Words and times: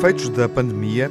efeitos 0.00 0.30
da 0.30 0.48
pandemia 0.48 1.10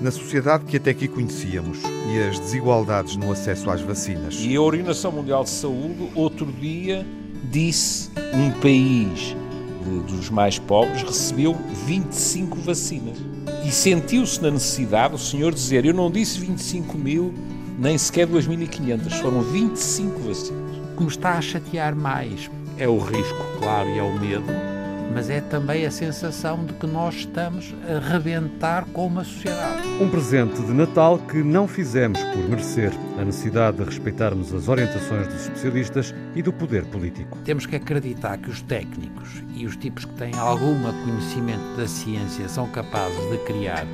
na 0.00 0.10
sociedade 0.10 0.64
que 0.64 0.78
até 0.78 0.92
aqui 0.92 1.06
conhecíamos 1.06 1.78
e 2.10 2.18
as 2.22 2.38
desigualdades 2.38 3.14
no 3.14 3.30
acesso 3.30 3.68
às 3.68 3.82
vacinas. 3.82 4.34
E 4.40 4.56
a 4.56 4.62
Organização 4.62 5.12
Mundial 5.12 5.44
de 5.44 5.50
Saúde, 5.50 6.10
outro 6.14 6.46
dia, 6.46 7.06
disse 7.50 8.10
um 8.32 8.50
país 8.52 9.36
de, 9.84 10.16
dos 10.16 10.30
mais 10.30 10.58
pobres 10.58 11.02
recebeu 11.02 11.54
25 11.84 12.56
vacinas. 12.60 13.18
E 13.62 13.70
sentiu-se 13.70 14.40
na 14.40 14.50
necessidade 14.50 15.14
o 15.14 15.18
senhor 15.18 15.52
dizer: 15.52 15.84
Eu 15.84 15.92
não 15.92 16.10
disse 16.10 16.40
25 16.40 16.96
mil, 16.96 17.34
nem 17.78 17.98
sequer 17.98 18.26
2.500, 18.26 19.20
foram 19.20 19.42
25 19.42 20.18
vacinas. 20.20 20.76
O 20.94 20.96
que 20.96 21.02
me 21.02 21.10
está 21.10 21.32
a 21.34 21.42
chatear 21.42 21.94
mais 21.94 22.50
é 22.78 22.88
o 22.88 22.96
risco, 22.96 23.44
claro, 23.58 23.90
e 23.90 23.98
é 23.98 24.02
o 24.02 24.18
medo 24.18 24.69
mas 25.12 25.28
é 25.28 25.40
também 25.40 25.84
a 25.84 25.90
sensação 25.90 26.64
de 26.64 26.72
que 26.74 26.86
nós 26.86 27.16
estamos 27.16 27.74
a 27.88 27.98
rebentar 28.12 28.84
com 28.92 29.06
uma 29.06 29.24
sociedade. 29.24 29.86
Um 30.00 30.08
presente 30.08 30.62
de 30.62 30.72
Natal 30.72 31.18
que 31.18 31.42
não 31.42 31.66
fizemos 31.66 32.22
por 32.22 32.48
merecer 32.48 32.92
a 33.18 33.24
necessidade 33.24 33.78
de 33.78 33.84
respeitarmos 33.84 34.54
as 34.54 34.68
orientações 34.68 35.26
dos 35.26 35.42
especialistas 35.42 36.14
e 36.34 36.42
do 36.42 36.52
poder 36.52 36.84
político. 36.86 37.38
Temos 37.44 37.66
que 37.66 37.76
acreditar 37.76 38.38
que 38.38 38.48
os 38.48 38.62
técnicos 38.62 39.42
e 39.54 39.66
os 39.66 39.76
tipos 39.76 40.04
que 40.04 40.14
têm 40.14 40.34
algum 40.34 40.80
conhecimento 41.04 41.76
da 41.76 41.86
ciência 41.86 42.48
são 42.48 42.68
capazes 42.68 43.30
de 43.30 43.38
criar 43.38 43.84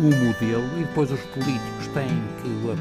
um 0.00 0.10
modelo 0.26 0.64
e 0.78 0.84
depois 0.84 1.10
os 1.10 1.20
políticos 1.20 1.86
têm 1.92 2.08
que 2.40 2.48
o 2.48 2.76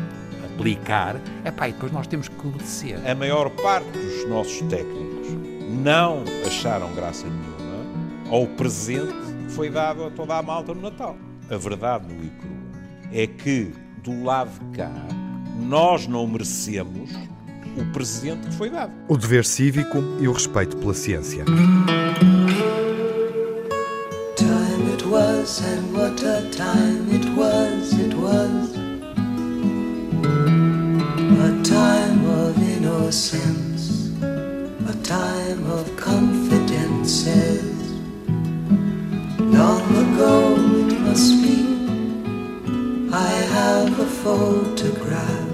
aplicar, 0.46 1.20
epá, 1.44 1.68
e 1.68 1.74
depois 1.74 1.92
nós 1.92 2.08
temos 2.08 2.28
que 2.28 2.48
obedecer. 2.48 3.00
A 3.10 3.16
maior 3.16 3.50
parte 3.50 3.90
dos 3.92 4.30
nossos 4.30 4.62
técnicos 4.70 5.28
não 5.70 6.24
acharam 6.46 6.94
graça 6.94 7.28
nenhuma 7.28 7.49
ao 8.30 8.48
presente 8.48 9.14
que 9.48 9.52
foi 9.52 9.70
dado 9.70 10.06
a 10.06 10.12
toda 10.12 10.38
a 10.38 10.42
malta 10.42 10.74
no 10.74 10.82
Natal. 10.82 11.18
A 11.50 11.58
verdade, 11.58 12.06
no 12.14 12.24
e 12.24 12.30
crua, 12.30 12.58
é 13.12 13.28
que 13.28 13.72
do 14.04 14.24
lado 14.24 14.52
de 14.52 14.78
cá 14.78 14.92
nós 15.60 16.08
não 16.08 16.28
merecemos 16.28 17.10
o 17.78 17.86
presente 17.92 18.48
que 18.48 18.54
foi 18.54 18.70
dado. 18.70 18.92
O 19.08 19.18
dever 19.18 19.46
cívico 19.46 19.98
e 20.20 20.28
o 20.28 20.32
respeito 20.32 20.78
pela 20.78 20.94
ciência. 20.94 21.46
Time 24.36 24.92
it 24.94 25.06
was 25.06 25.62
and 25.62 25.98
what 25.98 26.24
a 26.24 26.42
time 26.52 27.08
it 27.12 27.28
was, 27.36 27.94
it 27.94 28.16
was 28.16 28.80
A 31.40 31.64
time 31.64 32.26
of 32.26 32.58
innocence, 32.62 34.12
a 34.22 34.94
time 35.04 35.66
of 35.72 35.89
I 43.12 43.28
have 43.28 44.00
a 44.00 44.06
photograph. 44.06 45.50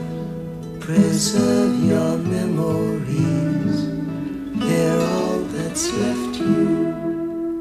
Preserve 0.81 1.81
your 1.85 2.17
memories. 2.17 3.87
They're 4.59 4.99
all 4.99 5.39
that's 5.53 5.89
left 5.93 6.37
you. 6.37 6.93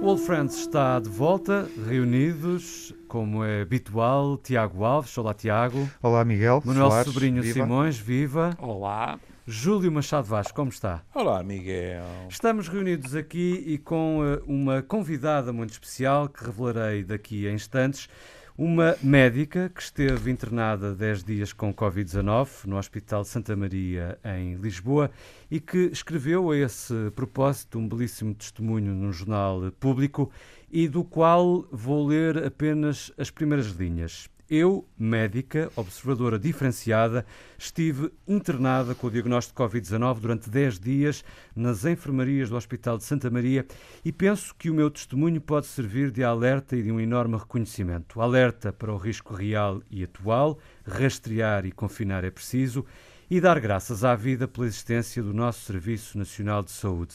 Old 0.02 0.20
Friends 0.20 0.58
está 0.58 0.98
de 0.98 1.08
volta, 1.08 1.68
reunidos, 1.86 2.92
como 3.06 3.44
é 3.44 3.62
habitual. 3.62 4.36
Tiago 4.36 4.84
Alves, 4.84 5.16
olá 5.16 5.32
Tiago. 5.32 5.88
Olá 6.02 6.24
Miguel. 6.24 6.60
Manuel 6.64 6.90
Soares, 6.90 7.12
Sobrinho 7.12 7.40
viva. 7.40 7.60
Simões, 7.60 7.96
viva. 7.96 8.56
Olá. 8.60 9.20
Júlio 9.46 9.92
Machado 9.92 10.26
Vaz, 10.26 10.50
como 10.50 10.70
está? 10.70 11.02
Olá, 11.14 11.40
Miguel. 11.44 12.02
Estamos 12.28 12.66
reunidos 12.66 13.14
aqui 13.14 13.62
e 13.64 13.78
com 13.78 14.20
uh, 14.20 14.42
uma 14.44 14.82
convidada 14.82 15.52
muito 15.52 15.70
especial 15.70 16.28
que 16.28 16.44
revelarei 16.44 17.04
daqui 17.04 17.46
a 17.46 17.52
instantes. 17.52 18.08
Uma 18.56 18.96
médica 19.02 19.68
que 19.68 19.82
esteve 19.82 20.30
internada 20.30 20.94
10 20.94 21.24
dias 21.24 21.52
com 21.52 21.74
Covid-19 21.74 22.66
no 22.66 22.78
Hospital 22.78 23.24
Santa 23.24 23.56
Maria, 23.56 24.16
em 24.24 24.54
Lisboa, 24.54 25.10
e 25.50 25.58
que 25.58 25.90
escreveu 25.92 26.52
a 26.52 26.56
esse 26.56 26.94
propósito 27.16 27.80
um 27.80 27.88
belíssimo 27.88 28.32
testemunho 28.32 28.94
num 28.94 29.12
jornal 29.12 29.72
público 29.80 30.30
e 30.70 30.86
do 30.86 31.02
qual 31.02 31.66
vou 31.72 32.06
ler 32.06 32.44
apenas 32.44 33.12
as 33.18 33.28
primeiras 33.28 33.72
linhas. 33.72 34.30
Eu, 34.48 34.86
médica, 34.98 35.72
observadora 35.74 36.38
diferenciada, 36.38 37.24
estive 37.56 38.12
internada 38.28 38.94
com 38.94 39.06
o 39.06 39.10
diagnóstico 39.10 39.66
de 39.66 39.80
Covid-19 39.80 40.20
durante 40.20 40.50
10 40.50 40.78
dias 40.78 41.24
nas 41.56 41.86
enfermarias 41.86 42.50
do 42.50 42.56
Hospital 42.56 42.98
de 42.98 43.04
Santa 43.04 43.30
Maria 43.30 43.66
e 44.04 44.12
penso 44.12 44.54
que 44.54 44.68
o 44.68 44.74
meu 44.74 44.90
testemunho 44.90 45.40
pode 45.40 45.66
servir 45.66 46.10
de 46.10 46.22
alerta 46.22 46.76
e 46.76 46.82
de 46.82 46.92
um 46.92 47.00
enorme 47.00 47.38
reconhecimento. 47.38 48.20
Alerta 48.20 48.70
para 48.70 48.92
o 48.92 48.98
risco 48.98 49.32
real 49.32 49.80
e 49.90 50.04
atual, 50.04 50.58
rastrear 50.86 51.64
e 51.64 51.72
confinar 51.72 52.22
é 52.22 52.30
preciso 52.30 52.84
e 53.30 53.40
dar 53.40 53.58
graças 53.58 54.04
à 54.04 54.14
vida 54.14 54.46
pela 54.46 54.66
existência 54.66 55.22
do 55.22 55.32
nosso 55.32 55.60
Serviço 55.60 56.18
Nacional 56.18 56.62
de 56.62 56.70
Saúde. 56.70 57.14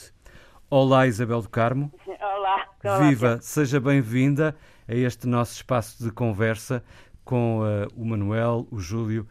Olá, 0.67 1.05
Isabel 1.05 1.43
do 1.43 1.49
Carmo. 1.49 1.93
Olá. 2.07 2.69
Olá 2.83 2.99
Viva, 3.07 3.39
seja 3.41 3.79
bem-vinda 3.79 4.55
a 4.87 4.95
este 4.95 5.27
nosso 5.27 5.53
espaço 5.53 6.03
de 6.03 6.11
conversa 6.11 6.83
com 7.29 7.59
uh, 7.59 7.87
o 7.95 8.03
Manuel, 8.03 8.67
o 8.71 8.79
Júlio, 8.79 9.27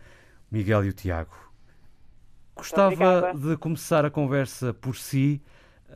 Miguel 0.49 0.85
e 0.85 0.91
o 0.91 0.93
Tiago. 0.93 1.35
Gostava 2.55 3.35
de 3.35 3.57
começar 3.57 4.05
a 4.05 4.11
conversa 4.11 4.73
por 4.73 4.95
si, 4.95 5.43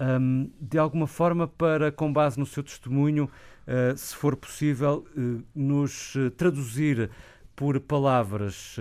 um, 0.00 0.50
de 0.60 0.78
alguma 0.78 1.06
forma, 1.06 1.46
para, 1.46 1.92
com 1.92 2.12
base 2.12 2.40
no 2.40 2.44
seu 2.44 2.64
testemunho, 2.64 3.30
uh, 3.68 3.96
se 3.96 4.16
for 4.16 4.34
possível, 4.34 5.06
uh, 5.16 5.44
nos 5.54 6.14
traduzir 6.36 7.08
por 7.54 7.78
palavras 7.78 8.76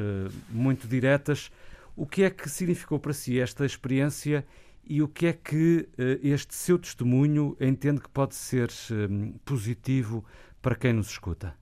muito 0.50 0.88
diretas 0.88 1.52
o 1.96 2.08
que 2.08 2.24
é 2.24 2.30
que 2.30 2.50
significou 2.50 3.00
para 3.00 3.14
si 3.14 3.40
esta 3.40 3.66
experiência 3.66 4.44
e 4.84 5.03
o 5.03 5.08
que 5.08 5.28
é 5.28 5.34
que 5.34 5.90
este 6.24 6.56
seu 6.56 6.80
testemunho 6.80 7.56
entende 7.59 8.02
que 8.02 8.09
pode 8.09 8.34
ser 8.34 8.72
positivo 9.44 10.26
para 10.62 10.74
quem 10.74 10.94
nos 10.94 11.09
escuta 11.09 11.61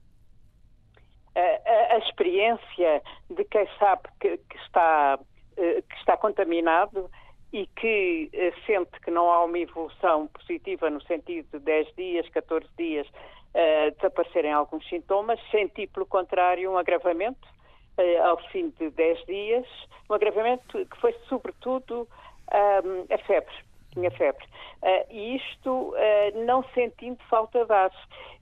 experiência 2.20 3.02
de 3.30 3.44
quem 3.44 3.66
sabe 3.78 4.02
que, 4.20 4.36
que, 4.36 4.56
está, 4.58 5.18
eh, 5.56 5.82
que 5.88 5.96
está 5.96 6.16
contaminado 6.16 7.10
e 7.52 7.66
que 7.66 8.28
eh, 8.32 8.52
sente 8.66 9.00
que 9.02 9.10
não 9.10 9.30
há 9.30 9.44
uma 9.44 9.58
evolução 9.58 10.28
positiva 10.28 10.90
no 10.90 11.00
sentido 11.02 11.48
de 11.52 11.64
10 11.64 11.94
dias, 11.96 12.28
14 12.28 12.66
dias, 12.78 13.08
uh, 13.08 13.90
desaparecerem 13.96 14.52
alguns 14.52 14.88
sintomas, 14.88 15.40
senti, 15.50 15.86
pelo 15.88 16.06
contrário, 16.06 16.70
um 16.70 16.78
agravamento 16.78 17.48
uh, 17.98 18.22
ao 18.22 18.38
fim 18.50 18.72
de 18.78 18.90
10 18.90 19.26
dias, 19.26 19.66
um 20.08 20.14
agravamento 20.14 20.86
que 20.86 21.00
foi, 21.00 21.12
sobretudo, 21.28 22.06
um, 22.52 23.12
a 23.12 23.18
febre 23.18 23.54
tinha 23.90 24.10
febre. 24.10 24.44
Uh, 24.82 25.06
e 25.10 25.36
isto 25.36 25.70
uh, 25.70 26.44
não 26.44 26.64
sentindo 26.74 27.18
falta 27.28 27.64
de 27.64 27.72
ar. 27.72 27.90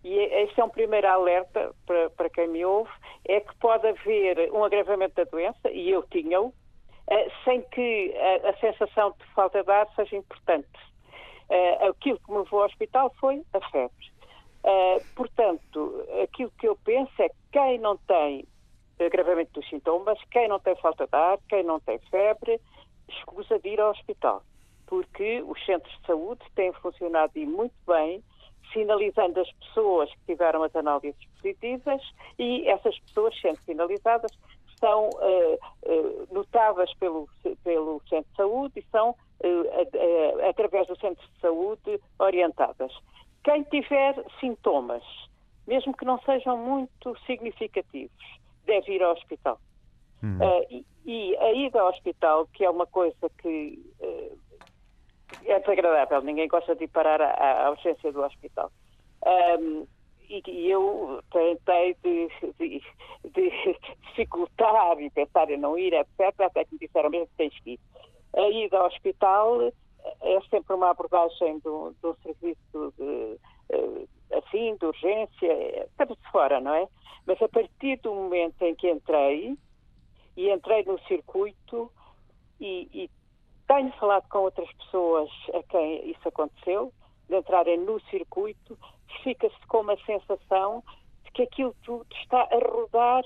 E 0.05 0.15
este 0.15 0.61
é 0.61 0.65
um 0.65 0.69
primeiro 0.69 1.09
alerta 1.09 1.75
para, 1.87 2.11
para 2.11 2.31
quem 2.31 2.49
me 2.49 2.65
ouve, 2.65 2.91
é 3.27 3.41
que 3.41 3.55
pode 3.57 3.87
haver 3.87 4.53
um 4.53 4.65
agravamento 4.65 5.15
da 5.17 5.25
doença, 5.25 5.71
e 5.71 5.91
eu 5.91 6.03
tinha-o, 6.05 6.47
uh, 6.47 6.55
sem 7.45 7.63
que 7.63 8.15
a, 8.17 8.51
a, 8.51 8.57
sensação 8.59 9.15
de 9.19 9.25
falta 9.35 9.63
de 9.63 9.71
ar 9.71 9.89
seja 9.97 10.17
importante. 10.17 10.69
aquilo 11.89 12.21
que 12.21 12.31
me 12.31 12.39
levou 12.39 12.61
ao 12.61 12.67
hospital 12.67 13.13
foi 13.19 13.43
a 13.53 13.61
febre. 13.71 14.13
portanto, 15.17 16.07
aquilo 16.23 16.53
que 16.59 16.69
eu 16.69 16.77
penso 16.85 17.13
é 17.21 17.29
que 17.29 17.37
quem 17.53 17.79
não 17.79 17.97
tem 17.97 18.47
agravamento 19.01 19.53
dos 19.53 19.69
sintomas, 19.69 20.19
quem 20.31 20.49
não 20.49 20.61
tem 20.61 20.77
falta 20.77 21.07
de 21.07 21.17
ar, 21.17 21.39
quem 21.49 21.63
não 21.63 21.81
tem 21.81 21.99
febre, 22.11 22.61
escusa 23.09 23.59
de 23.59 23.69
ir 23.71 23.81
ao 23.81 23.91
hospital 23.91 24.43
porque 24.89 25.43
os 25.47 25.65
centros 25.65 25.93
de 26.01 26.07
saúde 26.07 26.41
têm 26.55 26.73
funcionado 26.73 27.33
e 27.37 27.47
muito 27.47 27.75
bem, 27.87 28.23
sinalizando 28.73 29.41
as 29.41 29.51
pessoas 29.53 30.11
que 30.11 30.33
tiveram 30.33 30.63
as 30.63 30.75
análises 30.75 31.23
positivas 31.37 32.03
e 32.39 32.67
essas 32.69 32.99
pessoas, 33.01 33.39
sendo 33.41 33.61
sinalizadas, 33.63 34.33
são 34.81 35.09
uh, 35.09 35.59
uh, 35.87 36.29
notadas 36.33 36.93
pelo, 36.95 37.29
pelo 37.65 38.01
centro 38.09 38.31
de 38.31 38.37
saúde 38.37 38.81
e 38.81 38.85
são, 38.91 39.11
uh, 39.11 40.49
através 40.49 40.87
do 40.87 40.99
centro 40.99 41.27
de 41.27 41.41
saúde, 41.41 42.01
orientadas. 42.19 42.93
Quem 43.45 43.63
tiver 43.65 44.15
sintomas, 44.41 45.03
mesmo 45.67 45.97
que 45.97 46.05
não 46.05 46.21
sejam 46.23 46.57
muito 46.57 47.17
significativos, 47.27 48.39
deve 48.65 48.95
ir 48.95 49.03
ao 49.03 49.13
hospital. 49.13 49.59
Hum. 50.23 50.39
E, 50.71 50.85
e, 51.07 51.37
a 51.37 51.53
ida 51.53 51.81
ao 51.81 51.89
hospital, 51.91 52.47
que 52.53 52.65
é 52.65 52.71
uma 52.71 52.87
coisa 52.87 53.31
que 53.41 53.79
é 55.45 55.59
desagradável, 55.61 56.23
ninguém 56.23 56.49
gosta 56.49 56.75
de 56.75 56.85
ir 56.85 56.89
parar 56.89 57.21
à, 57.21 57.71
urgência 57.71 58.13
do 58.13 58.23
hospital. 58.23 58.71
Um, 59.27 59.87
e, 60.29 60.43
e, 60.47 60.71
eu 60.71 61.23
tentei 61.31 61.97
de, 62.03 62.29
de, 62.59 62.83
de, 63.33 63.79
dificultar 64.09 65.01
e 65.01 65.11
pensar 65.11 65.51
em 65.51 65.57
não 65.57 65.79
ir, 65.79 65.95
etc., 65.95 66.41
até 66.41 66.65
que 66.65 66.75
me 66.75 66.79
disseram 66.81 67.11
mesmo 67.11 67.27
que 67.29 67.37
tens 67.37 67.61
que 67.61 67.73
ir. 67.73 67.81
A 68.37 68.49
ida 68.51 68.79
ao 68.79 68.87
hospital 68.87 69.73
é 70.21 70.41
sempre 70.51 70.75
uma 70.75 70.91
abordagem 70.91 71.59
do, 71.61 71.95
do 72.03 72.17
serviço 72.23 72.93
de, 72.99 73.39
uh, 73.75 74.09
assim 74.33 74.73
sim, 74.73 74.77
de 74.77 74.87
urgência, 74.87 75.87
estamos 75.87 76.17
de 76.19 76.31
fora, 76.31 76.61
não 76.61 76.75
é? 76.75 76.87
Mas 77.27 77.41
a 77.43 77.49
partir 77.49 77.99
do 78.01 78.15
momento 78.15 78.63
em 78.63 78.75
que 78.75 78.91
entrei, 78.91 79.57
e 80.37 80.51
entrei 80.51 80.85
no 80.85 80.99
circuito, 81.01 81.91
e, 82.61 82.89
e 82.93 83.11
tenho 83.69 83.93
falado 83.93 84.27
com 84.29 84.39
outras 84.39 84.71
pessoas 84.73 85.31
a 85.55 85.63
quem 85.65 86.11
isso 86.11 86.27
aconteceu, 86.27 86.93
de 87.29 87.37
entrarem 87.37 87.79
no 87.79 88.01
circuito, 88.11 88.77
fica-se 89.23 89.67
com 89.69 89.83
uma 89.83 89.97
sensação 90.05 90.83
de 91.25 91.31
que 91.33 91.43
aquilo 91.43 91.75
tudo 91.85 92.07
está 92.23 92.41
a 92.41 92.59
rodar 92.59 93.23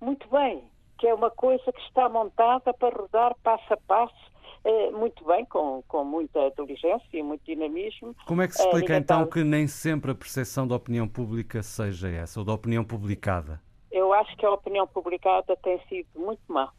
muito 0.00 0.26
bem, 0.28 0.62
que 0.98 1.06
é 1.06 1.14
uma 1.14 1.30
coisa 1.30 1.72
que 1.72 1.80
está 1.82 2.08
montada 2.08 2.72
para 2.72 2.96
rodar 2.96 3.36
passo 3.42 3.74
a 3.74 3.76
passo, 3.76 4.30
eh, 4.64 4.90
muito 4.90 5.24
bem, 5.24 5.44
com, 5.46 5.82
com 5.88 6.04
muita 6.04 6.50
diligência 6.52 7.08
e 7.12 7.22
muito 7.22 7.44
dinamismo. 7.44 8.14
Como 8.26 8.42
é 8.42 8.46
que 8.46 8.54
se 8.54 8.62
explica 8.62 8.94
eh, 8.94 8.98
então 8.98 9.26
que 9.26 9.42
nem 9.42 9.66
sempre 9.66 10.12
a 10.12 10.14
percepção 10.14 10.66
da 10.68 10.76
opinião 10.76 11.08
pública 11.08 11.62
seja 11.62 12.08
essa, 12.08 12.38
ou 12.40 12.46
da 12.46 12.52
opinião 12.52 12.84
publicada? 12.84 13.60
Eu 13.90 14.12
acho 14.12 14.36
que 14.36 14.46
a 14.46 14.52
opinião 14.52 14.86
publicada 14.86 15.56
tem 15.56 15.80
sido 15.88 16.08
muito 16.14 16.40
má. 16.46 16.70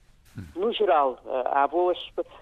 No 0.56 0.72
geral, 0.72 1.20
eh, 1.26 1.44
há 1.52 1.68
boas 1.68 1.98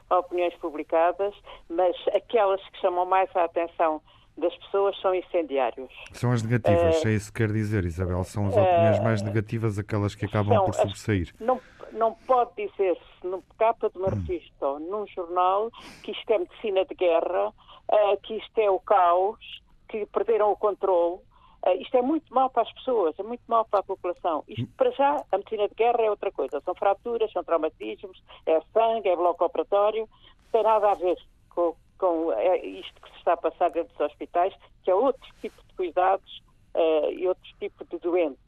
opiniões 0.09 0.53
publicadas, 0.55 1.33
mas 1.69 1.95
aquelas 2.13 2.61
que 2.69 2.79
chamam 2.79 3.05
mais 3.05 3.29
a 3.35 3.45
atenção 3.45 4.01
das 4.37 4.55
pessoas 4.57 4.99
são 5.01 5.13
incendiários. 5.13 5.91
São 6.13 6.31
as 6.31 6.41
negativas, 6.41 7.03
uh, 7.03 7.07
é 7.07 7.11
isso 7.11 7.31
que 7.31 7.39
quer 7.39 7.51
dizer, 7.51 7.85
Isabel. 7.85 8.23
São 8.23 8.47
as 8.47 8.55
opiniões 8.55 8.99
uh, 8.99 9.03
mais 9.03 9.21
negativas 9.21 9.77
aquelas 9.77 10.15
que 10.15 10.25
acabam 10.25 10.63
por 10.65 10.73
sobressair. 10.73 11.33
Não, 11.39 11.59
não 11.91 12.13
pode 12.25 12.51
dizer-se 12.55 13.27
no 13.27 13.43
capa 13.57 13.89
de 13.89 13.97
uma 13.97 14.09
revista 14.09 14.65
ou 14.65 14.79
num 14.79 15.05
jornal 15.07 15.69
que 16.03 16.11
isto 16.11 16.31
é 16.31 16.39
medicina 16.39 16.85
de 16.85 16.95
guerra, 16.95 17.49
uh, 17.49 18.21
que 18.23 18.35
isto 18.35 18.57
é 18.59 18.69
o 18.69 18.79
caos, 18.79 19.61
que 19.87 20.05
perderam 20.07 20.51
o 20.51 20.55
controle. 20.55 21.19
Uh, 21.65 21.81
isto 21.81 21.97
é 21.97 22.01
muito 22.01 22.33
mal 22.33 22.49
para 22.49 22.63
as 22.63 22.71
pessoas, 22.73 23.17
é 23.19 23.23
muito 23.23 23.43
mal 23.47 23.65
para 23.65 23.81
a 23.81 23.83
população. 23.83 24.43
Isto, 24.47 24.63
hum. 24.63 24.69
para 24.77 24.91
já, 24.91 25.23
a 25.31 25.37
medicina 25.37 25.67
de 25.67 25.75
guerra 25.75 26.01
é 26.01 26.09
outra 26.09 26.31
coisa. 26.31 26.61
São 26.61 26.73
fraturas, 26.75 27.31
são 27.31 27.43
traumatismos, 27.43 28.21
é 28.45 28.61
sangue, 28.73 29.09
é 29.09 29.15
bloco 29.15 29.43
operatório. 29.43 30.07
Não 30.07 30.51
tem 30.51 30.63
nada 30.63 30.91
a 30.91 30.95
ver 30.95 31.17
com, 31.49 31.75
com 31.97 32.31
é 32.33 32.65
isto 32.65 33.01
que 33.01 33.11
se 33.11 33.17
está 33.17 33.33
a 33.33 33.37
passar 33.37 33.69
dentro 33.71 33.91
dos 33.91 34.07
hospitais, 34.07 34.53
que 34.83 34.91
é 34.91 34.95
outro 34.95 35.29
tipo 35.41 35.61
de 35.67 35.73
cuidados 35.75 36.41
uh, 36.75 37.11
e 37.11 37.27
outro 37.27 37.49
tipo 37.59 37.85
de 37.85 37.97
doentes. 37.99 38.39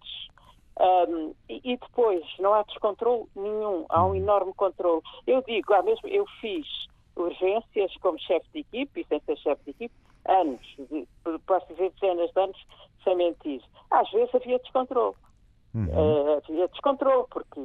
Um, 0.79 1.35
e, 1.49 1.73
e, 1.73 1.77
depois 1.77 2.23
não 2.39 2.53
há 2.53 2.63
descontrole 2.63 3.27
nenhum, 3.35 3.85
há 3.89 4.05
um 4.05 4.15
enorme 4.15 4.53
controle. 4.53 5.01
Eu 5.27 5.41
digo, 5.43 5.73
há 5.73 5.83
mesmo, 5.83 6.07
eu 6.07 6.25
fiz 6.39 6.65
urgências 7.15 7.95
como 7.97 8.17
chefe 8.19 8.47
de 8.53 8.59
equipe 8.61 9.01
e 9.01 9.05
sem 9.05 9.19
ser 9.19 9.37
chefe 9.37 9.63
de 9.65 9.71
equipe, 9.71 9.93
anos, 10.27 10.61
de, 10.77 11.07
posso 11.45 11.67
dizer 11.67 11.91
dezenas 11.99 12.31
de 12.31 12.39
anos, 12.39 12.67
sem 13.03 13.15
mentir. 13.15 13.61
Às 13.89 14.09
vezes 14.11 14.33
havia 14.33 14.59
descontrole. 14.59 15.15
Uhum. 15.73 15.85
Uh, 15.85 16.41
havia 16.43 16.67
descontrole, 16.67 17.25
porque, 17.29 17.59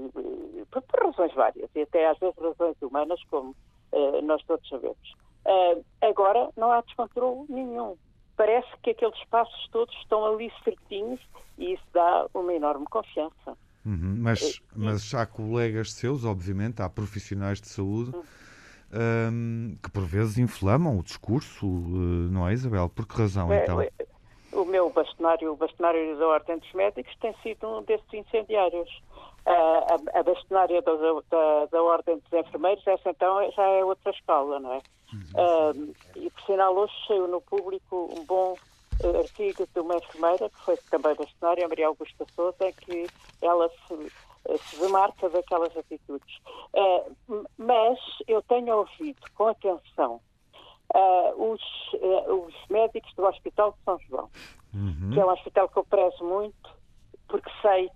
por, 0.70 0.82
por, 0.82 1.06
razões 1.06 1.35
várias, 1.35 1.69
e 1.75 1.82
até 1.82 2.08
às 2.08 2.19
vezes 2.19 2.37
razões 2.38 2.76
humanas, 2.81 3.20
como 3.31 3.55
uh, 3.93 4.23
nós 4.23 4.43
todos 4.44 4.69
sabemos. 4.69 5.14
Uh, 5.44 5.85
agora 6.03 6.50
não 6.56 6.70
há 6.73 6.81
descontrole 6.82 7.47
nenhum. 7.49 7.97
Parece 8.37 8.69
que 8.82 8.91
aqueles 8.91 9.23
passos 9.31 9.69
todos 9.70 9.94
estão 9.97 10.25
ali 10.25 10.53
certinhos 10.62 11.20
e 11.56 11.73
isso 11.73 11.85
dá 11.93 12.26
uma 12.35 12.53
enorme 12.53 12.85
confiança. 12.87 13.56
Uhum, 13.85 14.17
mas, 14.19 14.61
mas 14.75 15.14
há 15.14 15.25
colegas 15.25 15.93
seus, 15.93 16.25
obviamente, 16.25 16.82
há 16.82 16.88
profissionais 16.88 17.61
de 17.61 17.69
saúde 17.69 18.14
uhum. 18.14 18.23
Um, 18.93 19.77
que 19.83 19.91
por 19.91 20.05
vezes 20.05 20.38
inflamam 20.38 20.99
o 20.99 21.03
discurso, 21.03 21.67
uh, 21.67 22.31
não 22.31 22.49
é, 22.49 22.53
Isabel? 22.53 22.88
Por 22.88 23.06
que 23.06 23.17
razão, 23.17 23.53
é, 23.53 23.62
então? 23.62 23.81
É, 23.81 23.91
o 24.53 24.65
meu 24.65 24.88
bastonário, 24.91 25.53
o 25.53 25.56
bastonário 25.56 26.17
da 26.19 26.27
Ordem 26.27 26.59
dos 26.59 26.73
Médicos, 26.73 27.15
tem 27.21 27.35
sido 27.43 27.69
um 27.69 27.83
desses 27.83 28.12
incendiários. 28.12 28.88
Uh, 29.47 30.11
a, 30.12 30.21
a 30.21 30.23
bastonária 30.25 30.83
da, 30.83 30.93
da, 30.93 31.67
da, 31.71 31.83
Ordem 31.83 32.19
dos 32.19 32.33
Enfermeiros, 32.33 32.85
essa 32.85 33.11
então 33.11 33.49
já 33.53 33.62
é 33.62 33.85
outra 33.85 34.11
escala, 34.11 34.59
não 34.59 34.73
é? 34.73 34.81
Uh, 35.15 35.94
e 36.17 36.31
por 36.31 36.43
sinal, 36.43 36.75
hoje 36.75 36.93
saiu 37.06 37.29
no 37.29 37.41
público 37.41 38.12
um 38.19 38.25
bom 38.25 38.56
uh, 39.05 39.19
artigo 39.19 39.69
de 39.73 39.81
uma 39.81 39.97
enfermeira, 39.97 40.50
que 40.50 40.61
foi 40.65 40.77
também 40.91 41.15
bastonária, 41.15 41.65
a 41.65 41.69
Maria 41.69 41.87
Augusta 41.87 42.27
Souza, 42.35 42.56
em 42.67 42.73
que 42.73 43.06
ela 43.41 43.71
se, 43.87 44.12
se 44.58 44.81
demarca 44.81 45.28
daquelas 45.28 45.76
atitudes. 45.76 46.38
mas 47.58 47.98
eu 48.26 48.43
tenho 48.43 48.76
ouvido 48.76 49.20
com 49.34 49.48
atenção 49.48 50.20
uh, 50.94 51.52
os, 51.52 51.62
uh, 51.94 52.46
os, 52.46 52.54
médicos 52.69 53.12
do 53.14 53.25
Hospital 53.25 53.72
de 53.72 53.84
São 53.84 53.98
João, 54.08 54.31
uhum. 54.75 55.10
que 55.12 55.20
é 55.20 55.25
um 55.25 55.31
hospital 55.31 55.69
que 55.69 55.78
eu 55.78 55.84
prezo 55.84 56.25
muito, 56.25 56.70
porque 57.28 57.50
sei, 57.60 57.90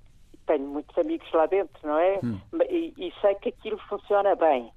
tenho 0.47 0.67
muitos 0.67 0.97
amigos 0.99 1.31
lá 1.33 1.47
dentro, 1.47 1.87
não 1.87 1.99
é? 1.99 2.19
Uhum. 2.23 2.41
E, 2.69 2.95
e, 2.97 3.15
sei 3.21 3.35
que 3.37 3.51
aquilo 3.51 3.79
funciona 3.89 4.35
bem. 4.35 4.73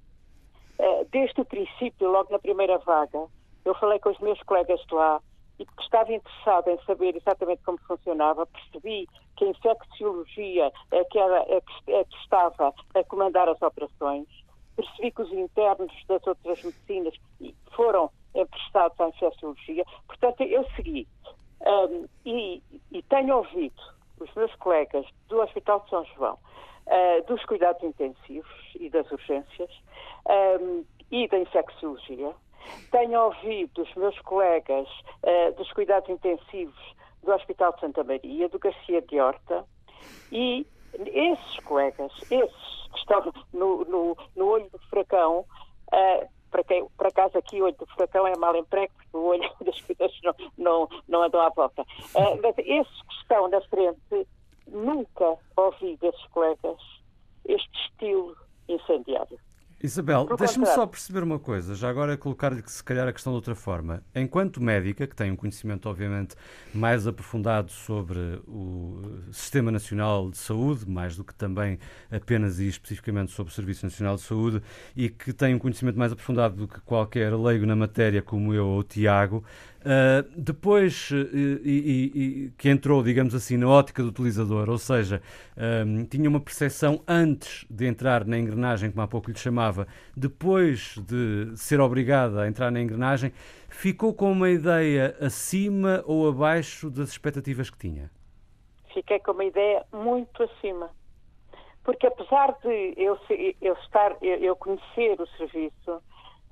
Desde 1.11 1.39
o 1.39 1.45
princípio, 1.45 2.11
logo 2.11 2.31
na 2.31 2.39
primeira 2.39 2.77
vaga, 2.79 3.27
eu 3.63 3.73
falei 3.75 3.99
com 3.99 4.09
os 4.09 4.19
meus 4.19 4.41
colegas 4.43 4.81
de 4.81 4.93
lá 4.93 5.21
e 5.59 5.65
porque 5.65 5.83
estava 5.83 6.11
interessado 6.11 6.67
em 6.67 6.83
saber 6.83 7.15
exatamente 7.15 7.61
como 7.63 7.77
funcionava, 7.87 8.45
percebi 8.47 9.07
que 9.35 9.45
a 9.45 9.50
infecciologia 9.50 10.71
é 10.91 11.03
que, 11.06 11.19
era, 11.19 11.39
é 11.50 11.62
que, 11.62 11.91
é 11.91 12.03
que 12.03 12.15
estava 12.18 12.74
a 12.95 13.03
comandar 13.06 13.50
as 13.50 13.62
operações 13.62 14.27
percebi 14.75 15.12
que 15.12 15.21
os 15.21 15.31
internos 15.31 15.91
das 16.07 16.25
outras 16.25 16.63
medicinas 16.63 17.13
foram 17.75 18.09
emprestados 18.35 19.00
à 19.00 19.07
infecciologia. 19.09 19.85
Portanto, 20.07 20.41
eu 20.44 20.65
segui. 20.75 21.07
Um, 21.62 22.07
e, 22.25 22.62
e, 22.91 23.01
tenho 23.03 23.38
ouvido 23.38 23.81
os 24.19 24.33
meus 24.35 24.53
colegas 24.56 25.06
do 25.30 25.39
Hospital 25.39 25.80
de 25.81 25.89
São 25.89 26.06
João, 26.15 26.38
uh, 26.88 27.25
dos 27.25 27.44
cuidados 27.45 27.81
intensivos 27.83 28.51
e 28.75 28.89
das 28.89 29.09
urgências 29.09 29.71
um, 30.59 30.83
e 31.09 31.27
da 31.30 31.39
infecciologia. 31.39 32.33
Tenho 32.91 33.19
ouvido 33.21 33.81
os 33.81 33.95
meus 33.95 34.19
colegas 34.21 34.89
uh, 35.24 35.53
dos 35.56 35.71
cuidados 35.71 36.09
intensivos 36.09 36.95
do 37.23 37.33
Hospital 37.33 37.73
de 37.73 37.81
Santa 37.81 38.03
Maria, 38.03 38.49
do 38.49 38.59
Garcia 38.59 39.01
de 39.01 39.19
Horta, 39.19 39.65
e 40.31 40.65
esses 41.05 41.59
colegas, 41.63 42.11
esses 42.29 42.87
que 42.91 42.99
estão 42.99 43.33
no, 43.53 43.85
no, 43.85 44.17
no 44.35 44.45
olho 44.45 44.69
do 44.69 44.79
furacão, 44.89 45.39
uh, 45.39 46.27
para, 46.51 46.63
quem, 46.63 46.87
para 46.97 47.11
casa 47.11 47.39
aqui 47.39 47.61
o 47.61 47.65
olho 47.65 47.75
do 47.75 47.87
furacão 47.87 48.27
é 48.27 48.37
mal 48.37 48.55
emprego, 48.55 48.93
porque 48.95 49.17
o 49.17 49.23
olho 49.23 49.49
das 49.65 49.81
coisas 49.81 50.19
não, 50.23 50.35
não, 50.57 50.89
não 51.07 51.23
andam 51.23 51.42
à 51.42 51.49
volta. 51.49 51.81
Uh, 51.81 52.39
mas 52.42 52.56
esses 52.57 53.01
que 53.01 53.13
estão 53.21 53.47
na 53.47 53.61
frente, 53.61 54.27
nunca 54.68 55.37
ouvi 55.57 55.97
desses 55.97 56.25
colegas 56.27 56.80
este 57.45 57.69
estilo 57.87 58.35
incendiário. 58.68 59.39
Isabel, 59.83 60.25
deixe-me 60.37 60.66
só 60.66 60.87
perceber 60.87 61.23
uma 61.23 61.37
coisa, 61.37 61.75
já 61.75 61.90
agora 61.90 62.16
colocar-lhe 62.16 62.63
se 62.66 62.81
calhar 62.81 63.06
a 63.06 63.11
questão 63.11 63.33
de 63.33 63.35
outra 63.35 63.54
forma. 63.54 64.02
Enquanto 64.16 64.63
médica, 64.63 65.06
que 65.06 65.13
tem 65.13 65.30
um 65.30 65.35
conhecimento 65.35 65.90
obviamente 65.90 66.35
mais 66.73 67.06
aprofundado 67.06 67.69
sobre 67.69 68.42
o 68.47 69.02
Sistema 69.30 69.71
Nacional 69.71 70.31
de 70.31 70.37
Saúde, 70.37 70.90
mais 70.90 71.18
do 71.18 71.23
que 71.25 71.35
também 71.35 71.78
apenas 72.09 72.61
e 72.61 72.68
especificamente 72.69 73.33
sobre 73.33 73.52
o 73.52 73.54
Serviço 73.54 73.85
Nacional 73.85 74.16
de 74.16 74.21
Saúde, 74.21 74.61
e 74.95 75.09
que 75.09 75.33
tem 75.33 75.54
um 75.54 75.59
conhecimento 75.59 75.99
mais 75.99 76.13
aprofundado 76.13 76.56
do 76.56 76.66
que 76.66 76.80
qualquer 76.80 77.35
leigo 77.35 77.66
na 77.66 77.75
matéria 77.75 78.21
como 78.21 78.54
eu 78.54 78.66
ou 78.66 78.80
o 78.80 78.83
Tiago, 78.83 79.44
Uh, 79.83 80.23
depois 80.37 81.11
uh, 81.11 81.16
e, 81.61 82.11
e, 82.16 82.52
que 82.57 82.69
entrou, 82.69 83.04
digamos 83.04 83.35
assim, 83.35 83.57
na 83.57 83.68
ótica 83.68 84.02
do 84.02 84.07
utilizador, 84.07 84.69
ou 84.69 84.78
seja, 84.78 85.21
um, 85.85 86.06
tinha 86.06 86.30
uma 86.30 86.40
percepção 86.40 87.04
antes 87.06 87.66
de 87.69 87.85
entrar 87.85 88.23
na 88.23 88.37
engrenagem, 88.37 88.90
como 88.90 89.02
há 89.02 89.07
pouco 89.07 89.30
lhe 89.30 89.37
chamava, 89.37 89.85
depois 90.16 90.97
de 90.99 91.52
ser 91.57 91.81
obrigada 91.81 92.44
a 92.44 92.47
entrar 92.47 92.71
na 92.71 92.81
engrenagem, 92.81 93.33
ficou 93.68 94.13
com 94.13 94.31
uma 94.31 94.49
ideia 94.49 95.18
acima 95.19 96.02
ou 96.06 96.30
abaixo 96.30 96.90
das 96.90 97.09
expectativas 97.09 97.69
que 97.69 97.78
tinha? 97.78 98.09
Fiquei 98.94 99.19
com 99.19 99.31
uma 99.31 99.44
ideia 99.44 99.83
muito 99.92 100.44
acima. 100.44 100.90
Porque 101.83 102.07
apesar 102.07 102.57
de 102.63 102.94
eu, 102.95 103.19
eu 103.61 103.73
estar, 103.73 104.16
eu, 104.21 104.37
eu 104.37 104.56
conhecer 104.56 105.19
o 105.19 105.28
serviço, 105.35 106.02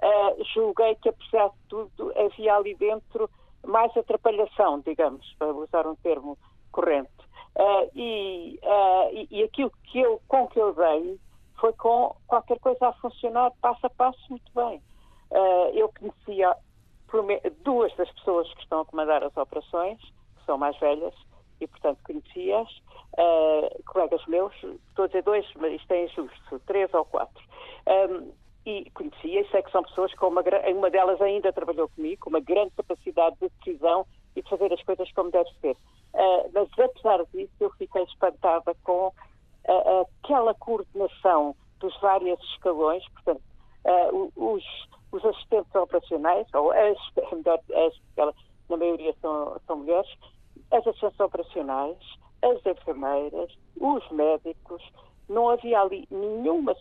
uh, 0.01 0.43
julguei 0.53 0.95
que, 0.95 1.09
apesar 1.09 1.49
de 1.49 1.57
tudo, 1.69 2.13
havia 2.17 2.55
ali 2.55 2.75
dentro 2.75 3.29
mais 3.65 3.95
atrapalhação, 3.95 4.79
digamos, 4.81 5.33
para 5.37 5.53
usar 5.53 5.85
um 5.87 5.95
termo 5.95 6.37
corrente. 6.71 7.11
Uh, 7.55 7.91
e, 7.93 8.59
uh, 8.63 9.27
e, 9.29 9.43
aquilo 9.43 9.71
que 9.83 9.99
eu, 9.99 10.21
com 10.27 10.47
que 10.47 10.59
eu 10.59 10.73
dei 10.73 11.19
foi 11.59 11.73
com 11.73 12.15
qualquer 12.27 12.59
coisa 12.59 12.87
a 12.87 12.93
funcionar 12.93 13.51
passo 13.61 13.85
a 13.85 13.89
passo 13.89 14.19
muito 14.29 14.51
bem. 14.55 14.81
eu 15.73 15.91
conhecia 15.99 16.55
duas 17.63 17.95
das 17.97 18.09
pessoas 18.13 18.51
que 18.55 18.61
estão 18.61 18.81
a 18.81 18.85
comandar 18.85 19.23
as 19.23 19.35
operações, 19.37 19.99
que 19.99 20.45
são 20.45 20.57
mais 20.57 20.75
velhas, 20.79 21.13
e 21.59 21.67
portanto 21.67 21.99
conhecia-as, 22.03 22.67
colegas 23.85 24.25
meus, 24.25 24.55
estou 24.89 25.05
a 25.05 25.07
dizer 25.07 25.21
dois, 25.21 25.45
mas 25.57 25.73
isto 25.73 25.91
é 25.91 26.05
injusto, 26.05 26.59
três 26.65 26.91
ou 26.95 27.05
quatro. 27.05 27.43
Um, 27.85 28.31
e 28.65 28.89
conhecia, 28.91 29.41
e 29.41 29.49
sei 29.49 29.61
que 29.63 29.71
são 29.71 29.83
pessoas 29.83 30.13
com 30.15 30.27
uma, 30.27 30.43
uma 30.75 30.89
delas 30.89 31.19
ainda 31.21 31.51
trabalhou 31.51 31.89
comigo, 31.89 32.21
com 32.21 32.29
uma 32.29 32.39
grande 32.39 32.71
capacidade 32.71 33.35
de 33.41 33.49
decisão 33.49 34.05
e 34.35 34.41
de 34.41 34.49
fazer 34.49 34.71
as 34.71 34.83
coisas 34.83 35.11
como 35.13 35.31
deve 35.31 35.49
ser. 35.59 35.75
Uh, 36.13 36.49
mas, 36.53 36.67
apesar 36.77 37.25
disso, 37.33 37.51
eu 37.59 37.71
fiquei 37.71 38.03
espantada 38.03 38.75
com 38.83 39.07
uh, 39.07 40.07
aquela 40.23 40.53
coordenação 40.53 41.55
dos 41.79 41.99
vários 41.99 42.39
escalões, 42.51 43.03
portanto, 43.09 43.41
uh, 43.85 44.31
os, 44.35 44.63
os, 45.11 45.25
assistentes 45.25 45.73
operacionais, 45.73 46.47
ou 46.53 46.71
as, 46.71 46.97
melhor, 47.33 47.59
as, 47.87 48.31
na 48.69 48.77
maioria 48.77 49.13
são, 49.21 49.59
são 49.65 49.77
mulheres, 49.77 50.09
as 50.71 50.85
assistentes 50.85 51.19
operacionais, 51.19 51.97
as 52.43 52.65
enfermeiras, 52.65 53.51
os 53.79 54.09
médicos, 54.11 54.83
não 55.27 55.49
havia 55.49 55.79
ali 55.79 56.07
nenhuma 56.11 56.75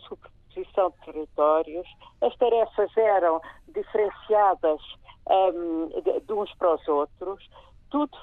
superposição 0.51 0.89
de 0.91 1.05
territórios, 1.05 1.87
as 2.21 2.35
tarefas 2.37 2.95
eram 2.97 3.41
diferenciadas 3.67 4.81
um, 5.29 5.87
de, 6.01 6.19
de, 6.21 6.33
uns 6.33 6.53
para 6.55 6.75
os 6.75 6.87
outros, 6.87 7.49
tudo, 7.89 8.17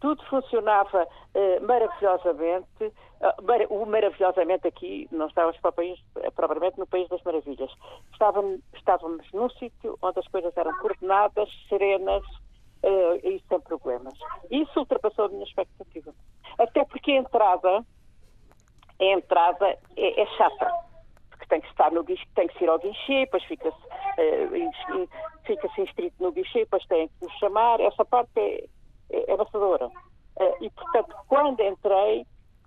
tudo 0.00 0.24
funcionava 0.26 1.04
uh, 1.04 1.66
maravilhosamente. 1.66 2.84
Uh, 2.84 3.42
mar, 3.42 3.60
o 3.70 3.86
maravilhosamente 3.86 4.66
aqui, 4.66 5.08
não 5.10 5.26
estávamos 5.26 5.58
para 5.60 5.72
país, 5.72 5.98
propriamente 6.34 6.78
no 6.78 6.86
País 6.86 7.08
das 7.08 7.22
Maravilhas. 7.22 7.70
Estávamos, 8.12 8.60
estávamos 8.74 9.30
num 9.32 9.48
sítio 9.50 9.98
onde 10.02 10.18
as 10.18 10.28
coisas 10.28 10.56
eram 10.56 10.76
coordenadas, 10.78 11.48
serenas 11.68 12.24
uh, 12.82 13.16
e 13.22 13.42
sem 13.48 13.60
problemas. 13.60 14.14
Isso 14.50 14.78
ultrapassou 14.78 15.26
a 15.26 15.28
minha 15.28 15.44
expectativa. 15.44 16.12
Até 16.58 16.84
porque 16.84 17.12
a 17.12 17.16
entrada, 17.16 17.84
a 19.00 19.04
entrada 19.04 19.78
é, 19.96 20.20
é 20.22 20.26
chata 20.36 20.93
porque 21.44 21.48
tem 21.48 21.60
que 21.60 21.68
estar 21.68 21.92
no 21.92 22.02
guichê, 22.02 22.24
tem 22.34 22.48
que 22.48 22.64
ir 22.64 22.68
ao 22.68 22.78
guichê, 22.78 23.20
depois 23.20 23.44
fica-se 23.44 23.76
uh, 23.76 25.08
fica 25.44 25.68
inscrito 25.78 26.16
no 26.20 26.32
guichê, 26.32 26.60
depois 26.60 26.84
tem 26.86 27.08
que 27.08 27.14
nos 27.24 27.32
chamar. 27.38 27.80
Essa 27.80 28.04
parte 28.04 28.30
é, 28.36 28.64
é, 29.10 29.30
é 29.30 29.34
amassadora. 29.34 29.86
Uh, 29.86 30.64
e, 30.64 30.70
portanto, 30.70 31.14
quando 31.28 31.60
entrei, 31.60 32.26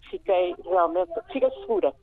fiquei 0.10 0.56
realmente, 0.64 1.12
fiquei 1.32 1.50
segura. 1.62 1.94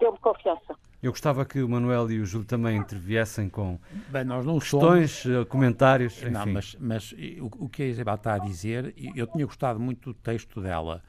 Deu-me 0.00 0.18
confiança. 0.18 0.74
Eu 1.02 1.12
gostava 1.12 1.44
que 1.44 1.62
o 1.62 1.68
Manuel 1.68 2.10
e 2.10 2.18
o 2.18 2.24
Júlio 2.24 2.46
também 2.46 2.78
interviessem 2.78 3.48
com 3.48 3.78
Bem, 4.08 4.24
nós 4.24 4.44
não 4.44 4.58
questões, 4.58 5.10
somos... 5.10 5.38
Eh, 5.38 5.44
comentários. 5.44 6.22
Enfim. 6.22 6.30
Não, 6.30 6.46
mas, 6.46 6.76
mas 6.80 7.12
o, 7.12 7.64
o 7.64 7.68
que 7.68 7.82
a 7.82 7.86
Isabel 7.86 8.14
está 8.14 8.34
a 8.34 8.38
dizer, 8.38 8.94
eu 9.14 9.26
tinha 9.26 9.44
gostado 9.44 9.78
muito 9.78 10.12
do 10.12 10.14
texto 10.14 10.62
dela. 10.62 11.02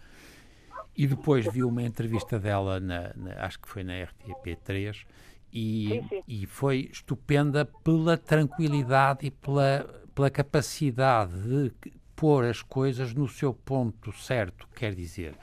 E 0.95 1.07
depois 1.07 1.45
vi 1.51 1.63
uma 1.63 1.81
entrevista 1.81 2.38
dela, 2.38 2.79
na, 2.79 3.12
na, 3.15 3.45
acho 3.45 3.60
que 3.60 3.67
foi 3.67 3.83
na 3.83 3.93
RTP3, 3.93 5.05
e, 5.53 5.88
sim, 5.89 6.07
sim. 6.07 6.24
e 6.27 6.45
foi 6.45 6.89
estupenda 6.91 7.65
pela 7.83 8.17
tranquilidade 8.17 9.25
e 9.25 9.31
pela, 9.31 9.86
pela 10.13 10.29
capacidade 10.29 11.33
de 11.33 11.71
pôr 12.15 12.45
as 12.45 12.62
coisas 12.62 13.13
no 13.13 13.27
seu 13.27 13.53
ponto 13.53 14.12
certo, 14.13 14.67
quer 14.75 14.93
dizer. 14.93 15.33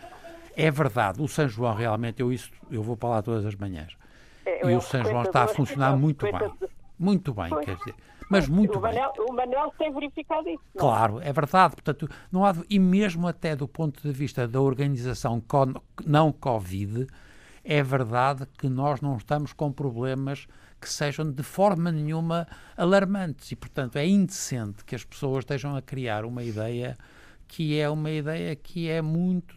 É 0.56 0.70
verdade, 0.70 1.20
o 1.20 1.28
São 1.28 1.48
João 1.48 1.74
realmente, 1.74 2.20
eu, 2.20 2.32
isso, 2.32 2.50
eu 2.70 2.82
vou 2.82 2.96
para 2.96 3.08
lá 3.10 3.22
todas 3.22 3.44
as 3.44 3.54
manhãs. 3.54 3.96
É, 4.44 4.70
e 4.70 4.74
o 4.74 4.80
São 4.80 5.04
João 5.04 5.22
está 5.22 5.44
a 5.44 5.48
funcionar 5.48 5.96
muito 5.96 6.24
bem. 6.24 6.52
Muito 6.98 7.32
bem, 7.32 7.50
quer 7.60 7.76
dizer. 7.76 7.94
Mas 8.28 8.48
muito 8.48 8.78
o 8.78 8.82
Manel, 8.82 9.12
bem. 9.16 9.26
O 9.28 9.32
Manel 9.32 9.72
tem 9.78 9.92
verificado 9.92 10.48
isso. 10.48 10.62
Não? 10.74 10.80
É? 10.80 10.88
Claro, 10.88 11.20
é 11.20 11.32
verdade. 11.32 11.74
Portanto, 11.74 12.08
não 12.30 12.44
há, 12.44 12.54
e 12.68 12.78
mesmo 12.78 13.26
até 13.26 13.56
do 13.56 13.66
ponto 13.66 14.02
de 14.02 14.12
vista 14.12 14.46
da 14.46 14.60
organização 14.60 15.42
não 16.04 16.32
Covid, 16.32 17.06
é 17.64 17.82
verdade 17.82 18.46
que 18.58 18.68
nós 18.68 19.00
não 19.00 19.16
estamos 19.16 19.52
com 19.52 19.72
problemas 19.72 20.46
que 20.80 20.88
sejam 20.88 21.30
de 21.30 21.42
forma 21.42 21.90
nenhuma 21.90 22.46
alarmantes 22.76 23.50
e, 23.50 23.56
portanto, 23.56 23.96
é 23.96 24.06
indecente 24.06 24.84
que 24.84 24.94
as 24.94 25.04
pessoas 25.04 25.40
estejam 25.40 25.76
a 25.76 25.82
criar 25.82 26.24
uma 26.24 26.42
ideia 26.42 26.96
que 27.48 27.80
é 27.80 27.88
uma 27.88 28.10
ideia 28.10 28.54
que 28.54 28.88
é 28.88 29.00
muito 29.00 29.56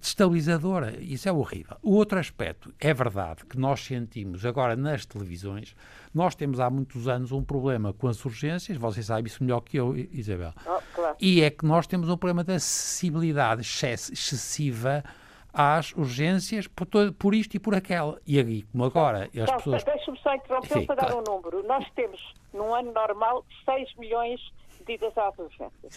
destabilizadora. 0.00 0.96
Isso 1.00 1.28
é 1.28 1.32
horrível. 1.32 1.76
O 1.82 1.94
outro 1.96 2.18
aspecto, 2.18 2.72
é 2.80 2.94
verdade 2.94 3.44
que 3.44 3.58
nós 3.58 3.84
sentimos 3.84 4.46
agora 4.46 4.76
nas 4.76 5.04
televisões, 5.04 5.74
nós 6.14 6.34
temos 6.34 6.60
há 6.60 6.70
muitos 6.70 7.08
anos 7.08 7.32
um 7.32 7.42
problema 7.42 7.92
com 7.92 8.06
as 8.06 8.24
urgências, 8.24 8.78
você 8.78 9.02
sabe 9.02 9.28
isso 9.28 9.42
melhor 9.42 9.60
que 9.60 9.76
eu, 9.76 9.94
Isabel. 9.96 10.54
Oh, 10.64 10.80
claro. 10.94 11.16
E 11.20 11.42
é 11.42 11.50
que 11.50 11.66
nós 11.66 11.86
temos 11.86 12.08
um 12.08 12.16
problema 12.16 12.44
de 12.44 12.54
acessibilidade 12.54 13.60
excessiva 13.60 15.04
às 15.52 15.92
urgências 15.92 16.66
por, 16.66 16.86
todo, 16.86 17.12
por 17.12 17.34
isto 17.34 17.56
e 17.56 17.58
por 17.58 17.74
aquela. 17.74 18.20
E 18.26 18.38
aí, 18.38 18.62
como 18.62 18.84
agora, 18.84 19.24
as 19.24 19.30
então, 19.34 19.56
pessoas... 19.56 19.84
Deixa-me 19.84 20.18
só 20.20 20.34
interromper 20.34 20.86
para 20.86 20.94
dar 20.94 21.16
um 21.16 21.22
número. 21.26 21.66
Nós 21.66 21.84
temos, 21.94 22.20
num 22.54 22.74
ano 22.74 22.92
normal, 22.92 23.44
6 23.64 23.96
milhões 23.96 24.40
de 24.40 24.65
idas 24.92 25.16
às 25.16 25.38
urgências. 25.38 25.94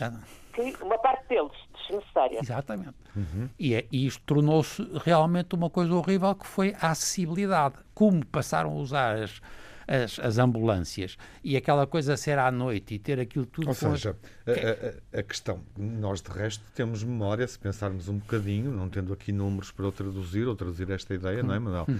Que 0.53 0.75
uma 0.81 0.98
parte 0.98 1.27
deles 1.27 1.51
desnecessária. 1.77 2.39
Exatamente. 2.39 2.96
Uhum. 3.15 3.50
E, 3.58 3.75
é, 3.75 3.86
e 3.91 4.05
isto 4.05 4.22
tornou-se 4.25 4.81
realmente 5.03 5.55
uma 5.55 5.69
coisa 5.69 5.93
horrível 5.93 6.34
que 6.36 6.48
foi 6.48 6.75
a 6.79 6.91
acessibilidade. 6.91 7.75
Como 7.93 8.25
passaram 8.25 8.72
a 8.72 8.75
usar 8.75 9.15
as 9.22 9.41
as, 9.89 10.19
as 10.19 10.38
ambulâncias 10.38 11.17
e 11.43 11.58
aquela 11.58 11.88
coisa 11.88 12.15
ser 12.15 12.38
à 12.38 12.51
noite 12.51 12.93
e 12.93 13.00
ter 13.00 13.19
aquilo 13.19 13.48
tudo. 13.48 13.69
Ou 13.69 13.74
seja, 13.74 14.15
a, 14.46 15.17
a, 15.17 15.19
a, 15.19 15.24
questão, 15.24 15.62
nós 15.75 16.22
de 16.22 16.29
resto 16.29 16.63
temos 16.75 17.03
memória, 17.03 17.48
se 17.48 17.58
pensarmos 17.58 18.08
um 18.08 18.19
bocadinho, 18.19 18.69
não 18.69 18.88
tendo 18.88 19.12
aqui 19.12 19.31
números 19.31 19.72
para 19.72 19.88
o 19.88 19.91
traduzir 19.91 20.48
ou 20.48 20.55
traduzir 20.55 20.91
esta 20.91 21.15
ideia, 21.15 21.43
hum. 21.43 21.48
não 21.48 21.55
é, 21.55 21.60
Manuel? 21.60 21.86
Hum. 21.89 22.00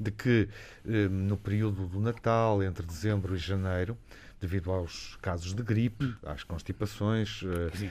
De 0.00 0.10
que 0.10 0.48
eh, 0.86 1.08
no 1.08 1.36
período 1.36 1.86
do 1.86 2.00
Natal, 2.00 2.62
entre 2.62 2.84
dezembro 2.84 3.34
e 3.34 3.38
janeiro, 3.38 3.96
devido 4.40 4.70
aos 4.70 5.16
casos 5.22 5.54
de 5.54 5.62
gripe, 5.62 6.14
às 6.24 6.44
constipações. 6.44 7.42
Eh, 7.44 7.90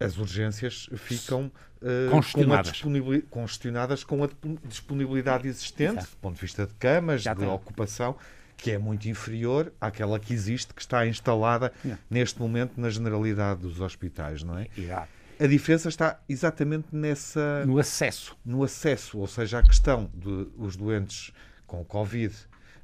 as 0.00 0.16
urgências 0.16 0.88
ficam 0.96 1.52
uh, 1.82 2.10
congestionadas. 2.10 2.80
Com 2.80 2.88
a 2.88 3.20
congestionadas 3.28 4.02
com 4.02 4.24
a 4.24 4.28
disponibilidade 4.64 5.46
existente, 5.46 5.98
Exato. 5.98 6.10
do 6.12 6.16
ponto 6.16 6.34
de 6.36 6.40
vista 6.40 6.66
de 6.66 6.72
camas, 6.74 7.22
Já 7.22 7.34
de 7.34 7.40
tem. 7.40 7.48
ocupação 7.48 8.16
que 8.56 8.70
é 8.70 8.78
muito 8.78 9.08
inferior 9.08 9.72
àquela 9.80 10.18
que 10.18 10.32
existe, 10.32 10.74
que 10.74 10.80
está 10.80 11.06
instalada 11.06 11.72
neste 12.10 12.38
momento 12.38 12.78
na 12.78 12.90
generalidade 12.90 13.60
dos 13.60 13.80
hospitais, 13.80 14.42
não 14.42 14.58
é? 14.58 14.68
Exato. 14.76 15.08
A 15.38 15.46
diferença 15.46 15.88
está 15.88 16.20
exatamente 16.28 16.88
nessa... 16.92 17.64
No 17.64 17.78
acesso. 17.78 18.36
No 18.44 18.62
acesso, 18.62 19.18
ou 19.18 19.26
seja, 19.26 19.58
a 19.58 19.62
questão 19.62 20.10
dos 20.14 20.76
doentes 20.76 21.32
com 21.66 21.82
Covid... 21.84 22.34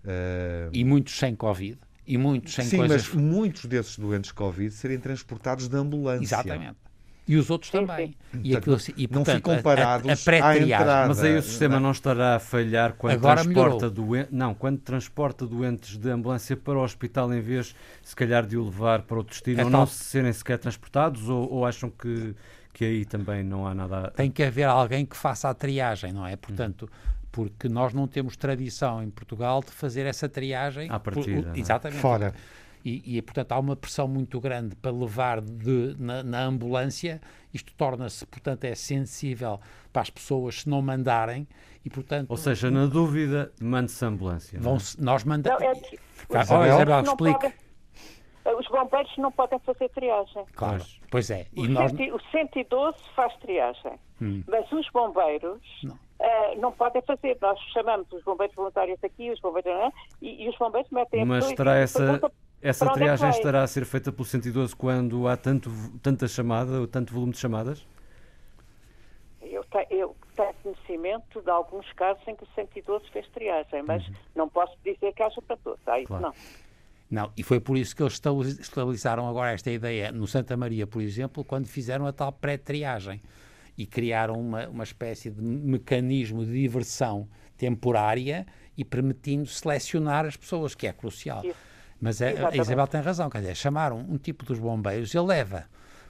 Uh... 0.03 0.71
E 0.73 0.85
muitos 0.85 1.19
sem 1.19 1.35
Covid. 1.35 1.79
E 2.07 2.17
muitos 2.17 2.55
sem 2.55 2.65
Sim, 2.65 2.77
coisas... 2.79 3.09
mas 3.09 3.23
muitos 3.23 3.65
desses 3.65 3.99
doentes 3.99 4.31
Covid 4.33 4.71
serem 4.71 4.99
transportados 4.99 5.69
de 5.69 5.77
ambulância. 5.77 6.25
Exatamente. 6.25 6.87
E 7.29 7.37
os 7.37 7.51
outros 7.51 7.73
também. 7.73 8.15
E, 8.45 8.57
aquilo, 8.57 8.79
e, 8.97 9.09
portanto, 9.09 9.27
não 9.27 9.35
ficam 9.35 9.63
parados 9.63 10.29
a, 10.29 10.31
a, 10.31 10.49
a 10.49 10.59
entrada. 10.59 11.09
Mas 11.09 11.25
aí 11.25 11.37
o 11.37 11.43
sistema 11.43 11.81
não 11.81 11.91
estará 11.91 12.37
a 12.37 12.39
falhar 12.39 12.93
quando 12.93 13.15
Agora 13.15 13.43
transporta 13.43 13.91
doentes, 13.91 14.33
não, 14.33 14.55
quando 14.55 14.79
transporta 14.79 15.45
doentes 15.45 15.97
de 15.97 16.09
ambulância 16.09 16.57
para 16.57 16.79
o 16.79 16.83
hospital 16.85 17.35
em 17.35 17.41
vez, 17.41 17.75
se 18.01 18.15
calhar, 18.15 18.47
de 18.47 18.57
o 18.57 18.65
levar 18.65 19.03
para 19.03 19.17
outro 19.17 19.33
destino, 19.33 19.61
é 19.61 19.65
ou 19.65 19.71
não 19.71 19.87
serem 19.87 20.33
sequer 20.33 20.59
transportados, 20.59 21.29
ou, 21.29 21.53
ou, 21.53 21.67
acham 21.67 21.91
que, 21.91 22.33
que 22.73 22.85
aí 22.85 23.05
também 23.05 23.43
não 23.43 23.67
há 23.67 23.75
nada... 23.75 24.13
Tem 24.15 24.31
que 24.31 24.45
haver 24.45 24.69
alguém 24.69 25.05
que 25.05 25.17
faça 25.17 25.49
a 25.49 25.55
triagem, 25.55 26.13
não 26.13 26.25
é? 26.25 26.37
Portanto, 26.37 26.89
porque 27.37 27.69
nós 27.69 27.93
não 27.93 28.09
temos 28.09 28.35
tradição 28.35 29.03
em 29.03 29.11
Portugal 29.11 29.61
de 29.61 29.71
fazer 29.71 30.07
essa 30.07 30.27
triagem. 30.27 30.89
À 30.91 30.99
partida. 30.99 31.43
Por, 31.43 31.55
é? 31.55 31.61
exatamente. 31.61 32.01
Fora 32.01 32.35
e, 32.83 33.19
e, 33.19 33.21
portanto, 33.21 33.51
há 33.51 33.59
uma 33.59 33.75
pressão 33.75 34.07
muito 34.07 34.41
grande 34.41 34.77
para 34.77 34.93
levar 34.93 35.41
de, 35.41 35.97
na, 35.99 36.23
na 36.23 36.45
ambulância. 36.45 37.21
Isto 37.53 37.75
torna-se, 37.75 38.25
portanto, 38.25 38.63
é 38.63 38.77
sensível 38.77 39.61
para 39.93 40.03
as 40.03 40.09
pessoas 40.09 40.61
se 40.61 40.69
não 40.69 40.81
mandarem 40.81 41.49
e, 41.85 41.91
portanto... 41.91 42.31
Ou 42.31 42.37
seja, 42.37 42.71
na 42.71 42.87
dúvida, 42.87 43.53
mande-se 43.61 44.05
ambulância. 44.05 44.61
Vão 44.61 44.79
-se, 44.79 45.03
Nós 45.03 45.25
mandamos... 45.25 45.61
É 45.61 45.75
que... 45.75 45.99
Isabel, 46.31 47.03
explica. 47.03 47.53
Os 48.57 48.69
bombeiros 48.69 49.13
não 49.19 49.33
podem 49.33 49.59
fazer 49.59 49.89
triagem. 49.89 50.45
Claro, 50.55 50.85
pois 51.11 51.29
é. 51.29 51.49
E 51.57 51.67
o, 51.67 51.69
nós... 51.69 51.93
o 51.93 52.21
112 52.31 52.99
faz 53.17 53.35
triagem, 53.39 53.99
hum. 54.23 54.45
mas 54.47 54.71
os 54.71 54.89
bombeiros 54.91 55.61
não. 55.83 56.06
Uh, 56.19 56.59
não 56.61 56.73
podem 56.73 57.03
fazer. 57.03 57.37
Nós 57.41 57.59
chamamos 57.73 58.11
os 58.11 58.23
bombeiros 58.25 58.55
voluntários 58.57 58.99
aqui, 59.05 59.31
os 59.31 59.41
bombeiros 59.41 59.71
não, 59.71 59.93
e, 60.23 60.45
e 60.45 60.49
os 60.49 60.57
bombeiros 60.57 60.91
metem 60.91 61.25
mas 61.25 61.51
a 61.51 61.55
terá 61.55 61.77
essa, 61.77 62.21
essa 62.63 62.91
triagem 62.91 63.29
estará 63.29 63.63
a 63.63 63.67
ser 63.67 63.85
feita 63.85 64.11
pelo 64.11 64.25
112 64.25 64.75
quando 64.75 65.29
há 65.29 65.37
tanto, 65.37 65.71
tanta 66.03 66.27
chamada, 66.27 66.81
ou 66.81 66.87
tanto 66.87 67.13
volume 67.13 67.33
de 67.33 67.39
chamadas? 67.39 67.87
Eu, 69.43 69.63
te, 69.65 69.87
eu 69.91 70.17
tenho 70.35 70.55
conhecimento 70.63 71.43
de 71.43 71.51
alguns 71.51 71.91
casos 71.93 72.27
em 72.27 72.35
que 72.35 72.45
o 72.45 72.49
112 72.55 73.11
fez 73.11 73.29
triagem, 73.29 73.83
mas 73.83 74.07
uhum. 74.09 74.15
não 74.35 74.49
posso 74.49 74.75
dizer 74.83 75.13
que 75.13 75.23
haja 75.23 75.41
para 75.43 75.57
todos. 75.59 75.81
Ah, 75.87 76.03
claro. 76.05 76.23
não. 76.23 76.33
Não, 77.09 77.33
e 77.37 77.43
foi 77.43 77.61
por 77.61 77.77
isso 77.77 77.95
que 77.95 78.03
eles 78.03 78.21
estabilizaram 78.59 79.29
agora 79.29 79.53
esta 79.53 79.71
ideia 79.71 80.11
no 80.11 80.27
Santa 80.27 80.57
Maria, 80.57 80.87
por 80.87 81.01
exemplo, 81.01 81.45
quando 81.45 81.67
fizeram 81.69 82.05
a 82.05 82.13
tal 82.13 82.33
pré-triagem 82.33 83.23
e 83.77 83.87
criaram 83.87 84.35
uma, 84.35 84.69
uma 84.69 84.85
espécie 84.85 85.31
de 85.31 85.43
mecanismo 85.43 86.45
de 86.45 86.53
diversão 86.53 87.29
temporária 87.57 88.47
e 88.77 88.85
permitindo 88.85 89.47
selecionar 89.47 90.27
as 90.27 90.37
pessoas, 90.37 90.75
que 90.75 90.87
é 90.87 90.93
crucial. 90.93 91.45
Isso. 91.45 91.57
Mas 92.01 92.21
é, 92.21 92.47
a 92.47 92.55
Isabel 92.55 92.87
tem 92.87 93.01
razão, 93.01 93.31
quer 93.31 93.41
dizer, 93.41 93.55
chamaram 93.55 93.99
um 93.99 94.19
tipo 94.19 94.45
dos 94.45 94.59
bombeiros, 94.59 95.15
ele 95.15 95.27
leva 95.27 95.67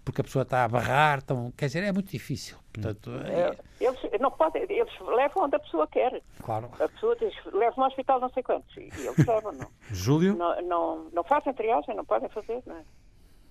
porque 0.07 0.21
a 0.21 0.25
pessoa 0.25 0.45
está 0.45 0.63
a 0.63 0.69
barrar, 0.69 1.19
então, 1.19 1.53
quer 1.57 1.67
dizer, 1.67 1.83
é 1.83 1.91
muito 1.91 2.09
difícil. 2.13 2.57
Portanto, 2.73 3.11
é, 3.25 3.57
eles 3.81 3.99
não 4.21 4.31
podem, 4.31 4.63
eles 4.63 4.93
levam 5.01 5.43
onde 5.43 5.57
a 5.57 5.59
pessoa 5.59 5.85
quer. 5.89 6.23
Claro. 6.45 6.71
A 6.79 6.89
pessoa 6.89 7.17
diz, 7.17 7.35
leva-me 7.47 7.83
ao 7.83 7.89
hospital 7.89 8.21
não 8.21 8.31
sei 8.31 8.41
quantos. 8.45 8.77
E 8.77 8.83
eles 8.83 9.27
levam, 9.27 9.51
não. 9.51 9.69
Júlio? 9.91 10.37
Não, 10.37 10.63
não, 10.63 11.11
não 11.13 11.25
fazem 11.25 11.53
triagem, 11.55 11.97
não 11.97 12.05
podem 12.05 12.29
fazer, 12.29 12.63
não 12.65 12.77
é? 12.77 12.85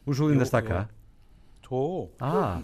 O 0.05 0.13
Júlio 0.13 0.31
ainda 0.31 0.45
está 0.45 0.62
cá? 0.62 0.88
Estou. 1.55 2.13
Ah, 2.22 2.62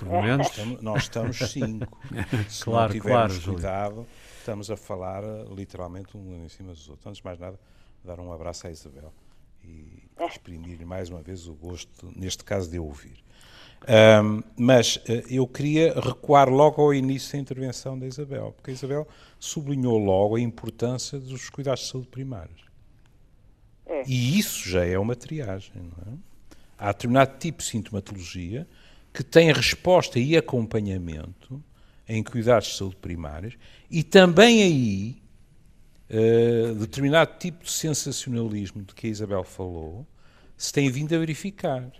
pelo 0.00 0.22
menos. 0.22 0.46
estamos- 0.48 0.82
nós 0.82 1.02
estamos 1.04 1.36
cinco. 1.38 1.98
Se 2.48 2.64
Claro, 2.64 2.94
não 2.94 3.00
tivermos 3.00 3.02
claro, 3.02 3.32
Júlio. 3.34 3.52
cuidado, 3.54 4.06
estamos 4.38 4.70
a 4.70 4.76
falar 4.76 5.22
eh, 5.24 5.44
literalmente 5.54 6.16
um 6.16 6.44
em 6.44 6.48
cima 6.48 6.72
dos 6.72 6.88
outros. 6.88 7.06
Antes 7.06 7.18
de 7.18 7.24
mais 7.24 7.38
nada, 7.38 7.58
dar 8.04 8.18
um 8.20 8.32
abraço 8.32 8.66
à 8.66 8.70
Isabel 8.70 9.12
e 9.64 10.02
exprimir-lhe 10.28 10.84
mais 10.84 11.08
uma 11.08 11.22
vez 11.22 11.46
o 11.46 11.54
gosto, 11.54 12.10
neste 12.16 12.42
caso, 12.44 12.70
de 12.70 12.78
ouvir. 12.78 13.22
Ahm, 13.86 14.42
mas 14.56 15.00
eh, 15.08 15.24
eu 15.28 15.46
queria 15.46 15.92
recuar 15.98 16.48
logo 16.48 16.80
ao 16.80 16.94
início 16.94 17.32
da 17.32 17.38
intervenção 17.38 17.98
da 17.98 18.06
Isabel, 18.06 18.52
porque 18.52 18.70
a 18.70 18.74
Isabel 18.74 19.08
sublinhou 19.40 19.98
logo 19.98 20.36
a 20.36 20.40
importância 20.40 21.18
dos 21.18 21.50
cuidados 21.50 21.82
de 21.82 21.88
saúde 21.90 22.06
primários. 22.08 22.62
É. 23.86 24.04
E 24.06 24.38
isso 24.38 24.68
já 24.68 24.84
é 24.86 24.96
uma 24.98 25.16
triagem, 25.16 25.72
não 25.76 26.12
é? 26.12 26.16
Há 26.78 26.92
determinado 26.92 27.38
tipo 27.38 27.58
de 27.58 27.64
sintomatologia 27.64 28.66
que 29.12 29.22
tem 29.22 29.52
resposta 29.52 30.18
e 30.18 30.36
acompanhamento 30.36 31.62
em 32.08 32.22
cuidados 32.22 32.68
de 32.68 32.76
saúde 32.76 32.96
primários 32.96 33.56
e 33.90 34.02
também 34.02 34.62
aí 34.62 35.22
eh, 36.08 36.74
determinado 36.74 37.38
tipo 37.38 37.64
de 37.64 37.70
sensacionalismo 37.70 38.82
de 38.82 38.94
que 38.94 39.06
a 39.06 39.10
Isabel 39.10 39.44
falou 39.44 40.06
se 40.56 40.72
tem 40.72 40.90
vindo 40.90 41.14
a 41.14 41.18
verificar. 41.18 41.90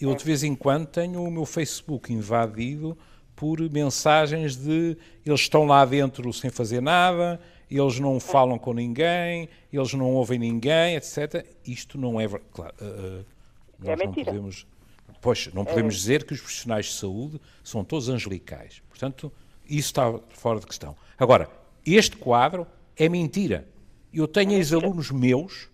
Eu 0.00 0.14
de 0.14 0.24
vez 0.24 0.42
em 0.42 0.54
quando 0.54 0.86
tenho 0.86 1.22
o 1.22 1.30
meu 1.30 1.44
Facebook 1.44 2.12
invadido 2.12 2.96
por 3.36 3.60
mensagens 3.70 4.56
de 4.56 4.96
eles 5.24 5.40
estão 5.40 5.64
lá 5.64 5.84
dentro 5.84 6.32
sem 6.32 6.50
fazer 6.50 6.80
nada, 6.80 7.40
eles 7.70 7.98
não 7.98 8.20
falam 8.20 8.58
com 8.58 8.72
ninguém, 8.72 9.48
eles 9.72 9.92
não 9.94 10.14
ouvem 10.14 10.38
ninguém, 10.38 10.96
etc. 10.96 11.46
Isto 11.66 11.98
não 11.98 12.20
é 12.20 12.26
verdade. 12.26 12.50
Claro, 12.52 12.74
eh, 12.80 12.84
eh, 12.84 13.24
nós 13.78 13.98
não 13.98 14.06
mentira. 14.06 14.32
podemos, 14.32 14.66
pois, 15.22 15.48
não 15.54 15.64
podemos 15.64 15.94
dizer 15.94 16.24
que 16.24 16.34
os 16.34 16.40
profissionais 16.40 16.86
de 16.86 16.94
saúde 16.94 17.40
são 17.62 17.84
todos 17.84 18.08
angelicais. 18.08 18.82
Portanto, 18.88 19.32
isso 19.64 19.88
está 19.88 20.18
fora 20.30 20.58
de 20.58 20.66
questão. 20.66 20.96
Agora, 21.16 21.48
este 21.86 22.16
quadro 22.16 22.66
é 22.96 23.08
mentira. 23.08 23.68
Eu 24.12 24.26
tenho 24.26 24.52
ex-alunos 24.52 25.12
meus 25.12 25.70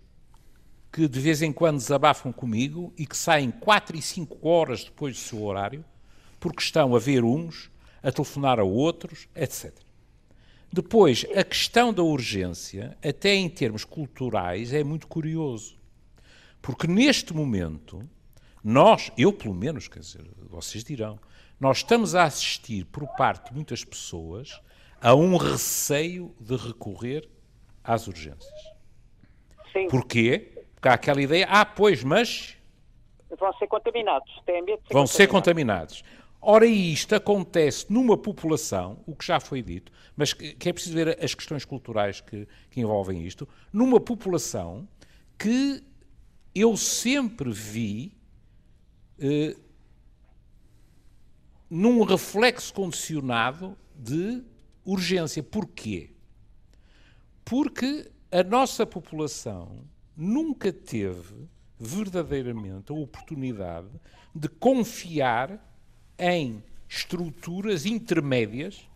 que 0.91 1.07
de 1.07 1.19
vez 1.19 1.41
em 1.41 1.51
quando 1.51 1.77
desabafam 1.77 2.31
comigo 2.31 2.93
e 2.95 3.07
que 3.07 3.17
saem 3.17 3.49
4 3.49 3.97
e 3.97 4.01
5 4.01 4.47
horas 4.47 4.83
depois 4.83 5.15
do 5.15 5.19
seu 5.19 5.43
horário 5.43 5.83
porque 6.39 6.61
estão 6.61 6.95
a 6.95 6.99
ver 6.99 7.23
uns, 7.23 7.71
a 8.03 8.11
telefonar 8.11 8.59
a 8.59 8.63
outros, 8.63 9.27
etc. 9.35 9.73
Depois, 10.71 11.25
a 11.35 11.43
questão 11.43 11.91
da 11.91 12.03
urgência, 12.03 12.95
até 13.03 13.33
em 13.33 13.49
termos 13.49 13.83
culturais, 13.83 14.71
é 14.71 14.83
muito 14.83 15.07
curioso. 15.07 15.75
Porque 16.61 16.85
neste 16.85 17.33
momento, 17.33 18.07
nós, 18.63 19.11
eu 19.17 19.31
pelo 19.31 19.53
menos, 19.53 19.87
quer 19.87 19.99
dizer, 19.99 20.25
vocês 20.49 20.83
dirão, 20.83 21.19
nós 21.59 21.77
estamos 21.77 22.15
a 22.15 22.23
assistir 22.23 22.85
por 22.85 23.07
parte 23.15 23.49
de 23.49 23.55
muitas 23.55 23.83
pessoas 23.83 24.61
a 25.01 25.15
um 25.15 25.37
receio 25.37 26.35
de 26.39 26.55
recorrer 26.55 27.29
às 27.83 28.07
urgências. 28.07 28.59
Sim, 29.71 29.87
Porquê? 29.87 30.63
Porque 30.75 30.87
há 30.87 30.93
aquela 30.93 31.21
ideia, 31.21 31.47
ah, 31.49 31.65
pois, 31.65 32.03
mas 32.03 32.57
vão 33.37 33.53
ser 33.53 33.67
contaminados. 33.67 34.29
Têm 34.45 34.61
medo 34.61 34.81
de 34.81 34.87
ser 34.87 34.93
vão 34.93 35.07
ser 35.07 35.27
contaminados. 35.27 36.01
contaminados. 36.01 36.29
Ora, 36.41 36.65
isto 36.65 37.15
acontece 37.15 37.91
numa 37.91 38.17
população, 38.17 39.03
o 39.05 39.13
que 39.13 39.25
já 39.25 39.39
foi 39.39 39.61
dito, 39.61 39.91
mas 40.15 40.31
que, 40.31 40.53
que 40.53 40.69
é 40.69 40.73
preciso 40.73 40.95
ver 40.95 41.21
as 41.23 41.35
questões 41.35 41.65
culturais 41.65 42.21
que, 42.21 42.47
que 42.69 42.79
envolvem 42.79 43.25
isto, 43.25 43.47
numa 43.73 43.99
população 43.99 44.87
que 45.37 45.83
eu 46.55 46.77
sempre 46.77 47.51
vi 47.51 48.17
eh, 49.21 49.55
num 51.69 52.03
reflexo 52.03 52.73
condicionado 52.73 53.77
de 53.95 54.43
urgência. 54.85 55.43
Porquê? 55.43 56.11
Porque 57.45 58.11
a 58.31 58.43
nossa 58.43 58.85
população 58.85 59.83
nunca 60.15 60.71
teve 60.73 61.47
verdadeiramente 61.79 62.91
a 62.91 62.95
oportunidade 62.95 63.89
de 64.35 64.47
confiar 64.49 65.59
em 66.17 66.63
estruturas 66.87 67.85
intermédias 67.85 68.87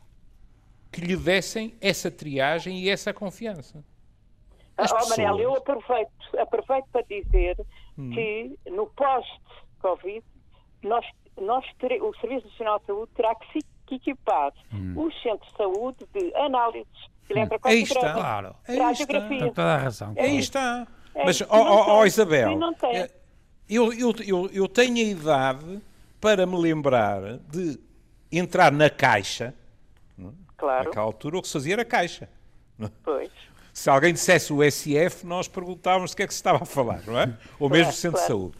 que 0.91 1.01
lhe 1.01 1.15
dessem 1.15 1.75
essa 1.81 2.11
triagem 2.11 2.81
e 2.81 2.89
essa 2.89 3.13
confiança. 3.13 3.83
As 4.75 4.91
Oh, 4.91 4.95
Manel, 5.09 5.37
pessoas- 5.37 5.41
eu 5.41 5.55
aproveito, 5.55 6.11
aproveito 6.39 6.85
para 6.91 7.01
dizer 7.03 7.57
Hum. 7.97 8.09
que 8.11 8.57
no 8.69 8.87
pós-Covid, 9.83 10.23
nós, 10.83 11.05
nós 11.39 11.65
o 12.01 12.13
Serviço 12.19 12.47
Nacional 12.47 12.79
de 12.79 12.85
Saúde 12.85 13.11
terá 13.15 13.35
que 13.35 13.51
se 13.53 13.95
equipar 13.95 14.51
Hum. 14.73 14.93
os 14.95 15.21
centros 15.21 15.49
de 15.51 15.57
saúde 15.57 15.97
de 16.13 16.35
análises, 16.35 16.87
Aí 17.29 17.37
eletrocardiograma, 17.37 18.07
está. 18.07 18.13
Claro. 18.13 18.55
Aí 18.67 18.91
está. 18.91 19.27
Tem 19.27 19.39
toda 19.53 19.75
a 19.75 19.77
razão. 19.77 20.13
Aí 20.17 20.37
está. 20.39 20.87
É, 21.15 21.25
Mas, 21.25 21.41
ó 21.47 22.05
Isabel, 22.05 22.59
eh, 22.91 23.11
eu, 23.69 23.93
eu, 23.93 24.13
eu, 24.25 24.49
eu 24.51 24.67
tenho 24.67 24.97
a 24.97 25.09
idade 25.11 25.79
para 26.19 26.45
me 26.45 26.57
lembrar 26.57 27.37
de 27.49 27.79
entrar 28.31 28.71
na 28.71 28.89
caixa, 28.89 29.53
Claro, 30.57 30.85
naquela 30.85 31.05
altura 31.05 31.37
o 31.37 31.41
que 31.41 31.47
se 31.47 31.53
fazia 31.53 31.73
era 31.73 31.85
caixa. 31.85 32.29
pois. 33.03 33.31
Se 33.73 33.89
alguém 33.89 34.13
dissesse 34.13 34.53
o 34.53 34.59
SF, 34.63 35.25
nós 35.25 35.47
perguntávamos 35.47 36.11
do 36.11 36.17
que 36.17 36.23
é 36.23 36.27
que 36.27 36.33
se 36.33 36.39
estava 36.39 36.61
a 36.61 36.65
falar, 36.65 37.01
não 37.05 37.19
é? 37.19 37.35
Ou 37.59 37.69
mesmo 37.69 37.91
o 37.91 37.93
centro 37.93 38.19
de 38.19 38.25
claro. 38.27 38.41
saúde. 38.41 38.57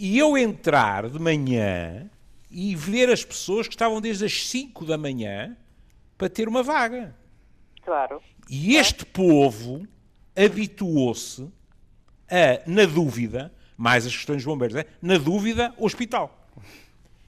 E 0.00 0.16
eu 0.16 0.38
entrar 0.38 1.10
de 1.10 1.18
manhã 1.18 2.08
e 2.48 2.76
ver 2.76 3.10
as 3.10 3.24
pessoas 3.24 3.66
que 3.66 3.74
estavam 3.74 4.00
desde 4.00 4.24
as 4.24 4.46
5 4.46 4.84
da 4.84 4.96
manhã 4.96 5.56
para 6.16 6.28
ter 6.28 6.46
uma 6.46 6.62
vaga. 6.62 7.16
Claro. 7.82 8.22
E 8.48 8.76
este 8.76 9.04
povo 9.04 9.84
habituou-se 10.36 11.48
a, 12.30 12.62
na 12.64 12.84
dúvida, 12.84 13.52
mais 13.76 14.06
as 14.06 14.14
questões 14.14 14.36
dos 14.36 14.44
bombeiros, 14.44 14.76
é? 14.76 14.86
na 15.02 15.18
dúvida, 15.18 15.74
hospital. 15.76 16.46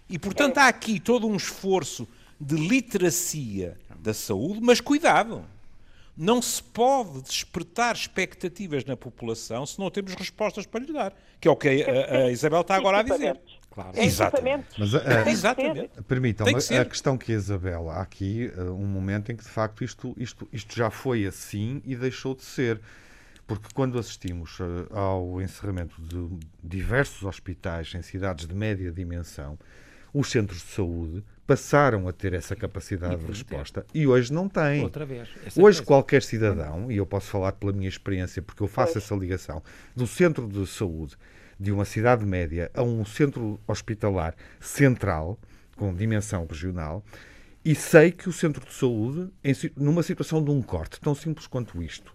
E, 0.08 0.16
portanto, 0.16 0.58
há 0.58 0.68
aqui 0.68 1.00
todo 1.00 1.26
um 1.26 1.34
esforço 1.34 2.06
de 2.40 2.54
literacia 2.54 3.76
da 3.98 4.14
saúde, 4.14 4.60
mas 4.62 4.80
cuidado. 4.80 5.44
Não 6.16 6.40
se 6.40 6.62
pode 6.62 7.22
despertar 7.22 7.96
expectativas 7.96 8.84
na 8.84 8.96
população 8.96 9.66
se 9.66 9.76
não 9.78 9.90
temos 9.90 10.14
respostas 10.14 10.66
para 10.66 10.84
lhe 10.84 10.92
dar, 10.92 11.14
que 11.40 11.48
é 11.48 11.50
o 11.50 11.56
que 11.56 11.68
a, 11.68 12.16
a- 12.24 12.30
Isabel 12.30 12.60
está 12.60 12.76
agora 12.76 12.98
a 12.98 13.02
dizer. 13.02 13.40
Claro. 13.70 13.92
É 13.94 14.04
Exatamente. 14.04 14.66
Mas 14.78 14.90
ser. 14.90 15.26
Exatamente. 15.28 16.02
Permitam, 16.06 16.46
a 16.46 16.84
questão 16.84 17.16
que 17.16 17.32
a 17.32 17.36
Isabel, 17.36 17.88
há 17.88 18.02
aqui 18.02 18.50
uh, 18.56 18.72
um 18.72 18.86
momento 18.86 19.30
em 19.30 19.36
que 19.36 19.44
de 19.44 19.50
facto 19.50 19.84
isto, 19.84 20.12
isto, 20.18 20.48
isto 20.52 20.76
já 20.76 20.90
foi 20.90 21.24
assim 21.24 21.80
e 21.84 21.94
deixou 21.96 22.34
de 22.34 22.42
ser. 22.42 22.80
Porque 23.46 23.68
quando 23.74 23.98
assistimos 23.98 24.58
uh, 24.60 24.86
ao 24.92 25.40
encerramento 25.40 26.00
de 26.00 26.38
diversos 26.62 27.24
hospitais 27.24 27.92
em 27.94 28.02
cidades 28.02 28.46
de 28.46 28.54
média 28.54 28.92
dimensão, 28.92 29.58
os 30.12 30.30
centros 30.30 30.60
de 30.62 30.68
saúde 30.68 31.24
passaram 31.50 32.06
a 32.06 32.12
ter 32.12 32.32
essa 32.32 32.54
capacidade 32.54 33.16
de 33.16 33.26
resposta 33.26 33.84
e 33.92 34.06
hoje 34.06 34.32
não 34.32 34.48
têm. 34.48 34.84
Outra 34.84 35.04
vez. 35.04 35.28
Essa 35.44 35.60
Hoje 35.60 35.78
coisa. 35.78 35.82
qualquer 35.82 36.22
cidadão, 36.22 36.92
e 36.92 36.96
eu 36.96 37.04
posso 37.04 37.26
falar 37.26 37.50
pela 37.50 37.72
minha 37.72 37.88
experiência, 37.88 38.40
porque 38.40 38.62
eu 38.62 38.68
faço 38.68 38.98
essa 38.98 39.16
ligação, 39.16 39.60
do 39.96 40.06
centro 40.06 40.46
de 40.46 40.64
saúde 40.64 41.16
de 41.58 41.72
uma 41.72 41.84
cidade 41.84 42.24
média 42.24 42.70
a 42.72 42.84
um 42.84 43.04
centro 43.04 43.58
hospitalar 43.66 44.36
central, 44.60 45.40
com 45.76 45.92
dimensão 45.92 46.46
regional, 46.46 47.04
e 47.64 47.74
sei 47.74 48.12
que 48.12 48.28
o 48.28 48.32
centro 48.32 48.64
de 48.64 48.72
saúde, 48.72 49.28
em 49.42 49.52
numa 49.76 50.04
situação 50.04 50.44
de 50.44 50.52
um 50.52 50.62
corte 50.62 51.00
tão 51.00 51.16
simples 51.16 51.48
quanto 51.48 51.82
isto, 51.82 52.14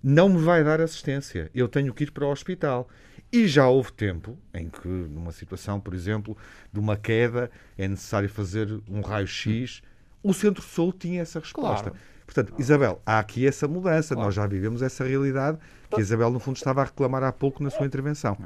não 0.00 0.28
me 0.28 0.38
vai 0.38 0.62
dar 0.62 0.80
assistência. 0.80 1.50
Eu 1.52 1.66
tenho 1.66 1.92
que 1.92 2.04
ir 2.04 2.12
para 2.12 2.26
o 2.26 2.30
hospital. 2.30 2.88
E 3.32 3.48
já 3.48 3.66
houve 3.66 3.90
tempo 3.92 4.36
em 4.52 4.68
que, 4.68 4.86
numa 4.86 5.32
situação, 5.32 5.80
por 5.80 5.94
exemplo, 5.94 6.36
de 6.70 6.78
uma 6.78 6.98
queda, 6.98 7.50
é 7.78 7.88
necessário 7.88 8.28
fazer 8.28 8.68
um 8.86 9.00
raio-x. 9.00 9.82
O 10.22 10.34
centro 10.34 10.62
de 10.62 10.68
saúde 10.68 10.98
tinha 10.98 11.22
essa 11.22 11.40
resposta. 11.40 11.90
Claro. 11.90 12.04
Portanto, 12.26 12.54
Isabel, 12.58 13.00
há 13.06 13.18
aqui 13.18 13.46
essa 13.46 13.66
mudança. 13.66 14.14
Nós 14.14 14.34
já 14.34 14.46
vivemos 14.46 14.82
essa 14.82 15.04
realidade 15.04 15.58
que 15.88 15.96
a 15.96 16.00
Isabel, 16.00 16.30
no 16.30 16.38
fundo, 16.38 16.56
estava 16.56 16.82
a 16.82 16.84
reclamar 16.84 17.22
há 17.22 17.32
pouco 17.32 17.62
na 17.62 17.70
sua 17.70 17.86
intervenção. 17.86 18.36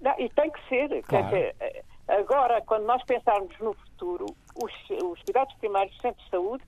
Não, 0.00 0.14
e 0.18 0.28
tem 0.30 0.50
que 0.50 0.68
ser. 0.68 0.88
Claro. 1.02 1.04
Quer 1.04 1.22
dizer, 1.24 1.56
eh, 1.60 1.84
agora, 2.08 2.60
quando 2.62 2.84
nós 2.84 3.02
pensarmos 3.04 3.56
no 3.60 3.74
futuro, 3.74 4.26
os, 4.62 4.72
os 5.02 5.22
cuidados 5.22 5.54
primários 5.54 5.92
dos 5.92 6.02
centros 6.02 6.24
de 6.24 6.30
saúde 6.30 6.64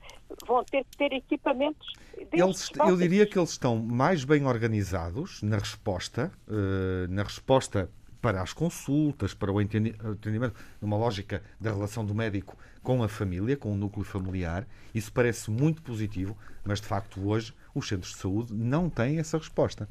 vão 0.47 0.65
ter 0.65 0.85
que 0.85 0.97
ter 0.97 1.13
equipamentos. 1.13 1.93
Eles, 2.33 2.71
eu 2.79 2.97
diria 2.97 3.27
que 3.27 3.39
eles 3.39 3.51
estão 3.51 3.77
mais 3.77 4.25
bem 4.25 4.45
organizados 4.47 5.43
na 5.43 5.59
resposta, 5.59 6.33
eh, 6.49 7.07
na 7.09 7.23
resposta 7.23 7.91
para 8.21 8.43
as 8.43 8.53
consultas, 8.53 9.33
para 9.33 9.53
o 9.53 9.61
entendimento, 9.61 10.55
numa 10.81 10.97
lógica 10.97 11.43
da 11.61 11.73
relação 11.73 12.05
do 12.05 12.15
médico 12.15 12.57
com 12.83 13.03
a 13.03 13.09
família, 13.09 13.57
com 13.57 13.73
o 13.73 13.77
núcleo 13.77 14.05
familiar. 14.05 14.67
Isso 14.95 15.13
parece 15.13 15.51
muito 15.51 15.83
positivo, 15.83 16.37
mas 16.65 16.81
de 16.81 16.87
facto 16.87 17.27
hoje 17.27 17.55
os 17.75 17.87
centros 17.87 18.13
de 18.13 18.19
saúde 18.19 18.53
não 18.53 18.91
têm 18.91 19.19
essa 19.19 19.39
resposta. 19.39 19.89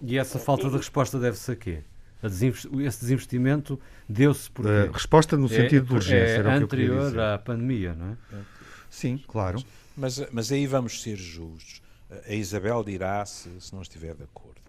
E 0.00 0.18
essa 0.18 0.38
falta 0.38 0.68
de 0.68 0.76
resposta 0.76 1.18
deve-se 1.18 1.52
a 1.52 1.56
quê? 1.56 1.84
Esse 2.26 3.00
desinvestimento 3.00 3.80
deu-se 4.08 4.50
por. 4.50 4.66
Uh, 4.66 4.90
resposta 4.92 5.36
no 5.36 5.48
sentido 5.48 5.84
é, 5.84 5.88
de 5.88 5.94
urgência. 5.94 6.42
É 6.42 6.54
anterior 6.54 7.18
à 7.18 7.38
pandemia, 7.38 7.94
não 7.94 8.12
é? 8.12 8.16
Sim, 8.88 9.22
claro. 9.26 9.62
Mas, 9.96 10.24
mas 10.32 10.50
aí 10.52 10.66
vamos 10.66 11.02
ser 11.02 11.16
justos. 11.16 11.82
A 12.28 12.32
Isabel 12.32 12.82
dirá 12.84 13.24
se, 13.26 13.50
se 13.60 13.74
não 13.74 13.82
estiver 13.82 14.14
de 14.14 14.22
acordo. 14.22 14.60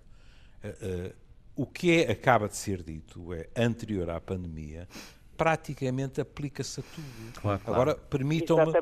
Uh, 0.64 1.10
uh, 1.10 1.14
o 1.56 1.66
que 1.66 2.04
é, 2.04 2.12
acaba 2.12 2.48
de 2.48 2.58
ser 2.58 2.84
dito 2.84 3.34
é 3.34 3.48
anterior 3.56 4.10
à 4.10 4.20
pandemia, 4.20 4.88
praticamente 5.38 6.20
aplica-se 6.20 6.80
a 6.80 6.84
tudo. 6.84 7.42
Claro, 7.42 7.62
Agora, 7.66 7.94
claro. 7.94 8.10
permitam-me 8.10 8.74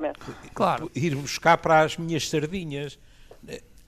claro. 0.53 0.91
ir 0.95 1.15
buscar 1.15 1.57
para 1.57 1.81
as 1.81 1.97
minhas 1.97 2.27
sardinhas. 2.27 2.97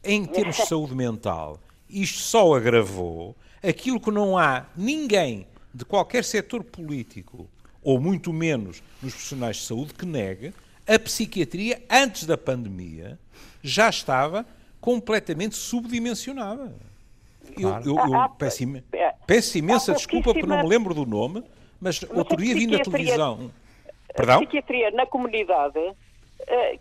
Em 0.03 0.23
termos 0.25 0.57
de 0.57 0.67
saúde 0.67 0.93
mental, 0.93 1.59
isto 1.89 2.19
só 2.19 2.53
agravou 2.53 3.35
aquilo 3.67 3.99
que 3.99 4.11
não 4.11 4.37
há 4.37 4.65
ninguém 4.75 5.47
de 5.73 5.83
qualquer 5.83 6.23
setor 6.23 6.63
político, 6.63 7.49
ou 7.83 7.99
muito 7.99 8.31
menos 8.31 8.81
nos 9.01 9.13
profissionais 9.13 9.57
de 9.57 9.63
saúde, 9.63 9.93
que 9.93 10.05
negue 10.05 10.53
a 10.87 10.99
psiquiatria, 10.99 11.81
antes 11.89 12.25
da 12.25 12.37
pandemia, 12.37 13.19
já 13.61 13.89
estava 13.89 14.45
completamente 14.79 15.55
subdimensionada. 15.55 16.75
Claro. 17.55 17.89
Eu, 17.89 17.97
eu, 17.97 18.13
eu 18.13 18.29
peço, 18.37 18.63
im 18.63 18.83
peço, 19.25 19.57
imensa 19.57 19.93
desculpa 19.93 20.33
porque 20.33 20.45
não 20.45 20.63
me 20.63 20.69
lembro 20.69 20.93
do 20.93 21.05
nome, 21.05 21.43
mas, 21.81 21.99
mas 22.01 22.17
outro 22.17 22.37
dia 22.37 22.53
vi 22.53 22.67
na 22.67 22.79
televisão. 22.79 23.51
Perdão? 24.15 24.35
A 24.35 24.39
psiquiatria 24.39 24.91
na 24.91 25.05
comunidade 25.05 25.79
é, 26.47 26.79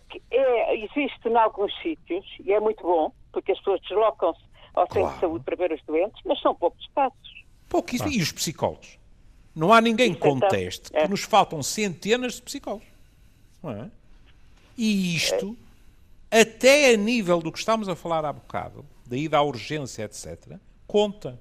existe 0.76 1.28
em 1.28 1.36
alguns 1.36 1.72
sítios 1.80 2.24
e 2.44 2.52
é 2.52 2.60
muito 2.60 2.82
bom, 2.82 3.12
porque 3.32 3.52
as 3.52 3.58
pessoas 3.58 3.80
deslocam-se 3.82 4.40
ao 4.74 4.87
centro 4.87 5.00
claro. 5.00 5.14
de 5.14 5.20
saúde 5.20 5.44
para 5.44 5.56
ver 5.56 5.72
os 5.72 5.82
doentes, 5.84 6.20
mas 6.24 6.40
são 6.40 6.54
poucos 6.54 6.87
casos. 6.94 7.44
Pouquíssimo. 7.68 8.10
Ah. 8.10 8.12
E 8.12 8.20
os 8.20 8.32
psicólogos? 8.32 8.98
Não 9.54 9.72
há 9.72 9.80
ninguém 9.80 10.12
que 10.12 10.18
então, 10.18 10.40
conteste 10.40 10.90
é. 10.92 11.04
que 11.04 11.10
nos 11.10 11.22
faltam 11.22 11.62
centenas 11.62 12.34
de 12.34 12.42
psicólogos. 12.42 12.88
Não 13.62 13.70
é? 13.70 13.90
E 14.76 15.14
isto, 15.14 15.56
é. 16.30 16.40
até 16.40 16.92
a 16.92 16.96
nível 16.96 17.40
do 17.40 17.52
que 17.52 17.58
estamos 17.58 17.88
a 17.88 17.94
falar 17.94 18.24
há 18.24 18.32
bocado, 18.32 18.84
daí 19.06 19.28
da 19.28 19.40
urgência, 19.40 20.02
etc., 20.02 20.58
conta. 20.87 21.40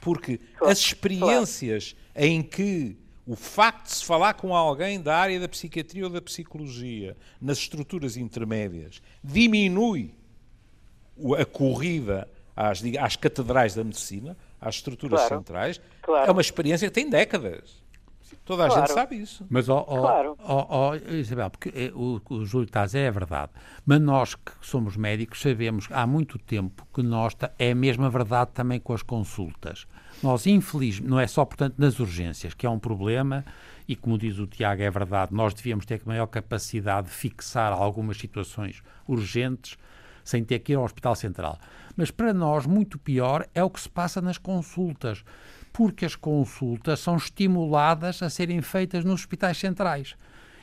Porque 0.00 0.38
claro. 0.38 0.72
as 0.72 0.78
experiências 0.78 1.94
claro. 2.14 2.26
em 2.26 2.42
que 2.42 2.96
o 3.26 3.36
facto 3.36 3.84
de 3.84 3.92
se 3.92 4.04
falar 4.04 4.34
com 4.34 4.56
alguém 4.56 5.00
da 5.00 5.16
área 5.16 5.38
da 5.38 5.48
psiquiatria 5.48 6.04
ou 6.04 6.10
da 6.10 6.22
psicologia 6.22 7.16
nas 7.40 7.58
estruturas 7.58 8.16
intermédias 8.16 9.02
diminui 9.22 10.14
a 11.38 11.44
corrida 11.44 12.28
às, 12.56 12.82
às 12.98 13.16
catedrais 13.16 13.74
da 13.74 13.84
medicina, 13.84 14.36
às 14.60 14.76
estruturas 14.76 15.20
claro. 15.20 15.36
centrais, 15.36 15.80
claro. 16.02 16.28
é 16.28 16.32
uma 16.32 16.40
experiência 16.40 16.88
que 16.88 16.94
tem 16.94 17.08
décadas. 17.08 17.80
Toda 18.44 18.64
a 18.64 18.68
claro. 18.68 18.82
gente 18.82 18.94
sabe 18.94 19.16
isso. 19.16 19.46
Mas, 19.48 19.68
ó, 19.68 19.84
oh, 19.86 20.00
claro. 20.00 20.36
oh, 20.40 21.14
Isabel, 21.14 21.50
porque 21.50 21.68
é, 21.68 21.92
o, 21.94 22.20
o 22.28 22.44
Júlio 22.44 22.68
Taz 22.68 22.94
é 22.94 23.10
verdade, 23.10 23.52
mas 23.86 24.00
nós 24.00 24.34
que 24.34 24.52
somos 24.60 24.96
médicos 24.96 25.40
sabemos 25.40 25.86
há 25.90 26.06
muito 26.06 26.38
tempo 26.38 26.86
que 26.92 27.02
nós 27.02 27.36
é 27.58 27.70
a 27.70 27.74
mesma 27.74 28.10
verdade 28.10 28.50
também 28.52 28.80
com 28.80 28.92
as 28.92 29.02
consultas. 29.02 29.86
Nós, 30.22 30.46
infelizmente, 30.46 31.08
não 31.08 31.20
é 31.20 31.26
só, 31.26 31.44
portanto, 31.44 31.76
nas 31.78 32.00
urgências, 32.00 32.52
que 32.52 32.66
é 32.66 32.70
um 32.70 32.78
problema, 32.78 33.44
e 33.86 33.94
como 33.94 34.18
diz 34.18 34.38
o 34.38 34.46
Tiago, 34.46 34.82
é 34.82 34.90
verdade, 34.90 35.32
nós 35.32 35.54
devíamos 35.54 35.86
ter 35.86 36.00
maior 36.04 36.26
capacidade 36.26 37.06
de 37.06 37.12
fixar 37.12 37.72
algumas 37.72 38.16
situações 38.16 38.82
urgentes 39.06 39.76
sem 40.24 40.44
ter 40.44 40.58
que 40.60 40.72
ir 40.72 40.76
ao 40.76 40.84
Hospital 40.84 41.14
Central. 41.14 41.58
Mas 41.96 42.10
para 42.10 42.32
nós, 42.32 42.66
muito 42.66 42.98
pior 42.98 43.46
é 43.54 43.62
o 43.62 43.70
que 43.70 43.80
se 43.80 43.88
passa 43.88 44.20
nas 44.20 44.38
consultas, 44.38 45.24
porque 45.72 46.04
as 46.04 46.16
consultas 46.16 47.00
são 47.00 47.16
estimuladas 47.16 48.22
a 48.22 48.30
serem 48.30 48.60
feitas 48.62 49.04
nos 49.04 49.20
hospitais 49.20 49.58
centrais. 49.58 50.16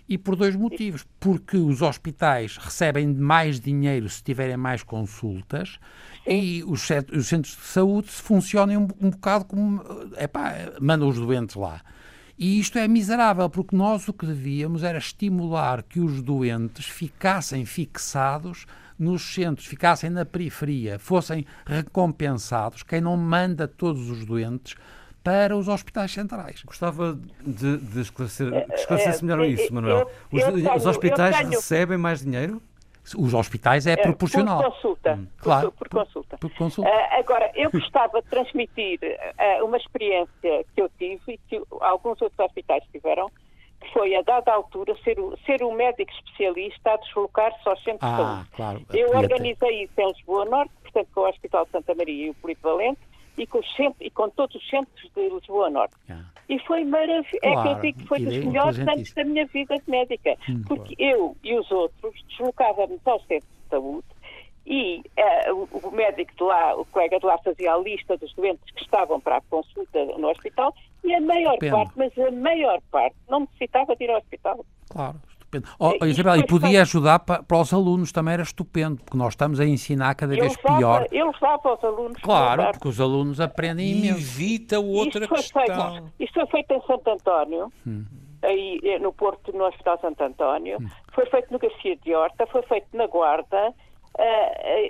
E 0.09 0.17
por 0.17 0.35
dois 0.35 0.55
motivos. 0.55 1.05
Porque 1.19 1.57
os 1.57 1.81
hospitais 1.81 2.55
recebem 2.57 3.13
mais 3.13 3.59
dinheiro 3.59 4.07
se 4.07 4.23
tiverem 4.23 4.55
mais 4.55 4.81
consultas 4.81 5.79
e 6.25 6.63
os, 6.65 6.87
os 7.13 7.27
centros 7.27 7.55
de 7.55 7.63
saúde 7.63 8.07
funcionam 8.07 8.83
um, 8.83 9.07
um 9.07 9.09
bocado 9.09 9.45
como. 9.45 9.83
Epá, 10.17 10.53
mandam 10.79 11.09
os 11.09 11.17
doentes 11.17 11.55
lá. 11.55 11.81
E 12.39 12.59
isto 12.59 12.77
é 12.77 12.87
miserável, 12.87 13.49
porque 13.49 13.75
nós 13.75 14.07
o 14.07 14.13
que 14.13 14.25
devíamos 14.25 14.83
era 14.83 14.99
estimular 14.99 15.81
que 15.81 15.99
os 15.99 16.21
doentes 16.21 16.85
ficassem 16.85 17.65
fixados 17.65 18.65
nos 18.97 19.33
centros, 19.33 19.67
ficassem 19.67 20.09
na 20.09 20.25
periferia, 20.25 20.97
fossem 20.97 21.45
recompensados, 21.65 22.83
quem 22.83 23.01
não 23.01 23.15
manda 23.15 23.67
todos 23.67 24.09
os 24.09 24.25
doentes 24.25 24.75
para 25.23 25.57
os 25.57 25.67
hospitais 25.67 26.11
centrais. 26.11 26.63
Gostava 26.63 27.19
de, 27.45 27.77
de 27.77 27.99
esclarecer, 27.99 28.49
de 28.49 28.73
esclarecer 28.75 29.25
melhor 29.25 29.45
isso, 29.45 29.73
Manuel. 29.73 30.09
Os, 30.31 30.41
tenho, 30.41 30.75
os 30.75 30.85
hospitais 30.85 31.37
tenho... 31.37 31.49
recebem 31.49 31.97
mais 31.97 32.21
dinheiro? 32.21 32.61
Os 33.17 33.33
hospitais 33.33 33.85
é, 33.87 33.91
é 33.91 33.97
proporcional. 33.97 34.63
Por 34.63 34.71
consulta. 34.71 35.13
Hum, 35.13 35.27
claro. 35.37 35.71
Por, 35.71 35.89
por 35.89 36.05
consulta. 36.05 36.37
Por, 36.37 36.49
por 36.49 36.57
consulta. 36.57 36.89
Uh, 36.89 37.19
agora, 37.19 37.51
eu 37.55 37.69
gostava 37.71 38.21
de 38.21 38.27
transmitir 38.29 38.99
uh, 39.01 39.65
uma 39.65 39.77
experiência 39.77 40.65
que 40.73 40.81
eu 40.81 40.89
tive 40.97 41.21
e 41.27 41.37
que 41.49 41.61
alguns 41.81 42.21
outros 42.21 42.39
hospitais 42.39 42.83
tiveram, 42.91 43.29
foi, 43.93 44.15
a 44.15 44.21
dada 44.21 44.53
altura, 44.53 44.95
ser 45.03 45.19
o, 45.19 45.37
ser 45.45 45.63
o 45.63 45.71
médico 45.71 46.11
especialista 46.11 46.91
a 46.91 46.97
deslocar-se 46.97 47.69
aos 47.69 47.83
centros 47.83 48.11
ah, 48.11 48.15
de 48.15 48.17
saúde. 48.17 48.49
Claro, 48.55 48.85
eu 48.93 49.09
organizei 49.09 49.83
isso 49.83 49.93
em 49.97 50.07
Lisboa 50.07 50.45
Norte, 50.45 50.71
portanto, 50.81 51.07
com 51.13 51.21
o 51.21 51.29
Hospital 51.29 51.65
de 51.65 51.71
Santa 51.71 51.95
Maria 51.95 52.25
e 52.25 52.29
o 52.29 52.33
Polivalente, 52.35 52.99
e 53.37 53.45
com, 53.45 53.61
centros, 53.63 54.01
e 54.01 54.09
com 54.09 54.29
todos 54.29 54.55
os 54.55 54.69
centros 54.69 55.11
de 55.15 55.29
Lisboa 55.29 55.69
Norte. 55.69 55.95
Ah. 56.09 56.21
E 56.49 56.59
foi 56.59 56.83
maravilhoso. 56.85 57.27
Claro. 57.41 57.59
É 57.59 57.63
que 57.63 57.69
eu 57.69 57.81
digo 57.81 57.99
que 57.99 58.07
foi 58.07 58.19
dos 58.19 58.37
melhores 58.37 58.79
anos 58.79 59.13
da 59.13 59.23
minha 59.23 59.45
vida 59.45 59.75
de 59.75 59.89
médica. 59.89 60.37
Hum, 60.49 60.63
porque 60.67 60.95
claro. 60.95 61.13
eu 61.17 61.37
e 61.43 61.59
os 61.59 61.69
outros 61.71 62.23
deslocávamos 62.29 62.99
ao 63.05 63.19
centro 63.21 63.47
de 63.47 63.69
saúde 63.69 64.07
e 64.67 65.01
uh, 65.17 65.67
o, 65.71 65.87
o, 65.87 65.91
médico 65.91 66.35
de 66.35 66.43
lá, 66.43 66.75
o 66.75 66.83
colega 66.85 67.17
de 67.17 67.25
lá 67.25 67.37
fazia 67.37 67.73
a 67.73 67.77
lista 67.77 68.17
dos 68.17 68.33
doentes 68.33 68.69
que 68.75 68.83
estavam 68.83 69.19
para 69.19 69.37
a 69.37 69.41
consulta 69.49 70.03
no 70.17 70.29
hospital 70.29 70.75
e 71.05 71.15
a 71.15 71.21
maior 71.21 71.53
Depende. 71.53 71.71
parte, 71.71 71.93
mas 71.95 72.17
a 72.19 72.31
maior 72.31 72.81
parte, 72.91 73.15
não 73.29 73.39
necessitava 73.41 73.95
de 73.95 74.03
ir 74.03 74.09
ao 74.09 74.17
hospital. 74.17 74.65
Claro. 74.89 75.21
Estupendo. 75.29 75.67
Oh, 75.79 76.05
Isabel, 76.05 76.35
e 76.35 76.45
podia 76.45 76.81
ajudar 76.81 77.19
para, 77.19 77.41
para, 77.41 77.57
os 77.57 77.73
alunos 77.73 78.11
também 78.11 78.33
era 78.33 78.43
estupendo, 78.43 78.97
porque 78.97 79.15
nós 79.15 79.29
estamos 79.29 79.61
a 79.61 79.65
ensinar 79.65 80.13
cada 80.15 80.35
vez 80.35 80.57
levava, 80.57 80.77
pior. 80.77 81.07
Eu 81.13 81.27
levava 81.27 81.73
os 81.73 81.83
alunos. 81.85 82.21
Claro, 82.21 82.71
porque 82.73 82.87
os 82.89 82.99
alunos 82.99 83.39
aprendem 83.39 83.89
imenso. 83.89 84.19
Evita 84.19 84.79
outra 84.81 85.23
isto 85.23 85.33
questão. 85.33 85.93
Feito, 85.93 86.13
isto 86.19 86.33
foi 86.33 86.47
feito 86.47 86.73
em 86.73 86.81
Santo 86.81 87.09
António. 87.09 87.71
Hum 87.87 88.05
aí 88.41 88.79
eh, 88.83 88.99
no 88.99 89.13
Porto, 89.13 89.51
no 89.51 89.65
Hospital 89.65 89.99
Santo 89.99 90.23
António, 90.23 90.77
hum. 90.81 90.87
foi 91.13 91.25
feito 91.27 91.51
no 91.51 91.59
Garcia 91.59 91.95
de 91.97 92.13
Horta, 92.13 92.45
foi 92.47 92.61
feito 92.63 92.87
na 92.93 93.07
Guarda, 93.07 93.73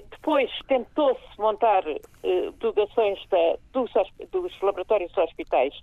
depois 0.09 0.49
tentou-se 0.67 1.21
montar 1.37 1.83
uh, 1.87 2.51
delegações 2.59 3.19
da, 3.29 3.57
dos, 3.73 3.91
dos, 4.31 4.61
laboratórios 4.61 5.11
dos 5.11 5.23
hospitais 5.23 5.73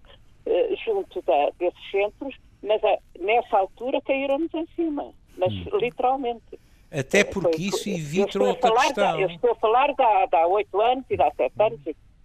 uh, 0.46 0.76
junto 0.84 1.20
da, 1.22 1.50
desses 1.58 1.90
centros, 1.90 2.34
mas 2.62 2.80
nessa 3.20 3.58
altura 3.58 4.00
caíram-nos 4.02 4.52
em 4.54 4.66
cima, 4.74 5.12
mas 5.36 5.52
hum. 5.52 5.78
literalmente. 5.78 6.58
Até 6.90 7.24
porque 7.24 7.56
foi, 7.56 7.66
isso 7.66 7.88
evita 7.88 8.42
outra 8.42 8.70
questão. 8.72 9.20
eu 9.20 9.28
estou 9.28 9.50
a 9.50 9.56
falar 9.56 9.92
de 9.92 10.02
há 10.36 10.46
oito 10.46 10.80
anos 10.80 11.04
e 11.10 11.16
de 11.16 11.22
há 11.22 11.30
sete 11.34 11.54
anos, 11.60 11.80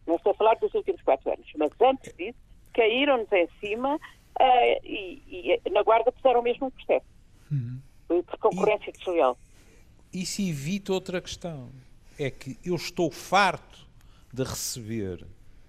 não 0.06 0.16
estou 0.16 0.32
a 0.32 0.36
falar 0.36 0.56
dos 0.56 0.74
últimos 0.74 1.02
quatro 1.02 1.32
anos, 1.32 1.48
mas 1.58 1.72
antes 1.82 2.16
disso 2.16 2.38
caíram-nos 2.74 3.32
em 3.32 3.48
cima 3.60 4.00
e, 4.84 5.22
e, 5.66 5.70
na 5.72 5.84
Guarda 5.84 6.12
puseram 6.12 6.42
mesmo 6.42 6.68
um 6.68 6.72
processo 6.72 7.06
hum. 7.52 7.80
por 8.08 8.38
concorrência 8.38 8.92
e... 8.92 8.94
desleal 8.94 9.38
isso 10.14 10.42
evita 10.42 10.94
outra 10.94 11.22
questão. 11.22 11.70
É 12.18 12.30
que 12.30 12.58
eu 12.64 12.76
estou 12.76 13.10
farto 13.12 13.88
de 14.34 14.44
receber 14.44 15.26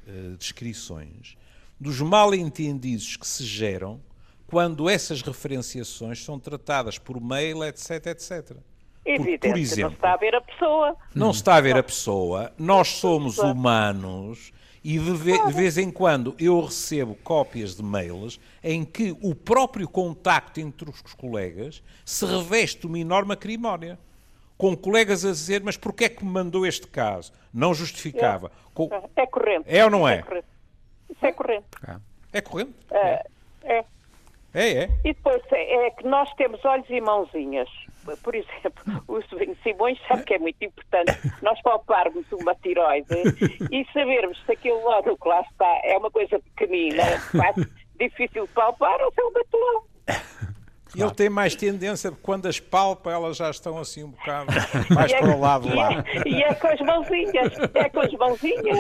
uh, 0.07 0.37
descrições 0.37 1.37
dos 1.79 2.01
mal-entendidos 2.01 3.17
que 3.17 3.27
se 3.27 3.45
geram 3.45 4.01
quando 4.47 4.89
essas 4.89 5.23
referenciações 5.23 6.23
são 6.23 6.39
tratadas 6.39 6.99
por 6.99 7.21
mail, 7.21 7.63
etc, 7.65 8.07
etc. 8.07 8.57
Evidente, 9.05 9.39
por, 9.39 9.51
por 9.51 9.59
exemplo, 9.59 9.91
não 9.93 9.93
se 9.93 9.97
está 9.97 10.13
a 10.13 10.17
ver 10.17 10.35
a 10.35 10.41
pessoa. 10.41 10.97
Não 11.15 11.33
se 11.33 11.39
está 11.39 11.55
a 11.55 11.61
ver 11.61 11.77
a 11.77 11.83
pessoa. 11.83 12.53
Nós 12.59 12.89
somos 12.89 13.39
humanos 13.39 14.53
e 14.83 14.99
de, 14.99 15.13
ve 15.13 15.47
de, 15.47 15.53
vez 15.53 15.79
em 15.79 15.91
quando 15.91 16.35
eu 16.39 16.61
recebo 16.61 17.15
cópias 17.23 17.77
de 17.77 17.83
mails 17.83 18.41
em 18.63 18.85
que 18.85 19.17
o 19.23 19.35
próprio 19.35 19.89
contacto 19.89 20.61
entre 20.61 20.91
os 20.91 21.01
colegas 21.15 21.83
se 22.05 22.25
reveste 22.27 22.87
uma 22.87 22.99
enorme 22.99 23.33
acrimónia 23.33 23.99
com 24.61 24.77
colegas 24.77 25.25
a 25.25 25.31
dizer, 25.31 25.63
mas 25.65 25.79
porquê 25.79 26.05
é 26.05 26.09
que 26.11 26.23
me 26.23 26.31
mandou 26.31 26.67
este 26.67 26.87
caso? 26.87 27.33
Não 27.53 27.73
justificava. 27.73 28.53
É, 29.17 29.23
é 29.23 29.27
corrente. 29.27 29.65
É 29.67 29.83
ou 29.83 29.91
não 29.91 30.07
é? 30.07 30.23
É, 30.31 30.43
Isso 31.09 31.27
é 31.27 31.33
corrente. 31.33 31.67
É 32.31 32.41
corrente? 32.43 32.75
É. 32.91 33.25
é. 33.65 33.85
É, 34.53 34.73
é. 34.83 34.89
E 35.05 35.15
depois 35.15 35.41
é, 35.53 35.87
é 35.87 35.91
que 35.91 36.07
nós 36.07 36.31
temos 36.35 36.63
olhos 36.65 36.89
e 36.91 37.01
mãozinhas. 37.01 37.71
Por 38.23 38.35
exemplo, 38.35 39.03
o 39.09 39.23
Sobrinho 39.23 39.57
Simões 39.63 39.99
sabe 40.07 40.25
que 40.25 40.35
é 40.35 40.39
muito 40.39 40.63
importante 40.63 41.13
nós 41.41 41.61
palparmos 41.63 42.27
uma 42.33 42.55
tiroide 42.57 43.07
e 43.71 43.87
sabermos 43.93 44.43
se 44.45 44.53
aquele 44.53 44.81
nódulo 44.83 45.17
que 45.17 45.29
lá 45.29 45.41
está 45.41 45.81
é 45.85 45.97
uma 45.97 46.11
coisa 46.11 46.39
pequenina, 46.41 47.03
fácil, 47.31 47.67
difícil 47.99 48.47
de 48.47 48.53
palpar 48.53 49.01
ou 49.01 49.13
se 49.13 49.21
é 49.21 49.25
um 49.25 49.33
batulão. 49.33 49.85
Ele 50.95 51.11
tem 51.13 51.29
mais 51.29 51.55
tendência, 51.55 52.11
quando 52.11 52.47
as 52.47 52.59
palpa, 52.59 53.11
elas 53.11 53.37
já 53.37 53.51
estão 53.51 53.79
assim 53.79 54.05
um 54.05 54.11
bocado 54.11 54.53
mais 54.95 55.13
para 55.13 55.37
o 55.37 55.41
lado 55.41 55.69
e 55.69 55.75
lá. 55.75 55.93
É, 55.93 56.29
e 56.29 56.43
é 56.43 56.55
com 56.55 56.67
as 56.67 56.81
mãozinhas, 56.81 57.53
é 57.75 57.89
com 57.89 58.01
as 58.01 58.13
mãozinhas. 58.13 58.79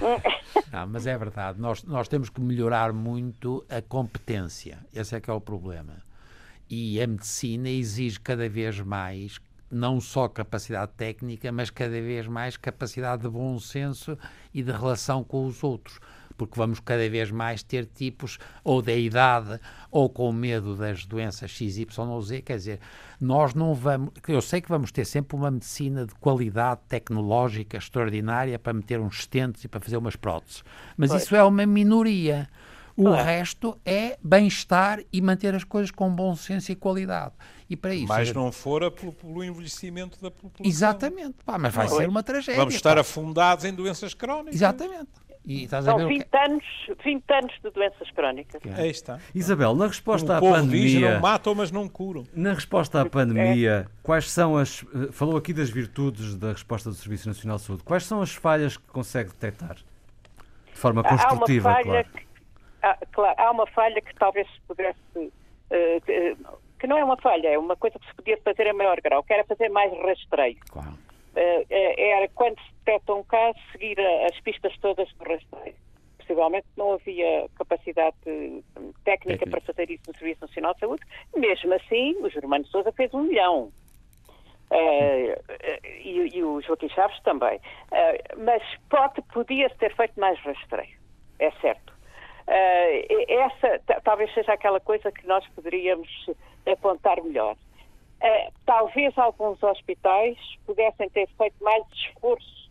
Não, 0.72 0.86
mas 0.86 1.06
é 1.06 1.16
verdade, 1.16 1.60
nós, 1.60 1.82
nós 1.84 2.08
temos 2.08 2.28
que 2.28 2.40
melhorar 2.40 2.92
muito 2.92 3.64
a 3.68 3.80
competência. 3.80 4.78
Esse 4.94 5.16
é 5.16 5.20
que 5.20 5.30
é 5.30 5.32
o 5.32 5.40
problema. 5.40 6.04
E 6.68 7.00
a 7.00 7.06
medicina 7.06 7.68
exige 7.68 8.18
cada 8.20 8.48
vez 8.48 8.80
mais 8.80 9.40
não 9.70 10.00
só 10.00 10.28
capacidade 10.28 10.92
técnica, 10.96 11.50
mas 11.50 11.70
cada 11.70 12.00
vez 12.00 12.26
mais 12.26 12.56
capacidade 12.56 13.22
de 13.22 13.28
bom 13.28 13.58
senso 13.58 14.18
e 14.54 14.62
de 14.62 14.70
relação 14.70 15.24
com 15.24 15.46
os 15.46 15.62
outros 15.64 15.98
porque 16.36 16.54
vamos 16.56 16.80
cada 16.80 17.08
vez 17.08 17.30
mais 17.30 17.62
ter 17.62 17.86
tipos 17.86 18.38
ou 18.62 18.82
da 18.82 18.92
idade 18.92 19.58
ou 19.90 20.08
com 20.08 20.32
medo 20.32 20.76
das 20.76 21.06
doenças 21.06 21.50
XY 21.50 21.86
ou 21.98 22.20
Z, 22.20 22.42
quer 22.42 22.56
dizer, 22.56 22.80
nós 23.20 23.54
não 23.54 23.74
vamos, 23.74 24.10
eu 24.28 24.42
sei 24.42 24.60
que 24.60 24.68
vamos 24.68 24.92
ter 24.92 25.04
sempre 25.04 25.36
uma 25.36 25.50
medicina 25.50 26.06
de 26.06 26.14
qualidade 26.16 26.80
tecnológica 26.88 27.76
extraordinária 27.76 28.58
para 28.58 28.72
meter 28.72 29.00
uns 29.00 29.20
estentes 29.20 29.64
e 29.64 29.68
para 29.68 29.80
fazer 29.80 29.96
umas 29.96 30.16
próteses, 30.16 30.62
mas 30.96 31.10
pois. 31.10 31.22
isso 31.22 31.34
é 31.34 31.42
uma 31.42 31.66
minoria. 31.66 32.48
O 32.96 33.10
resto 33.10 33.78
é 33.84 34.18
bem-estar 34.24 35.00
e 35.12 35.20
manter 35.20 35.54
as 35.54 35.64
coisas 35.64 35.90
com 35.90 36.08
bom 36.08 36.34
senso 36.34 36.72
e 36.72 36.74
qualidade. 36.74 37.34
E 37.68 37.76
para 37.76 37.94
isso. 37.94 38.08
Mas 38.08 38.32
não 38.32 38.50
fora 38.50 38.90
pelo, 38.90 39.12
pelo 39.12 39.44
envelhecimento 39.44 40.20
da 40.22 40.30
população. 40.30 40.64
Exatamente. 40.64 41.36
Pá, 41.44 41.58
mas 41.58 41.74
vai 41.74 41.88
ser 41.88 42.08
uma 42.08 42.22
tragédia. 42.22 42.58
Vamos 42.58 42.74
estar 42.74 42.94
pá. 42.94 43.00
afundados 43.02 43.64
em 43.66 43.74
doenças 43.74 44.14
crónicas. 44.14 44.54
Exatamente. 44.54 45.10
E 45.46 45.62
estás 45.62 45.86
a 45.86 45.94
ver 45.96 46.08
20, 46.08 46.24
que... 46.24 46.36
anos, 46.36 46.64
20 47.04 47.32
anos 47.32 47.54
de 47.62 47.70
doenças 47.70 48.10
crónicas. 48.10 48.60
É. 48.66 48.82
Aí 48.82 48.90
está. 48.90 49.20
Isabel, 49.32 49.76
na 49.76 49.86
resposta 49.86 50.32
o 50.32 50.36
à 50.36 50.40
povo 50.40 50.52
pandemia. 50.54 50.82
Diz, 50.82 51.00
não 51.00 51.20
matam, 51.20 51.54
mas 51.54 51.70
não 51.70 51.88
curam. 51.88 52.24
Na 52.34 52.52
resposta 52.52 53.00
à 53.00 53.06
pandemia, 53.08 53.86
é. 53.88 54.02
quais 54.02 54.28
são 54.28 54.56
as. 54.56 54.84
Falou 55.12 55.36
aqui 55.36 55.52
das 55.52 55.70
virtudes 55.70 56.34
da 56.34 56.50
resposta 56.50 56.90
do 56.90 56.96
Serviço 56.96 57.28
Nacional 57.28 57.58
de 57.58 57.62
Saúde. 57.62 57.84
Quais 57.84 58.04
são 58.04 58.20
as 58.20 58.34
falhas 58.34 58.76
que 58.76 58.88
consegue 58.88 59.30
detectar? 59.30 59.76
De 59.76 60.78
forma 60.80 61.04
construtiva, 61.04 61.70
há 61.70 61.72
uma 61.72 61.82
falha 61.84 62.04
claro. 62.04 62.08
Que, 62.10 62.26
há, 62.82 62.98
claro. 63.12 63.34
Há 63.40 63.50
uma 63.52 63.66
falha 63.68 64.00
que 64.00 64.14
talvez 64.16 64.48
se 64.48 64.60
pudesse. 64.66 64.98
Uh, 65.16 66.00
que, 66.04 66.36
que 66.80 66.86
não 66.88 66.98
é 66.98 67.04
uma 67.04 67.16
falha, 67.18 67.48
é 67.48 67.58
uma 67.58 67.76
coisa 67.76 67.98
que 68.00 68.06
se 68.06 68.14
podia 68.14 68.36
fazer 68.38 68.68
a 68.68 68.74
maior 68.74 69.00
grau, 69.00 69.22
que 69.22 69.32
era 69.32 69.44
fazer 69.44 69.68
mais 69.68 69.92
rastreio. 70.02 70.58
Claro. 70.68 70.98
Uh, 71.36 71.66
era 71.70 72.28
quando 72.34 72.56
se 72.56 72.75
detecta 72.86 73.14
um 73.14 73.24
caso, 73.24 73.58
seguir 73.72 73.98
as 74.00 74.40
pistas 74.40 74.72
todas 74.78 75.12
do 75.14 75.24
rastreio 75.24 75.74
possivelmente 76.26 76.66
não 76.76 76.94
havia 76.94 77.48
capacidade 77.56 78.16
técnica 79.04 79.48
para 79.48 79.60
fazer 79.60 79.90
isso 79.90 80.02
no 80.08 80.18
Serviço 80.18 80.40
Nacional 80.40 80.74
de 80.74 80.80
Saúde. 80.80 81.02
Mesmo 81.36 81.72
assim, 81.74 82.16
o 82.20 82.28
Germano 82.28 82.66
Souza 82.66 82.90
fez 82.92 83.14
um 83.14 83.22
milhão. 83.22 83.70
Uh, 84.68 85.38
e, 86.02 86.36
e, 86.36 86.42
o 86.42 86.60
Joaquim 86.60 86.88
Chaves 86.88 87.20
também. 87.22 87.58
Uh, 87.58 88.44
mas 88.44 88.60
pode, 88.90 89.22
podia 89.32 89.70
ter 89.70 89.94
feito 89.94 90.18
mais 90.18 90.36
rastreio, 90.40 90.98
é 91.38 91.50
certo. 91.60 91.92
Uh, 92.48 93.24
essa 93.28 93.80
talvez 94.02 94.32
seja 94.34 94.52
aquela 94.52 94.80
coisa 94.80 95.12
que 95.12 95.24
nós 95.28 95.46
poderíamos 95.54 96.08
apontar 96.66 97.22
melhor. 97.22 97.56
talvez 98.64 99.16
alguns 99.16 99.62
hospitais 99.62 100.36
pudessem 100.66 101.08
ter 101.10 101.28
feito 101.38 101.62
mais 101.62 101.84
esforço 101.92 102.65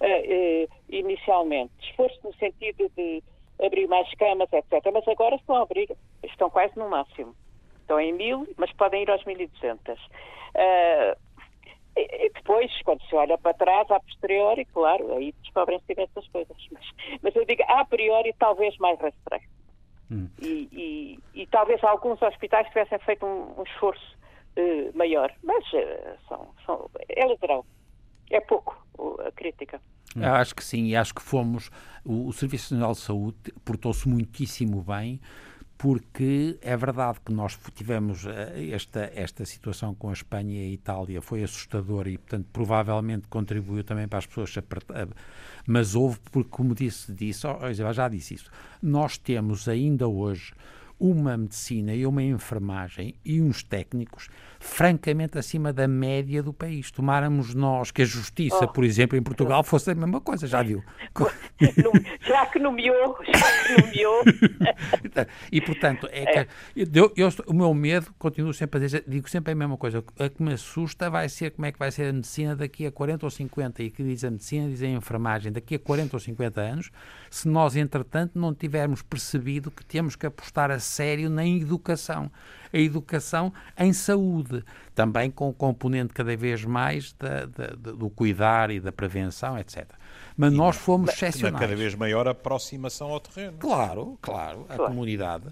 uh, 0.00 0.68
inicialmente. 0.88 1.72
Esforço 1.80 2.18
no 2.24 2.34
sentido 2.34 2.90
de 2.96 3.22
abrir 3.64 3.86
mais 3.86 4.12
camas, 4.14 4.52
etc. 4.52 4.90
Mas 4.92 5.06
agora 5.06 5.36
estão 5.36 5.56
a 5.56 5.62
abrir, 5.62 5.88
estão 6.22 6.50
quase 6.50 6.76
no 6.76 6.88
máximo. 6.88 7.34
Estão 7.80 8.00
em 8.00 8.12
mil, 8.12 8.46
mas 8.56 8.72
podem 8.72 9.02
ir 9.02 9.10
aos 9.10 9.22
1.200. 9.24 9.96
Uh, 10.54 11.18
e, 11.96 12.26
e 12.26 12.30
depois, 12.30 12.70
quando 12.82 13.02
se 13.02 13.14
olha 13.14 13.36
para 13.36 13.54
trás, 13.54 13.90
a 13.90 14.00
posteriori, 14.00 14.64
claro, 14.66 15.12
aí 15.14 15.32
descobrem-se 15.42 16.00
essas 16.00 16.26
coisas. 16.28 16.56
Mas, 16.72 16.84
mas, 17.22 17.36
eu 17.36 17.44
digo, 17.44 17.62
a 17.66 17.84
priori, 17.84 18.32
talvez 18.38 18.76
mais 18.78 18.98
rastreio. 19.00 19.48
Hum. 20.10 20.28
E, 20.40 20.68
e, 20.72 21.18
e, 21.42 21.46
talvez 21.46 21.82
alguns 21.84 22.20
hospitais 22.20 22.66
tivessem 22.68 22.98
feito 23.00 23.24
um, 23.24 23.60
um 23.60 23.62
esforço 23.62 24.16
uh, 24.56 24.96
maior. 24.96 25.32
Mas 25.42 25.64
uh, 25.72 26.18
são, 26.28 26.48
são, 26.66 26.90
é 27.08 27.26
lateral. 27.26 27.64
É 28.30 28.40
pouco 28.40 28.80
a 29.26 29.32
crítica. 29.32 29.80
Hum. 30.16 30.24
Acho 30.24 30.54
que 30.54 30.64
sim, 30.64 30.86
e 30.86 30.96
acho 30.96 31.14
que 31.14 31.22
fomos. 31.22 31.70
O, 32.04 32.28
o 32.28 32.32
Serviço 32.32 32.74
Nacional 32.74 32.92
de 32.92 33.00
Saúde 33.00 33.36
portou-se 33.64 34.08
muitíssimo 34.08 34.82
bem, 34.82 35.20
porque 35.78 36.58
é 36.60 36.76
verdade 36.76 37.20
que 37.24 37.32
nós 37.32 37.58
tivemos 37.74 38.26
eh, 38.26 38.70
esta, 38.72 39.10
esta 39.14 39.46
situação 39.46 39.94
com 39.94 40.10
a 40.10 40.12
Espanha 40.12 40.62
e 40.62 40.70
a 40.70 40.72
Itália, 40.72 41.22
foi 41.22 41.42
assustadora 41.42 42.10
e, 42.10 42.18
portanto, 42.18 42.46
provavelmente 42.52 43.28
contribuiu 43.28 43.82
também 43.82 44.06
para 44.06 44.18
as 44.18 44.26
pessoas 44.26 44.52
se 44.52 44.58
apertar. 44.58 45.08
Mas 45.66 45.94
houve, 45.94 46.18
porque, 46.30 46.50
como 46.50 46.74
disse, 46.74 47.12
disse 47.12 47.46
oh, 47.46 47.72
já 47.72 48.08
disse 48.08 48.34
isso, 48.34 48.50
nós 48.82 49.16
temos 49.16 49.68
ainda 49.68 50.06
hoje 50.06 50.52
uma 50.98 51.34
medicina 51.34 51.94
e 51.94 52.04
uma 52.04 52.22
enfermagem 52.22 53.14
e 53.24 53.40
uns 53.40 53.62
técnicos 53.62 54.28
francamente 54.60 55.38
acima 55.38 55.72
da 55.72 55.88
média 55.88 56.42
do 56.42 56.52
país. 56.52 56.90
Tomáramos 56.90 57.54
nós 57.54 57.90
que 57.90 58.02
a 58.02 58.04
justiça, 58.04 58.64
oh. 58.64 58.68
por 58.68 58.84
exemplo, 58.84 59.16
em 59.16 59.22
Portugal 59.22 59.64
fosse 59.64 59.90
a 59.90 59.94
mesma 59.94 60.20
coisa, 60.20 60.46
já 60.46 60.62
viu? 60.62 60.84
já 62.20 62.44
que 62.46 62.58
nomeou, 62.58 63.16
já 63.24 63.64
que 63.64 63.82
nomeou. 63.82 64.22
e 65.50 65.60
portanto, 65.62 66.06
é, 66.12 66.40
é. 66.40 66.46
Eu, 66.76 67.10
eu, 67.16 67.28
o 67.46 67.54
meu 67.54 67.72
medo, 67.72 68.14
continuo 68.18 68.52
sempre 68.52 68.78
a 68.78 68.82
dizer, 68.82 69.04
digo 69.08 69.30
sempre 69.30 69.52
a 69.52 69.56
mesma 69.56 69.78
coisa, 69.78 70.04
a 70.18 70.28
que 70.28 70.42
me 70.42 70.52
assusta 70.52 71.08
vai 71.08 71.30
ser 71.30 71.52
como 71.52 71.64
é 71.64 71.72
que 71.72 71.78
vai 71.78 71.90
ser 71.90 72.10
a 72.10 72.12
medicina 72.12 72.54
daqui 72.54 72.86
a 72.86 72.92
40 72.92 73.24
ou 73.24 73.30
50, 73.30 73.82
e 73.82 73.90
que 73.90 74.02
diz 74.02 74.22
a 74.24 74.30
medicina, 74.30 74.68
diz 74.68 74.82
a 74.82 74.86
enfermagem, 74.86 75.50
daqui 75.50 75.76
a 75.76 75.78
40 75.78 76.16
ou 76.16 76.20
50 76.20 76.60
anos, 76.60 76.90
se 77.30 77.48
nós, 77.48 77.76
entretanto, 77.76 78.38
não 78.38 78.54
tivermos 78.54 79.00
percebido 79.00 79.70
que 79.70 79.84
temos 79.86 80.16
que 80.16 80.26
apostar 80.26 80.70
a 80.70 80.78
sério 80.78 81.30
na 81.30 81.46
educação 81.46 82.30
a 82.72 82.78
educação 82.78 83.52
em 83.78 83.92
saúde, 83.92 84.64
também 84.94 85.30
com 85.30 85.48
o 85.48 85.54
componente 85.54 86.12
cada 86.12 86.36
vez 86.36 86.64
mais 86.64 87.12
da, 87.12 87.46
da, 87.46 87.66
do 87.68 88.10
cuidar 88.10 88.70
e 88.70 88.80
da 88.80 88.92
prevenção, 88.92 89.58
etc. 89.58 89.86
Mas 90.36 90.52
e 90.52 90.56
nós 90.56 90.76
fomos 90.76 91.06
na, 91.06 91.12
excepcionais. 91.12 91.60
cada 91.60 91.76
vez 91.76 91.94
maior 91.94 92.26
aproximação 92.28 93.10
ao 93.10 93.20
terreno. 93.20 93.58
Claro, 93.58 94.18
claro, 94.20 94.66
a 94.68 94.74
claro. 94.74 94.84
comunidade. 94.92 95.48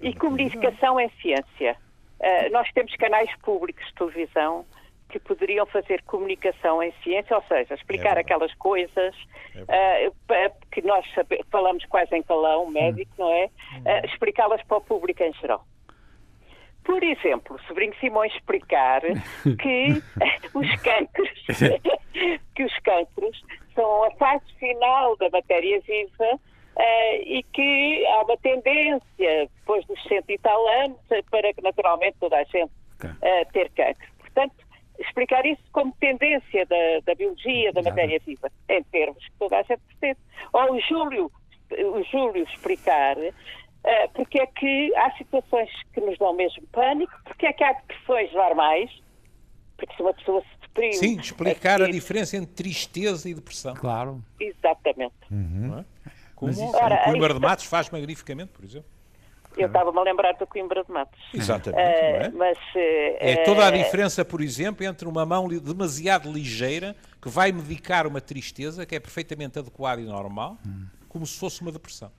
E 0.00 0.12
comunicação 0.14 1.00
é 1.00 1.08
ciência. 1.20 1.76
Uh, 2.20 2.50
nós 2.52 2.70
temos 2.72 2.94
canais 2.96 3.30
públicos 3.42 3.84
de 3.86 3.94
televisão 3.94 4.64
que 5.08 5.20
poderiam 5.20 5.64
fazer 5.66 6.02
comunicação 6.02 6.82
em 6.82 6.92
ciência, 7.02 7.36
ou 7.36 7.42
seja, 7.44 7.74
explicar 7.74 8.16
é 8.16 8.20
aquelas 8.20 8.52
coisas 8.54 9.14
é 9.68 10.08
uh, 10.08 10.52
que 10.70 10.82
nós 10.82 11.06
falamos 11.50 11.84
quase 11.86 12.14
em 12.16 12.22
calão 12.22 12.68
médico, 12.70 13.10
hum. 13.18 13.24
não 13.24 13.32
é? 13.32 13.46
Uh, 13.46 14.06
explicá-las 14.06 14.62
para 14.64 14.78
o 14.78 14.80
público 14.80 15.22
em 15.22 15.32
geral. 15.34 15.64
Por 16.86 17.02
exemplo, 17.02 17.58
Sobrinho 17.66 17.92
Simões 18.00 18.32
explicar 18.32 19.02
que 19.60 20.02
os 20.54 20.76
cancros, 20.82 21.30
que 22.54 22.64
os 22.64 22.78
cancros 22.78 23.42
são 23.74 24.04
a 24.04 24.10
fase 24.12 24.44
final 24.58 25.16
da 25.16 25.28
matéria 25.28 25.80
viva 25.80 26.40
Uh, 26.78 27.22
e 27.24 27.42
que 27.54 28.06
há 28.06 28.20
uma 28.20 28.36
tendência, 28.36 29.48
depois 29.56 29.82
dos 29.86 29.98
cento 30.02 30.28
e 30.28 30.36
tal 30.36 30.68
anos, 30.82 30.98
para 31.30 31.54
que 31.54 31.62
naturalmente 31.62 32.18
toda 32.20 32.36
a 32.36 32.44
gente 32.44 32.70
uh, 33.02 33.50
ter 33.50 33.70
cancro. 33.70 34.06
Portanto, 34.18 34.54
explicar 34.98 35.46
isso 35.46 35.62
como 35.72 35.96
tendência 35.98 36.66
da, 36.66 37.00
da 37.06 37.14
biologia, 37.14 37.72
da 37.72 37.80
matéria 37.80 38.20
viva, 38.26 38.50
em 38.68 38.82
termos 38.84 39.24
que 39.24 39.32
toda 39.38 39.56
a 39.56 39.62
gente 39.62 39.80
percebe. 39.98 40.20
Ou 40.52 40.74
o 40.74 40.80
Júlio, 40.80 41.32
o 41.70 42.02
Júlio 42.02 42.44
explicar 42.44 43.16
uh, 43.86 44.12
porque 44.14 44.40
é 44.40 44.46
que 44.46 44.94
há 44.96 45.10
situações 45.16 45.70
que 45.92 46.00
nos 46.00 46.18
dão 46.18 46.34
mesmo 46.34 46.62
pânico, 46.72 47.12
porque 47.24 47.46
é 47.46 47.52
que 47.52 47.64
há 47.64 47.72
depressões 47.72 48.32
normais, 48.32 48.90
porque 49.76 49.94
se 49.94 50.02
uma 50.02 50.14
pessoa 50.14 50.40
se 50.42 50.60
deprime... 50.62 50.94
Sim, 50.94 51.20
explicar 51.20 51.80
a 51.82 51.90
diferença 51.90 52.36
entre 52.36 52.52
tristeza 52.54 53.28
e 53.28 53.34
depressão. 53.34 53.74
Claro. 53.74 54.22
Exatamente. 54.40 55.14
Uhum. 55.30 55.78
É? 55.78 56.10
Como 56.34 56.50
isso, 56.50 56.62
Ora, 56.76 57.02
o 57.02 57.04
Coimbra 57.04 57.34
de 57.34 57.40
Matos 57.40 57.64
faz 57.64 57.88
magnificamente, 57.90 58.50
por 58.52 58.64
exemplo. 58.64 58.88
Eu 59.56 59.68
estava-me 59.68 59.98
a 59.98 60.02
lembrar 60.02 60.32
do 60.32 60.46
Coimbra 60.46 60.84
de 60.84 60.92
Matos. 60.92 61.18
Exatamente. 61.32 61.80
Uh, 61.80 62.24
é? 62.24 62.30
Mas, 62.30 62.58
uh, 62.58 63.16
é 63.18 63.36
toda 63.36 63.66
a 63.66 63.70
diferença, 63.70 64.22
por 64.22 64.42
exemplo, 64.42 64.84
entre 64.84 65.08
uma 65.08 65.24
mão 65.24 65.48
demasiado 65.48 66.30
ligeira 66.30 66.94
que 67.22 67.28
vai 67.30 67.52
medicar 67.52 68.06
uma 68.06 68.20
tristeza 68.20 68.84
que 68.84 68.94
é 68.94 69.00
perfeitamente 69.00 69.58
adequada 69.58 70.00
e 70.00 70.04
normal. 70.04 70.58
Hum 70.66 70.86
como 71.16 71.26
se 71.26 71.38
fosse 71.38 71.62
uma 71.62 71.72
depressão. 71.72 72.12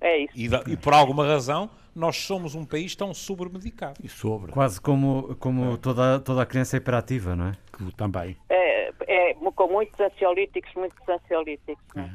É 0.00 0.18
isso. 0.18 0.32
E, 0.34 0.48
da- 0.48 0.62
e 0.66 0.76
por 0.76 0.92
alguma 0.92 1.26
razão, 1.26 1.70
nós 1.94 2.16
somos 2.16 2.54
um 2.54 2.64
país 2.64 2.94
tão 2.94 3.14
sobremedicado. 3.14 3.94
E 4.02 4.08
sobre, 4.08 4.52
Quase 4.52 4.80
como, 4.80 5.34
como 5.36 5.78
toda, 5.78 6.18
toda 6.20 6.42
a 6.42 6.46
criança 6.46 6.76
hiperativa, 6.76 7.34
não 7.36 7.48
é? 7.48 7.52
que 7.76 7.92
também. 7.96 8.36
É, 8.48 8.92
é, 9.06 9.34
com 9.34 9.68
muitos 9.68 9.98
ansiolíticos, 10.00 10.70
muitos 10.74 11.08
ansiolíticos. 11.08 11.76
não 11.94 12.02
é? 12.04 12.10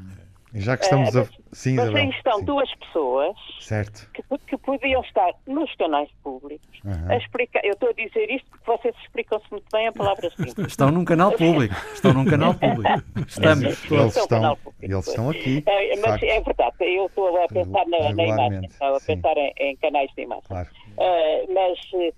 Já 0.54 0.76
que 0.78 0.84
estamos 0.84 1.16
É, 1.16 1.20
a. 1.20 1.22
mas- 1.24 1.40
Sim, 1.52 1.76
Mas 1.76 1.86
Isabel. 1.86 2.04
aí 2.04 2.10
estão 2.12 2.40
sim. 2.40 2.46
duas 2.46 2.76
pessoas 2.76 3.36
Certo. 3.60 4.10
que, 4.14 4.22
que 4.48 4.58
podiam 4.58 5.02
estar 5.02 5.32
nos 5.48 5.74
canais 5.76 6.10
públicos 6.24 6.68
Aham. 6.86 7.08
a 7.12 7.18
explicar. 7.18 7.64
Eu 7.66 7.74
estou 7.74 7.90
a 7.90 7.94
dizer 7.94 8.30
isto 8.32 8.48
porque 8.52 8.66
vocês 8.66 8.96
explicam-se 9.04 9.46
muito 9.52 9.66
bem 9.72 9.88
a 9.88 9.92
palavra 9.92 10.30
simples. 10.38 10.68
Estão 10.68 10.92
num 10.92 11.04
canal 11.06 11.32
público. 11.32 11.74
Estão 11.94 12.14
num 12.14 12.26
canal 12.26 12.54
público. 12.60 13.04
Estamos. 13.28 13.64
Eles 13.66 13.80
São 14.14 14.24
estão, 14.24 14.28
canal 14.28 14.58
público, 14.58 14.86
eles 14.86 15.08
estão 15.08 15.30
aqui. 15.30 15.64
É, 15.68 15.96
mas 15.98 16.06
facto. 16.06 16.24
é 16.24 16.42
verdade, 16.42 16.76
eu 16.82 17.06
estou 17.08 17.44
a 17.44 17.48
pensar 17.48 17.86
na, 17.88 18.14
na 18.14 18.24
imagem, 18.26 18.66
estou 18.66 18.96
a 18.96 19.00
pensar 19.02 19.38
em, 19.38 19.54
em 19.60 19.76
canais 19.78 20.12
de 20.16 20.22
imagem. 20.24 20.44
Claro. 20.48 20.70
Ah, 21.00 21.46
mas 21.54 21.80
eh, 21.96 22.14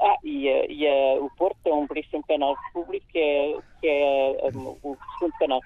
ah, 0.00 0.16
e, 0.24 0.48
a- 0.50 0.66
e 0.66 0.86
a- 0.86 1.20
o 1.22 1.30
Porto 1.36 1.58
é 1.66 1.72
um 1.72 1.86
belíssimo 1.86 2.22
canal 2.26 2.54
público 2.72 3.06
que 3.10 3.18
é, 3.18 3.56
que 3.80 3.86
é 3.88 4.50
um, 4.54 4.76
o 4.82 4.96
segundo 5.18 5.32
canal. 5.38 5.60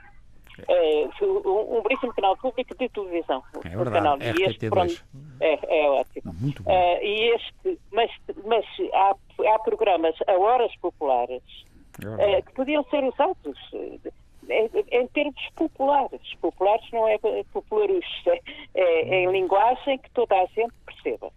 Eh, 0.69 1.09
um, 1.25 1.83
belíssimo 1.83 2.13
canal 2.15 2.37
público 2.37 2.75
de 2.77 2.89
televisão. 2.89 3.43
É 3.65 3.69
verdade, 3.69 3.93
canal. 3.93 4.19
E 4.21 4.43
este, 4.45 4.67
RTP2. 4.67 4.71
pronto, 4.71 5.05
é, 5.41 5.85
é 5.85 5.91
ótimo. 5.91 6.35
Muito 6.41 6.63
bom. 6.63 6.71
Ah, 6.71 7.03
e 7.03 7.35
este, 7.35 7.79
mas, 7.93 8.11
mas 8.45 8.65
há, 8.95 9.15
há 9.55 9.59
programas 9.61 10.15
a 10.27 10.33
horas 10.33 10.75
populares 10.77 11.43
eh, 12.19 12.43
que 12.43 12.53
podiam 12.53 12.85
ser 12.85 13.05
usados 13.05 13.59
em, 14.49 15.07
termos 15.09 15.49
populares. 15.57 16.21
Populares 16.41 16.85
não 16.93 17.07
é 17.09 17.19
populares, 17.53 18.05
é, 18.27 18.41
é 18.75 19.25
em 19.25 19.31
linguagem 19.31 19.99
que 19.99 20.11
toda 20.11 20.35
a 20.35 20.47
gente 20.47 20.73
perceba. 20.87 21.31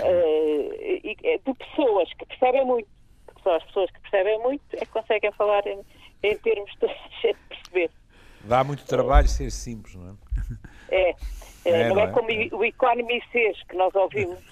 E- 0.00 1.16
e 1.22 1.38
de 1.38 1.54
pessoas 1.54 2.12
que 2.14 2.24
percebem 2.26 2.64
muito. 2.64 2.88
Só 3.42 3.56
as 3.56 3.64
pessoas 3.64 3.90
que 3.90 4.00
percebem 4.00 4.38
muito 4.38 4.62
é 4.74 4.78
que 4.78 4.86
conseguem 4.86 5.32
falar 5.32 5.66
em, 5.66 5.80
em 6.22 6.36
termos 6.38 6.70
de 6.72 6.78
toda 6.78 6.92
a 6.92 7.26
gente 7.26 7.38
perceber. 7.48 7.90
Dá 8.44 8.64
muito 8.64 8.84
trabalho 8.86 9.28
ser 9.28 9.50
simples, 9.50 9.94
não 9.94 10.10
é? 10.10 10.14
É, 10.90 11.10
é, 11.10 11.16
É, 11.64 11.88
não 11.88 11.94
não 11.96 12.02
é, 12.02 12.04
é? 12.06 12.10
como 12.12 12.30
É. 12.30 12.48
o 12.52 12.64
Economy 12.64 13.22
Says 13.32 13.62
que 13.68 13.76
nós 13.76 13.94
ouvimos 13.94 14.38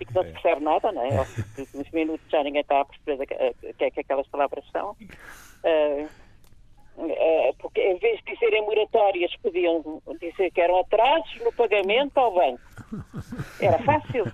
e 0.00 0.04
que 0.04 0.14
não 0.14 0.22
se 0.24 0.30
percebe 0.32 0.60
nada, 0.62 0.92
não 0.92 1.02
é? 1.02 1.16
Ao 1.16 1.24
fim 1.24 1.42
de 1.64 1.76
uns 1.76 1.90
minutos 1.90 2.24
já 2.30 2.42
ninguém 2.44 2.60
está 2.62 2.80
a 2.80 2.84
perceber 2.84 3.22
o 3.22 3.26
que 3.74 3.84
é 3.84 3.90
que 3.90 4.00
aquelas 4.00 4.26
palavras 4.28 4.64
são. 4.70 4.96
Eh, 5.64 6.06
eh, 6.96 7.52
porque 7.58 7.80
em 7.80 7.98
vez 7.98 8.20
de 8.22 8.32
dizerem 8.34 8.62
moratórias, 8.62 9.34
podiam 9.42 10.00
dizer 10.20 10.52
que 10.52 10.60
eram 10.60 10.78
atrasos 10.80 11.40
no 11.42 11.52
pagamento 11.52 12.16
ao 12.18 12.32
banco. 12.32 12.60
Era 13.60 13.78
fácil. 13.80 14.24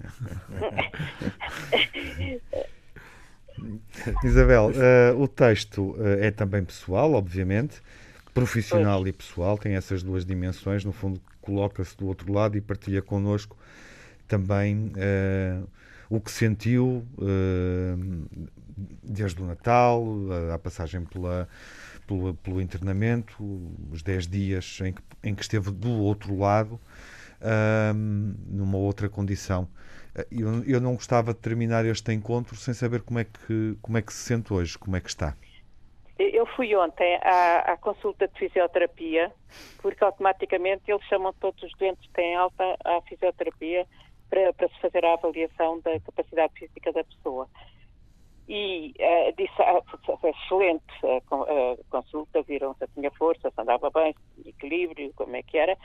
Isabel, 4.24 4.72
eh, 4.74 5.12
o 5.16 5.28
texto 5.28 5.96
eh, 5.98 6.28
é 6.28 6.30
também 6.30 6.64
pessoal, 6.64 7.12
obviamente, 7.12 7.80
profissional 8.32 9.06
e 9.06 9.12
pessoal, 9.12 9.58
tem 9.58 9.74
essas 9.74 10.02
duas 10.02 10.24
dimensões. 10.24 10.84
No 10.84 10.92
fundo, 10.92 11.20
coloca-se 11.40 11.96
do 11.96 12.06
outro 12.06 12.32
lado 12.32 12.56
e 12.56 12.60
partilha 12.60 13.02
connosco 13.02 13.56
também 14.28 14.92
eh, 14.96 15.60
o 16.08 16.20
que 16.20 16.30
sentiu 16.30 17.04
eh, 17.20 17.96
desde 19.02 19.42
o 19.42 19.46
Natal, 19.46 20.04
a, 20.54 20.58
passagem 20.58 21.04
pela, 21.04 21.48
pelo, 22.06 22.62
internamento, 22.62 23.34
os 23.90 24.02
10 24.02 24.26
dias 24.26 24.78
em 24.84 24.92
que, 24.92 25.02
em 25.24 25.34
que 25.34 25.42
esteve 25.42 25.70
do 25.70 25.90
outro 25.90 26.36
lado, 26.38 26.80
ahm, 27.40 28.34
numa 28.48 28.78
outra 28.78 29.08
condição. 29.08 29.68
Eh, 30.16 30.26
Eu, 30.30 30.64
eu 30.64 30.80
não 30.80 30.94
gostava 30.94 31.32
de 31.34 31.40
terminar 31.40 31.84
este 31.84 32.12
encontro 32.12 32.56
sem 32.56 32.74
saber 32.74 33.02
como 33.02 33.18
é, 33.18 33.24
que, 33.24 33.76
como 33.82 33.98
é 33.98 34.02
que 34.02 34.12
se 34.12 34.24
sente 34.24 34.52
hoje, 34.52 34.78
como 34.78 34.96
é 34.96 35.00
que 35.00 35.08
está. 35.08 35.36
Eu 36.18 36.44
fui 36.54 36.76
ontem 36.76 37.16
à, 37.22 37.72
à 37.72 37.76
consulta 37.78 38.28
de 38.28 38.38
fisioterapia, 38.38 39.32
porque 39.80 40.04
automaticamente 40.04 40.82
eles 40.90 41.02
chamam 41.06 41.32
todos 41.40 41.62
os 41.62 41.72
doentes 41.78 42.06
que 42.06 42.12
têm 42.12 42.36
alta 42.36 42.76
à 42.84 43.00
fisioterapia 43.08 43.86
para, 44.28 44.52
para 44.52 44.68
se 44.68 44.80
fazer 44.80 45.02
a 45.04 45.14
avaliação 45.14 45.80
da 45.80 45.98
capacidade 46.00 46.52
física 46.58 46.92
da 46.92 47.02
pessoa. 47.04 47.48
E 48.46 48.92
eh, 48.98 49.32
disse, 49.32 49.62
ah, 49.62 49.80
foi 50.20 50.30
excelente 50.30 50.84
a, 51.04 51.72
a 51.72 51.76
consulta, 51.88 52.42
viram 52.42 52.74
se 52.74 52.86
tinha 52.94 53.10
força, 53.12 53.50
se 53.50 53.60
andava 53.60 53.90
bem, 53.90 54.14
equilíbrio, 54.44 55.12
como 55.14 55.36
é 55.36 55.42
que 55.42 55.56
era. 55.56 55.76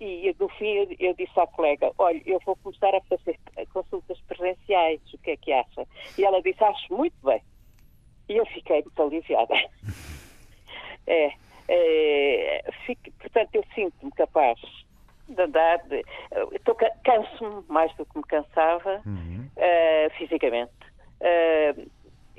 E 0.00 0.34
no 0.38 0.48
fim 0.50 0.66
eu, 0.68 0.88
eu 0.98 1.14
disse 1.14 1.38
à 1.38 1.46
colega, 1.46 1.90
olha, 1.98 2.20
eu 2.26 2.40
vou 2.44 2.56
começar 2.56 2.94
a 2.94 3.00
fazer 3.02 3.38
consultas 3.72 4.20
presenciais, 4.28 5.00
o 5.14 5.18
que 5.18 5.30
é 5.32 5.36
que 5.36 5.52
acha? 5.52 5.86
E 6.18 6.24
ela 6.24 6.42
disse, 6.42 6.62
acho 6.62 6.92
muito 6.94 7.14
bem. 7.22 7.40
E 8.28 8.36
eu 8.36 8.46
fiquei 8.46 8.82
muito 8.82 9.02
aliviada. 9.02 9.54
É, 11.06 11.32
é, 11.68 12.64
fico- 12.84 13.12
portanto, 13.20 13.50
eu 13.54 13.64
sinto-me 13.74 14.10
capaz 14.12 14.58
de 15.28 15.40
andar, 15.40 15.78
de, 15.86 16.04
canso-me 17.04 17.64
mais 17.68 17.94
do 17.96 18.04
que 18.06 18.18
me 18.18 18.24
cansava 18.24 19.02
eh, 19.56 20.08
fisicamente, 20.18 20.72
Eh, 21.20 21.74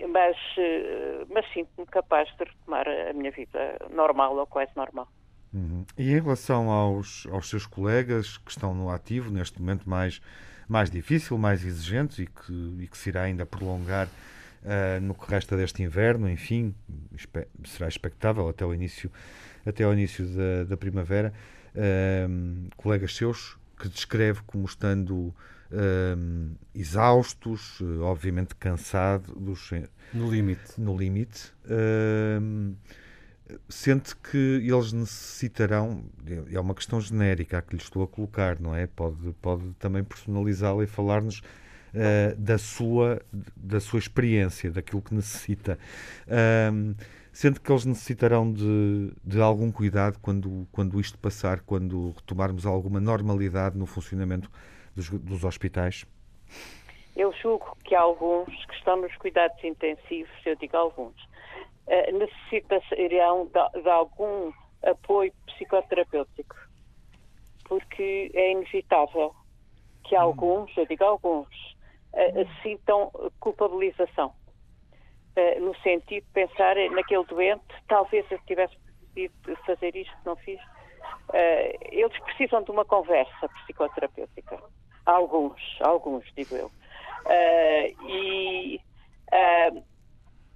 mas, 0.09 0.37
eh, 0.57 1.25
mas 1.29 1.45
sinto-me 1.51 1.85
capaz 1.87 2.29
de 2.37 2.43
retomar 2.43 2.87
a 2.87 3.13
minha 3.13 3.31
vida 3.31 3.77
normal 3.89 4.35
ou 4.37 4.45
quase 4.45 4.71
normal. 4.75 5.07
Uhum. 5.53 5.85
E 5.97 6.11
em 6.11 6.21
relação 6.21 6.69
aos, 6.69 7.25
aos 7.31 7.49
seus 7.49 7.65
colegas 7.65 8.37
que 8.37 8.51
estão 8.51 8.73
no 8.73 8.89
ativo, 8.89 9.31
neste 9.31 9.59
momento 9.59 9.89
mais, 9.89 10.21
mais 10.67 10.89
difícil, 10.89 11.37
mais 11.37 11.63
exigente 11.63 12.23
e 12.23 12.27
que, 12.27 12.75
e 12.83 12.87
que 12.87 12.97
se 12.97 13.09
irá 13.09 13.23
ainda 13.23 13.45
prolongar 13.45 14.07
ah, 14.65 14.99
no 14.99 15.13
que 15.13 15.29
resta 15.29 15.55
deste 15.55 15.81
inverno, 15.83 16.29
enfim, 16.29 16.75
espe- 17.15 17.47
será 17.65 17.87
expectável 17.87 18.47
até 18.49 18.65
o 18.65 18.73
início, 18.73 19.11
até 19.65 19.87
o 19.87 19.93
início 19.93 20.25
da, 20.27 20.63
da 20.65 20.77
primavera, 20.77 21.33
ahm, 21.75 22.67
colegas 22.75 23.15
seus 23.15 23.57
que 23.79 23.87
descreve 23.87 24.41
como 24.45 24.65
estando 24.65 25.33
ahm, 25.71 26.55
exaustos, 26.73 27.79
obviamente 28.01 28.55
cansados, 28.55 29.71
No 30.13 30.29
limite. 30.31 30.79
no 30.81 30.97
limite. 30.97 31.53
Sente 33.69 34.15
que 34.15 34.37
eles 34.37 34.91
necessitarão, 34.91 36.03
é 36.51 36.59
uma 36.59 36.75
questão 36.75 36.99
genérica 36.99 37.59
a 37.59 37.61
que 37.61 37.75
lhe 37.75 37.81
estou 37.81 38.03
a 38.03 38.07
colocar, 38.07 38.59
não 38.59 38.75
é? 38.75 38.87
Pode, 38.87 39.33
pode 39.41 39.73
também 39.79 40.03
personalizá-la 40.03 40.83
e 40.83 40.87
falar-nos 40.87 41.41
ah, 41.95 42.35
da, 42.37 42.57
sua, 42.57 43.21
da 43.55 43.79
sua 43.79 43.99
experiência, 43.99 44.71
daquilo 44.71 45.01
que 45.01 45.13
necessita. 45.13 45.79
Ahm, 46.27 46.93
sente 47.31 47.59
que 47.59 47.71
eles 47.71 47.85
necessitarão 47.85 48.51
de, 48.51 49.11
de 49.23 49.41
algum 49.41 49.71
cuidado 49.71 50.19
quando, 50.19 50.67
quando 50.71 50.99
isto 50.99 51.17
passar, 51.17 51.61
quando 51.61 52.11
retomarmos 52.11 52.65
alguma 52.65 52.99
normalidade 52.99 53.77
no 53.77 53.85
funcionamento 53.85 54.49
dos, 54.95 55.09
dos 55.09 55.43
hospitais? 55.43 56.05
Eu 57.15 57.33
julgo 57.41 57.75
que 57.83 57.95
alguns 57.95 58.65
que 58.65 58.75
estão 58.75 59.01
nos 59.01 59.15
cuidados 59.17 59.63
intensivos, 59.63 60.31
eu 60.45 60.55
digo 60.55 60.77
alguns, 60.77 61.15
eh, 61.87 62.11
necessitarão 62.11 63.45
de, 63.45 63.81
de 63.81 63.89
algum 63.89 64.51
apoio 64.83 65.33
psicoterapêutico, 65.47 66.55
porque 67.65 68.31
é 68.33 68.51
inevitável 68.51 69.33
que 70.03 70.15
alguns, 70.15 70.75
eu 70.77 70.85
digo 70.85 71.03
alguns, 71.03 71.47
eh, 72.13 72.45
sintam 72.63 73.11
culpabilização. 73.39 74.33
Eh, 75.35 75.59
no 75.59 75.75
sentido 75.77 76.23
de 76.25 76.31
pensar 76.33 76.75
naquele 76.91 77.25
doente, 77.25 77.63
talvez 77.87 78.25
eu 78.31 78.39
tivesse 78.47 78.75
podido 78.77 79.33
fazer 79.65 79.95
isto, 79.95 80.15
não 80.25 80.35
fiz. 80.37 80.59
Eh, 81.33 81.77
eles 81.91 82.17
precisam 82.19 82.63
de 82.63 82.71
uma 82.71 82.85
conversa 82.85 83.49
psicoterapêutica. 83.49 84.59
Alguns, 85.05 85.61
alguns, 85.81 86.25
digo 86.35 86.55
eu. 86.55 86.71
E 88.09 88.81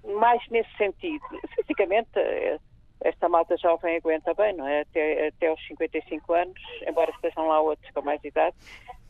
mais 0.04 0.42
nesse 0.50 0.74
sentido, 0.76 1.24
fisicamente, 1.54 2.10
eh, 2.16 2.58
esta 3.02 3.28
malta 3.28 3.56
jovem 3.56 3.96
aguenta 3.96 4.34
bem, 4.34 4.54
não 4.54 4.66
é? 4.66 4.82
Até, 4.82 5.28
até 5.28 5.48
aos 5.48 5.66
55 5.66 6.32
anos, 6.32 6.60
embora 6.86 7.10
estejam 7.10 7.46
lá 7.48 7.60
outros 7.60 7.90
com 7.92 8.02
mais 8.02 8.22
idade, 8.24 8.56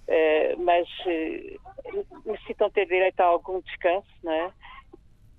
eh, 0.09 0.55
mas 0.59 0.89
eh, 1.07 1.57
necessitam 2.25 2.71
ter 2.71 2.87
direito 2.87 3.21
a 3.21 3.25
algum 3.25 3.61
descanso, 3.61 4.09
não 4.23 4.33
é? 4.33 4.51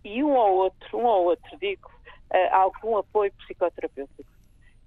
E 0.03 0.23
um 0.23 0.35
ou 0.35 0.55
outro, 0.55 0.97
um 0.97 1.05
ou 1.05 1.25
outro, 1.25 1.57
digo, 1.57 1.91
algum 2.51 2.97
apoio 2.97 3.31
psicoterapêutico. 3.33 4.29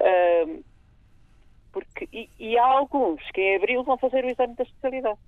Eh, 0.01 0.61
porque, 1.73 2.09
e, 2.13 2.29
e 2.39 2.59
há 2.59 2.65
alguns 2.65 3.23
que 3.33 3.41
em 3.41 3.57
abril 3.57 3.85
vão 3.85 3.99
fazer 3.99 4.25
o 4.25 4.31
exame 4.31 4.55
da 4.57 4.63
especialidade. 4.63 5.19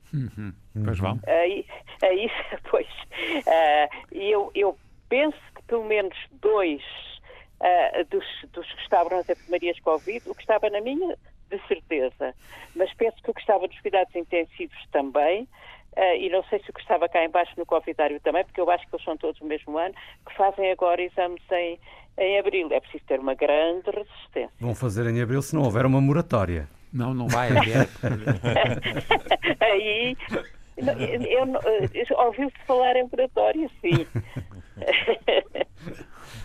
Pois 0.84 0.98
vão. 0.98 1.20
Aí, 1.26 1.66
aí 2.02 2.30
pois. 2.70 2.88
E 4.12 4.30
eu, 4.30 4.50
eu 4.54 4.78
penso 5.08 5.38
que 5.54 5.62
pelo 5.62 5.84
menos 5.84 6.16
dois 6.40 6.82
uh, 7.60 8.04
dos, 8.10 8.24
dos 8.52 8.66
que 8.72 8.82
estavam 8.82 9.16
nas 9.16 9.28
enfermarias 9.28 9.78
Covid, 9.80 10.28
o 10.28 10.34
que 10.34 10.42
estava 10.42 10.70
na 10.70 10.80
minha, 10.80 11.16
de 11.50 11.58
certeza. 11.66 12.34
Mas 12.74 12.92
penso 12.94 13.16
que 13.22 13.30
o 13.30 13.34
que 13.34 13.40
estava 13.40 13.66
nos 13.66 13.80
cuidados 13.80 14.14
intensivos 14.14 14.78
também, 14.92 15.42
uh, 15.96 16.16
e 16.18 16.28
não 16.30 16.42
sei 16.44 16.60
se 16.60 16.70
o 16.70 16.72
que 16.72 16.80
estava 16.80 17.08
cá 17.08 17.24
embaixo 17.24 17.52
no 17.56 17.66
Covidário 17.66 18.20
também, 18.20 18.44
porque 18.44 18.60
eu 18.60 18.70
acho 18.70 18.86
que 18.86 18.94
eles 18.94 19.04
são 19.04 19.16
todos 19.16 19.40
o 19.40 19.46
mesmo 19.46 19.76
ano, 19.78 19.94
que 20.26 20.34
fazem 20.36 20.70
agora 20.70 21.02
exames 21.02 21.42
em, 21.52 21.78
em 22.18 22.38
abril. 22.38 22.68
É 22.72 22.80
preciso 22.80 23.04
ter 23.06 23.20
uma 23.20 23.34
grande 23.34 23.90
resistência. 23.90 24.50
Vão 24.60 24.74
fazer 24.74 25.06
em 25.06 25.20
abril 25.20 25.42
se 25.42 25.54
não 25.54 25.62
houver 25.62 25.86
uma 25.86 26.00
moratória. 26.00 26.68
Não, 26.92 27.12
não 27.12 27.28
vai 27.28 27.50
haver. 27.50 27.86
Aí, 29.60 30.16
eu, 30.78 31.46
eu, 31.92 32.18
ouviu-se 32.18 32.56
falar 32.66 32.96
em 32.96 33.06
moratória, 33.10 33.68
sim. 33.80 34.06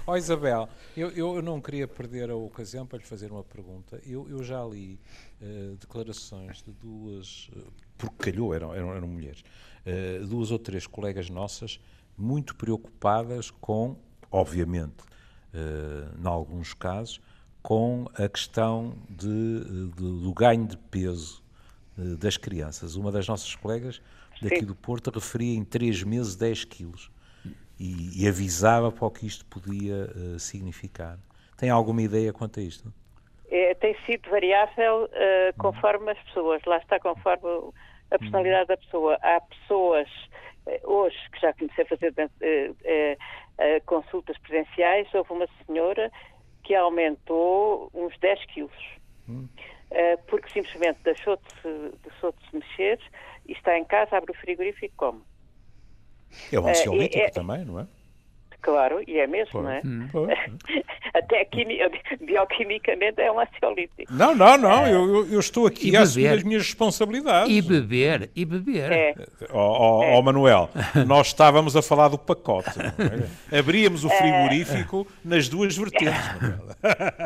Ó 0.06 0.12
oh, 0.12 0.18
Isabel, 0.18 0.68
eu, 0.96 1.10
eu, 1.12 1.42
não 1.42 1.62
queria 1.62 1.88
perder 1.88 2.30
a 2.30 2.36
ocasião 2.36 2.86
para 2.86 2.98
lhe 2.98 3.06
fazer 3.06 3.32
uma 3.32 3.44
pergunta. 3.44 4.02
Eu, 4.06 4.30
eu 4.30 4.44
já 4.44 4.64
li 4.66 5.00
uh, 5.42 5.78
declarações 5.78 6.62
de 6.62 6.72
duas, 6.72 7.50
uh, 7.56 7.72
porque 7.98 8.32
calhou, 8.32 8.54
eram, 8.54 8.74
eram, 8.74 8.94
eram 8.94 9.08
mulheres, 9.08 9.44
uh, 9.86 10.26
duas 10.28 10.52
ou 10.52 10.60
três 10.60 10.86
colegas 10.86 11.30
nossas 11.30 11.80
muito 12.18 12.56
preocupadas 12.56 13.50
com, 13.50 13.98
obviamente, 14.32 15.04
em 16.22 16.28
alguns 16.28 16.74
casos, 16.74 17.20
com 17.62 18.08
a 18.14 18.28
questão 18.28 18.96
de, 19.10 19.64
de, 19.64 20.22
do 20.22 20.34
ganho 20.34 20.68
de 20.68 20.78
peso 20.78 21.44
das 22.20 22.38
crianças. 22.38 22.96
Uma 22.96 23.12
das 23.12 23.28
nossas 23.28 23.56
colegas 23.56 24.00
daqui 24.42 24.60
Sim. 24.60 24.66
do 24.66 24.76
Porto 24.76 25.10
referia 25.10 25.56
em 25.56 25.64
três 25.64 26.04
meses 26.04 26.36
10 26.36 26.66
quilos 26.66 27.10
e, 27.84 28.24
e 28.24 28.28
avisava 28.30 28.90
para 28.94 29.06
o 29.06 29.12
que 29.12 29.28
isto 29.28 29.46
podia 29.46 30.06
uh, 30.06 30.40
significar. 30.40 31.18
Tem 31.58 31.70
alguma 31.70 32.02
ideia 32.02 32.32
quanto 32.32 32.62
a 32.62 32.64
isto? 32.64 32.94
É, 33.52 33.76
tem 33.76 33.94
sido 34.06 34.30
variável 34.30 35.04
uh, 35.04 35.58
conforme 35.60 36.12
as 36.12 36.20
pessoas, 36.24 36.62
lá 36.66 36.78
está, 36.78 36.98
conforme 36.98 37.74
a 38.10 38.18
personalidade 38.18 38.68
da 38.68 38.78
pessoa. 38.78 39.18
Há 39.22 39.42
pessoas 39.42 40.08
uh, 40.66 40.90
hoje 40.90 41.18
que 41.34 41.42
já 41.42 41.54
comecei 41.54 41.84
a 41.84 41.88
fazer 41.88 42.14
consultas 43.86 44.38
presenciais, 44.40 45.14
houve 45.14 45.34
uma 45.34 45.48
senhora 45.66 46.10
que 46.64 46.74
aumentou 46.74 47.92
uns 47.94 48.18
10 48.20 48.46
quilos. 48.46 48.94
Hum. 49.30 49.48
porque 50.28 50.50
simplesmente 50.50 51.00
deixou 51.02 51.38
de, 51.38 51.54
se, 51.62 51.98
deixou 52.04 52.34
de 52.34 52.50
se 52.50 52.58
mexer 52.58 53.00
e 53.48 53.54
está 53.54 53.78
em 53.78 53.86
casa, 53.86 54.18
abre 54.18 54.32
o 54.32 54.36
frigorífico 54.36 54.86
e 54.86 54.90
come. 54.98 55.22
É 56.52 56.60
um 56.60 56.68
ansiolítico 56.68 57.24
é, 57.24 57.28
é, 57.28 57.30
também, 57.30 57.66
não 57.66 57.80
é? 57.80 57.88
Claro, 58.64 59.04
e 59.06 59.20
é 59.20 59.28
mesmo, 59.28 59.62
não 59.62 59.70
é? 59.70 59.82
Hum. 59.86 60.08
Até 61.14 61.46
bioquimicamente 62.22 63.22
é 63.22 63.30
um 63.30 63.38
ansiolítico. 63.38 64.12
Não, 64.12 64.34
não, 64.34 64.58
não, 64.58 64.88
eu, 64.88 65.28
eu 65.30 65.40
estou 65.40 65.68
aqui 65.68 65.96
a 65.98 66.02
assumir 66.02 66.28
as 66.28 66.44
minhas 66.44 66.64
responsabilidades. 66.64 67.54
E 67.54 67.62
beber, 67.62 68.32
e 68.34 68.46
beber. 68.46 68.92
É. 68.92 69.16
Ó 69.52 69.60
oh, 69.60 70.00
oh, 70.00 70.18
oh, 70.18 70.22
Manuel, 70.22 70.70
nós 71.06 71.28
estávamos 71.28 71.76
a 71.76 71.82
falar 71.82 72.08
do 72.08 72.18
pacote. 72.18 72.70
É? 73.52 73.60
Abríamos 73.60 74.06
o 74.06 74.08
é. 74.08 74.16
frigorífico 74.16 75.06
é. 75.10 75.28
nas 75.28 75.50
duas 75.50 75.76
vertentes. 75.76 76.16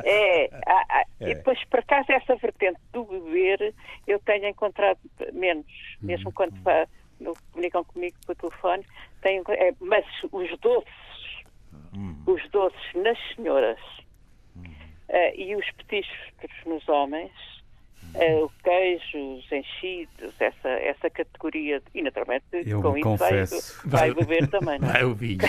É, 0.03 0.49
há, 0.65 1.03
é, 1.19 1.31
e 1.31 1.35
depois, 1.35 1.63
por 1.65 1.79
acaso, 1.79 2.11
essa 2.11 2.35
vertente 2.35 2.79
do 2.91 3.05
beber 3.05 3.75
eu 4.07 4.19
tenho 4.19 4.47
encontrado 4.47 4.97
menos, 5.33 5.65
mesmo 6.01 6.29
hum. 6.29 6.33
quando 6.33 6.53
no, 7.19 7.33
comunicam 7.51 7.83
comigo 7.83 8.15
por 8.25 8.35
telefone, 8.35 8.85
tenho, 9.21 9.43
é, 9.49 9.73
mas 9.79 10.05
os 10.31 10.59
doces, 10.59 11.43
hum. 11.93 12.23
os 12.25 12.49
doces 12.49 12.93
nas 12.95 13.17
senhoras 13.35 13.79
hum. 14.55 14.63
uh, 14.63 15.35
e 15.35 15.55
os 15.55 15.69
petiscos 15.71 16.65
nos 16.65 16.87
homens, 16.87 17.31
uh, 18.15 18.45
o 18.45 18.51
queijo, 18.63 19.37
os 19.37 19.51
enchidos, 19.51 20.33
essa, 20.39 20.69
essa 20.69 21.09
categoria, 21.09 21.81
e 21.93 22.01
naturalmente 22.01 22.45
Eu 22.65 22.81
com 22.81 22.97
isso 22.97 23.81
vai, 23.85 24.11
vai, 24.11 24.13
beber 24.13 24.47
também. 24.47 24.79
Não 24.79 24.89
é? 24.89 24.93
Vai 24.93 25.03
o 25.03 25.13
vinho, 25.15 25.39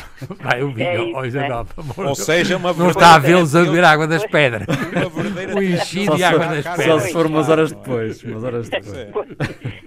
vai 0.40 0.62
o 0.62 0.72
vinho, 0.72 0.88
é 0.88 1.04
isso, 1.04 1.18
oh, 1.18 1.24
Isabel, 1.24 1.66
Ou 1.96 2.14
seja, 2.14 2.56
uma 2.56 2.72
Não 2.72 2.90
está 2.90 3.14
a 3.14 3.18
vê-los 3.18 3.54
a 3.54 3.64
beber 3.64 3.84
água 3.84 4.06
das 4.06 4.24
pedras. 4.26 4.66
o 5.54 5.62
enchido 5.62 6.16
de 6.16 6.24
água 6.24 6.46
das 6.46 6.64
pedras. 6.64 6.84
Só 6.84 6.98
se 7.00 7.12
for 7.12 7.26
umas 7.26 7.48
horas 7.48 7.72
depois. 7.72 8.22
Umas 8.22 8.44
horas 8.44 8.68
depois. 8.68 9.28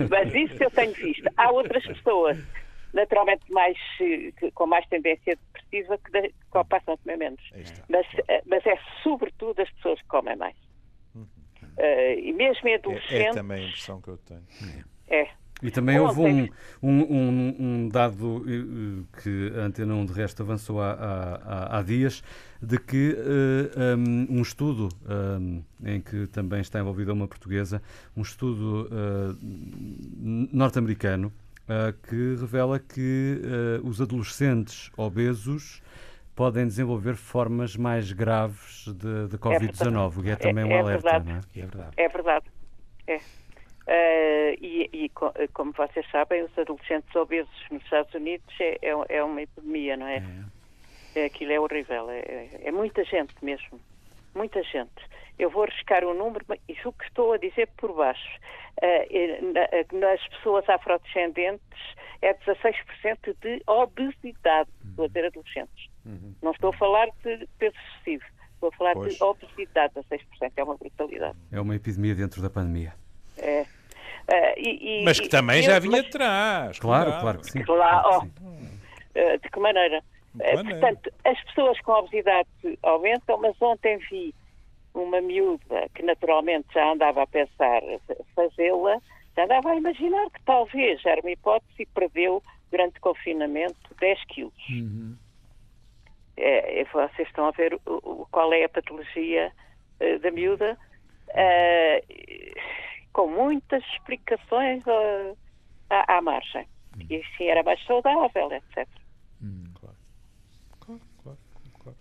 Mas 0.10 0.34
isso 0.34 0.64
eu 0.64 0.72
tenho 0.72 0.94
visto. 0.94 1.30
Há 1.38 1.52
outras 1.52 1.86
pessoas 1.86 2.38
naturalmente 2.94 3.52
mais, 3.52 3.78
com 4.54 4.66
mais 4.68 4.86
tendência 4.88 5.38
depressiva 5.54 5.98
que, 5.98 6.12
de, 6.12 6.28
que 6.30 6.64
passam 6.70 6.94
a 6.94 6.98
comer 6.98 7.18
menos. 7.18 7.42
Mas, 7.90 8.06
eh, 8.28 8.42
mas 8.46 8.66
é 8.66 8.78
sobretudo 9.04 9.62
as 9.62 9.70
pessoas 9.72 10.02
que 10.02 10.08
comem 10.08 10.36
mais. 10.36 10.56
Uh, 11.78 12.20
e 12.20 12.34
mesmo 12.34 12.68
em 12.68 12.76
adolescentes. 12.76 13.12
É, 13.12 13.24
é, 13.24 13.32
também 13.32 13.66
a 13.66 13.68
impressão 13.68 14.02
que 14.02 14.10
eu 14.10 14.18
tenho. 14.18 14.44
É. 15.10 15.28
E 15.62 15.70
também 15.70 16.00
houve 16.00 16.22
um, 16.22 16.50
um, 16.82 17.02
um, 17.02 17.56
um, 17.60 17.90
dado 17.90 18.38
uh, 18.38 19.08
que 19.22 19.54
a 19.56 19.66
Antena 19.66 19.94
1 19.94 20.06
de 20.08 20.14
resto 20.14 20.42
avançou 20.42 20.82
há, 20.82 20.92
há, 20.94 21.78
há 21.78 21.82
dias, 21.84 22.24
de 22.62 22.80
que 22.80 23.16
uh, 23.16 23.98
um, 24.30 24.42
estudo 24.42 24.90
um, 25.40 25.64
em 25.86 26.02
que 26.02 26.26
também 26.28 26.62
está 26.62 26.80
envolvida 26.80 27.14
uma 27.14 27.28
portuguesa, 27.28 27.82
um 28.18 28.24
estudo 28.24 28.88
uh, 28.88 29.38
norte-americano, 30.52 31.32
que 32.10 32.36
revela 32.36 32.80
que 32.80 33.40
os 33.82 34.02
adolescentes 34.02 34.92
obesos 34.98 35.82
podem 36.36 36.66
desenvolver 36.66 37.16
formas 37.16 37.76
mais 37.76 38.12
graves 38.12 38.86
de, 38.88 39.28
de 39.28 39.38
Covid-19, 39.38 40.18
o 40.18 40.24
que 40.24 40.30
é 40.32 40.36
também 40.36 40.64
um 40.64 40.72
é, 40.72 40.74
é 40.74 40.80
alerta, 40.80 41.02
verdade. 41.02 41.30
não 41.30 41.36
é? 41.36 41.40
É 41.56 41.66
verdade. 41.66 41.94
É 41.98 42.08
verdade. 42.08 42.46
É. 43.08 43.18
Uh, 43.82 44.56
e, 44.62 44.90
e, 44.94 45.10
como 45.54 45.74
vocês 45.74 46.06
sabem, 46.12 46.44
os 46.44 46.58
adolescentes 46.58 47.14
obesos 47.16 47.52
nos 47.70 47.84
Estados 47.84 48.14
Unidos 48.14 48.54
é, 48.60 48.78
é, 48.82 49.18
é 49.18 49.24
uma 49.24 49.42
epidemia, 49.42 49.98
não 49.98 50.08
é? 50.08 50.24
é. 51.16 51.22
é 51.22 51.26
aquilo 51.26 51.52
é 51.52 51.60
horrível. 51.60 52.10
É, 52.10 52.20
é, 52.20 52.62
é, 52.64 52.72
muita 52.72 53.04
gente 53.04 53.34
mesmo. 53.44 53.80
Muita 54.34 54.64
gente. 54.64 55.12
Eu 55.38 55.50
vou 55.50 55.64
arriscar 55.64 56.06
o 56.06 56.12
um 56.12 56.14
número, 56.14 56.46
e 56.70 56.74
o 56.86 56.94
que 56.94 57.06
estou 57.06 57.34
a 57.34 57.38
dizer 57.38 57.68
por 57.78 57.94
baixo. 57.94 58.40
Uh, 58.82 60.00
nas 60.00 60.26
pessoas 60.30 60.68
afrodescendentes 60.70 61.96
é 62.22 62.34
16% 62.34 63.36
de 63.42 63.62
obesidade, 63.68 64.70
estou 64.88 65.06
a 65.06 65.08
dizer 65.08 65.26
adolescentes. 65.26 65.91
Uhum. 66.06 66.34
Não 66.42 66.52
estou 66.52 66.72
a 66.72 66.78
falar 66.78 67.08
de 67.24 67.48
peso 67.60 67.76
excessivo, 67.76 68.24
estou 68.54 68.70
a 68.70 68.72
falar 68.74 68.94
pois. 68.94 69.16
de 69.16 69.24
obesidade 69.24 69.94
a 69.98 70.04
6%, 70.04 70.52
é 70.56 70.64
uma 70.64 70.78
brutalidade. 70.78 71.38
É 71.52 71.62
uma 71.62 71.76
epidemia 71.76 72.16
dentro 72.16 72.42
da 72.42 72.50
pandemia. 72.50 72.94
É. 73.38 73.62
Uh, 73.62 74.54
e, 74.58 75.02
e, 75.02 75.04
mas 75.04 75.20
que 75.20 75.28
também 75.28 75.62
já 75.62 75.80
vinha 75.80 75.98
mas... 75.98 76.08
atrás. 76.08 76.80
Claro, 76.80 77.20
claro 77.20 77.40
que 77.40 77.52
sim. 77.52 77.64
Claro, 77.64 78.10
oh, 78.10 78.24
uh, 78.24 79.40
de 79.40 79.50
que 79.50 79.60
maneira? 79.60 80.04
Uh, 80.36 80.64
portanto, 80.64 81.12
as 81.26 81.44
pessoas 81.46 81.80
com 81.82 81.92
obesidade 81.92 82.48
aumentam, 82.84 83.38
mas 83.40 83.60
ontem 83.62 83.98
vi 84.10 84.34
uma 84.94 85.22
miúda 85.22 85.88
que 85.96 86.04
naturalmente 86.04 86.68
já 86.74 86.92
andava 86.92 87.24
a 87.24 87.28
pensar 87.28 87.82
fazê-la, 88.36 88.98
já 89.36 89.46
andava 89.46 89.72
a 89.72 89.76
imaginar 89.76 90.30
que 90.30 90.42
talvez 90.46 91.04
era 91.06 91.22
uma 91.22 91.32
hipótese 91.32 91.84
e 91.84 91.86
perdeu 91.88 92.44
durante 92.70 92.98
o 92.98 93.02
confinamento 93.02 93.76
10 94.00 94.26
quilos. 94.26 94.70
Uhum 94.70 95.18
é, 96.42 96.82
é, 96.82 96.86
vocês 96.86 97.28
estão 97.28 97.46
a 97.46 97.52
ver 97.52 97.74
o, 97.74 97.80
o, 97.86 98.28
qual 98.32 98.52
é 98.52 98.64
a 98.64 98.70
patologia 98.70 99.52
uh, 100.00 100.20
da 100.20 100.32
miúda, 100.32 100.78
uh, 101.30 102.60
com 103.14 103.28
muitas 103.28 103.84
explicações 103.94 104.84
uh, 104.88 105.38
à, 105.90 106.18
à, 106.18 106.22
margem. 106.22 106.68
Hum. 106.98 107.06
E 107.10 107.18
assim 107.18 107.46
era 107.46 107.62
mais 107.62 107.84
saudável, 107.86 108.52
etc. 108.52 108.88
Hum, 109.42 109.66
claro. 109.80 109.96
Claro, 110.80 111.02
claro, 111.24 111.38
claro. 111.80 111.98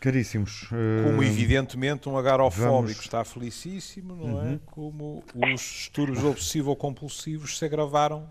Caríssimos. 0.00 0.68
Como, 1.04 1.22
evidentemente, 1.22 2.08
um 2.08 2.18
agarofóbico 2.18 2.72
vamos... 2.72 3.00
está 3.00 3.24
felicíssimo, 3.24 4.16
não 4.16 4.40
é? 4.40 4.44
uhum. 4.44 4.54
é? 4.54 4.58
Como 4.66 5.24
os 5.34 5.60
distúrbios 5.60 6.24
obsessivo-compulsivos 6.24 7.56
se 7.56 7.64
agravaram. 7.64 8.28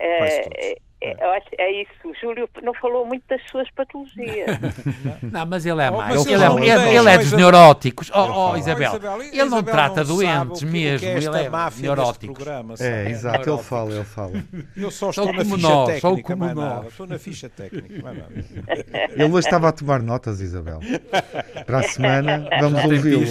É, 0.00 0.78
é, 1.00 1.16
é, 1.58 1.82
isso, 1.82 1.92
o 2.04 2.14
Júlio 2.14 2.48
não 2.60 2.74
falou 2.74 3.06
muito 3.06 3.22
das 3.28 3.40
suas 3.48 3.70
patologias. 3.70 4.58
não, 5.22 5.46
mas 5.46 5.64
ele 5.64 5.80
é 5.80 5.90
oh, 5.90 5.96
mais. 5.96 6.26
ele, 6.26 6.42
é, 6.42 6.46
ele, 6.46 6.96
ele, 6.96 7.08
é 7.08 7.18
dos 7.18 7.32
neuróticos. 7.32 8.10
Oh, 8.12 8.50
oh 8.52 8.56
Isabel, 8.56 8.96
Isabel, 8.96 9.22
ele 9.22 9.44
não 9.44 9.62
trata 9.62 10.02
não 10.02 10.16
doentes 10.16 10.62
mesmo, 10.64 11.06
é 11.06 11.16
ele 11.16 11.26
é 11.26 11.50
neurótico. 11.80 12.42
É, 12.80 13.10
exato, 13.10 13.48
ele 13.48 13.62
fala, 13.62 13.94
ele 13.94 14.04
fala. 14.04 14.32
Eu 14.76 14.90
só 14.90 15.10
estou 15.10 15.32
na 15.32 15.44
ficha 15.44 15.56
nós, 15.56 16.00
técnica, 16.00 16.36
mais 16.36 16.54
nada. 16.56 16.88
Estou 16.88 17.06
na 17.06 17.18
ficha 17.18 17.48
técnica, 17.48 18.02
mais 18.02 18.18
nada. 18.18 18.32
Ele 19.12 19.24
hoje 19.24 19.46
estava 19.46 19.68
a 19.68 19.72
tomar 19.72 20.02
notas, 20.02 20.40
Isabel. 20.40 20.80
Para 21.64 21.78
a 21.78 21.82
semana, 21.84 22.48
vamos 22.60 22.84
ouvi-lo. 22.84 23.24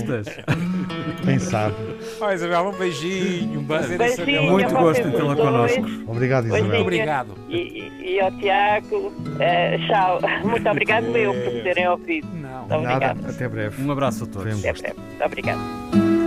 Quem 1.25 1.39
sabe. 1.39 1.75
Oh, 2.19 2.31
Isabel, 2.31 2.69
um 2.69 2.71
beijinho. 2.71 3.59
Um 3.59 3.65
prazer 3.65 3.97
Beijinho. 3.97 4.51
Muito 4.51 4.69
gosto 4.71 5.03
vocês 5.03 5.15
tê-la 5.15 5.35
connosco. 5.35 5.81
Obrigado, 6.07 6.45
Isabel. 6.47 6.63
Beijinho. 6.63 6.81
Obrigado. 6.81 7.33
E, 7.49 7.91
e, 8.01 8.19
ao 8.19 8.31
Tiago, 8.31 9.13
eh, 9.39 9.77
tchau. 9.87 10.19
Muito 10.43 10.67
obrigado 10.69 11.05
eu 11.15 11.33
por 11.33 11.53
me 11.53 11.61
terem 11.61 11.87
ouvido. 11.87 12.27
Não. 12.33 12.59
Muito 12.59 12.69
Nada, 12.83 13.11
obrigada. 13.11 13.29
até 13.29 13.47
breve. 13.47 13.81
Um 13.81 13.91
abraço 13.91 14.23
a 14.23 14.27
todos. 14.27 14.59
Até 14.59 14.73
breve. 14.73 14.99
Muito 14.99 15.23
obrigada. 15.23 16.26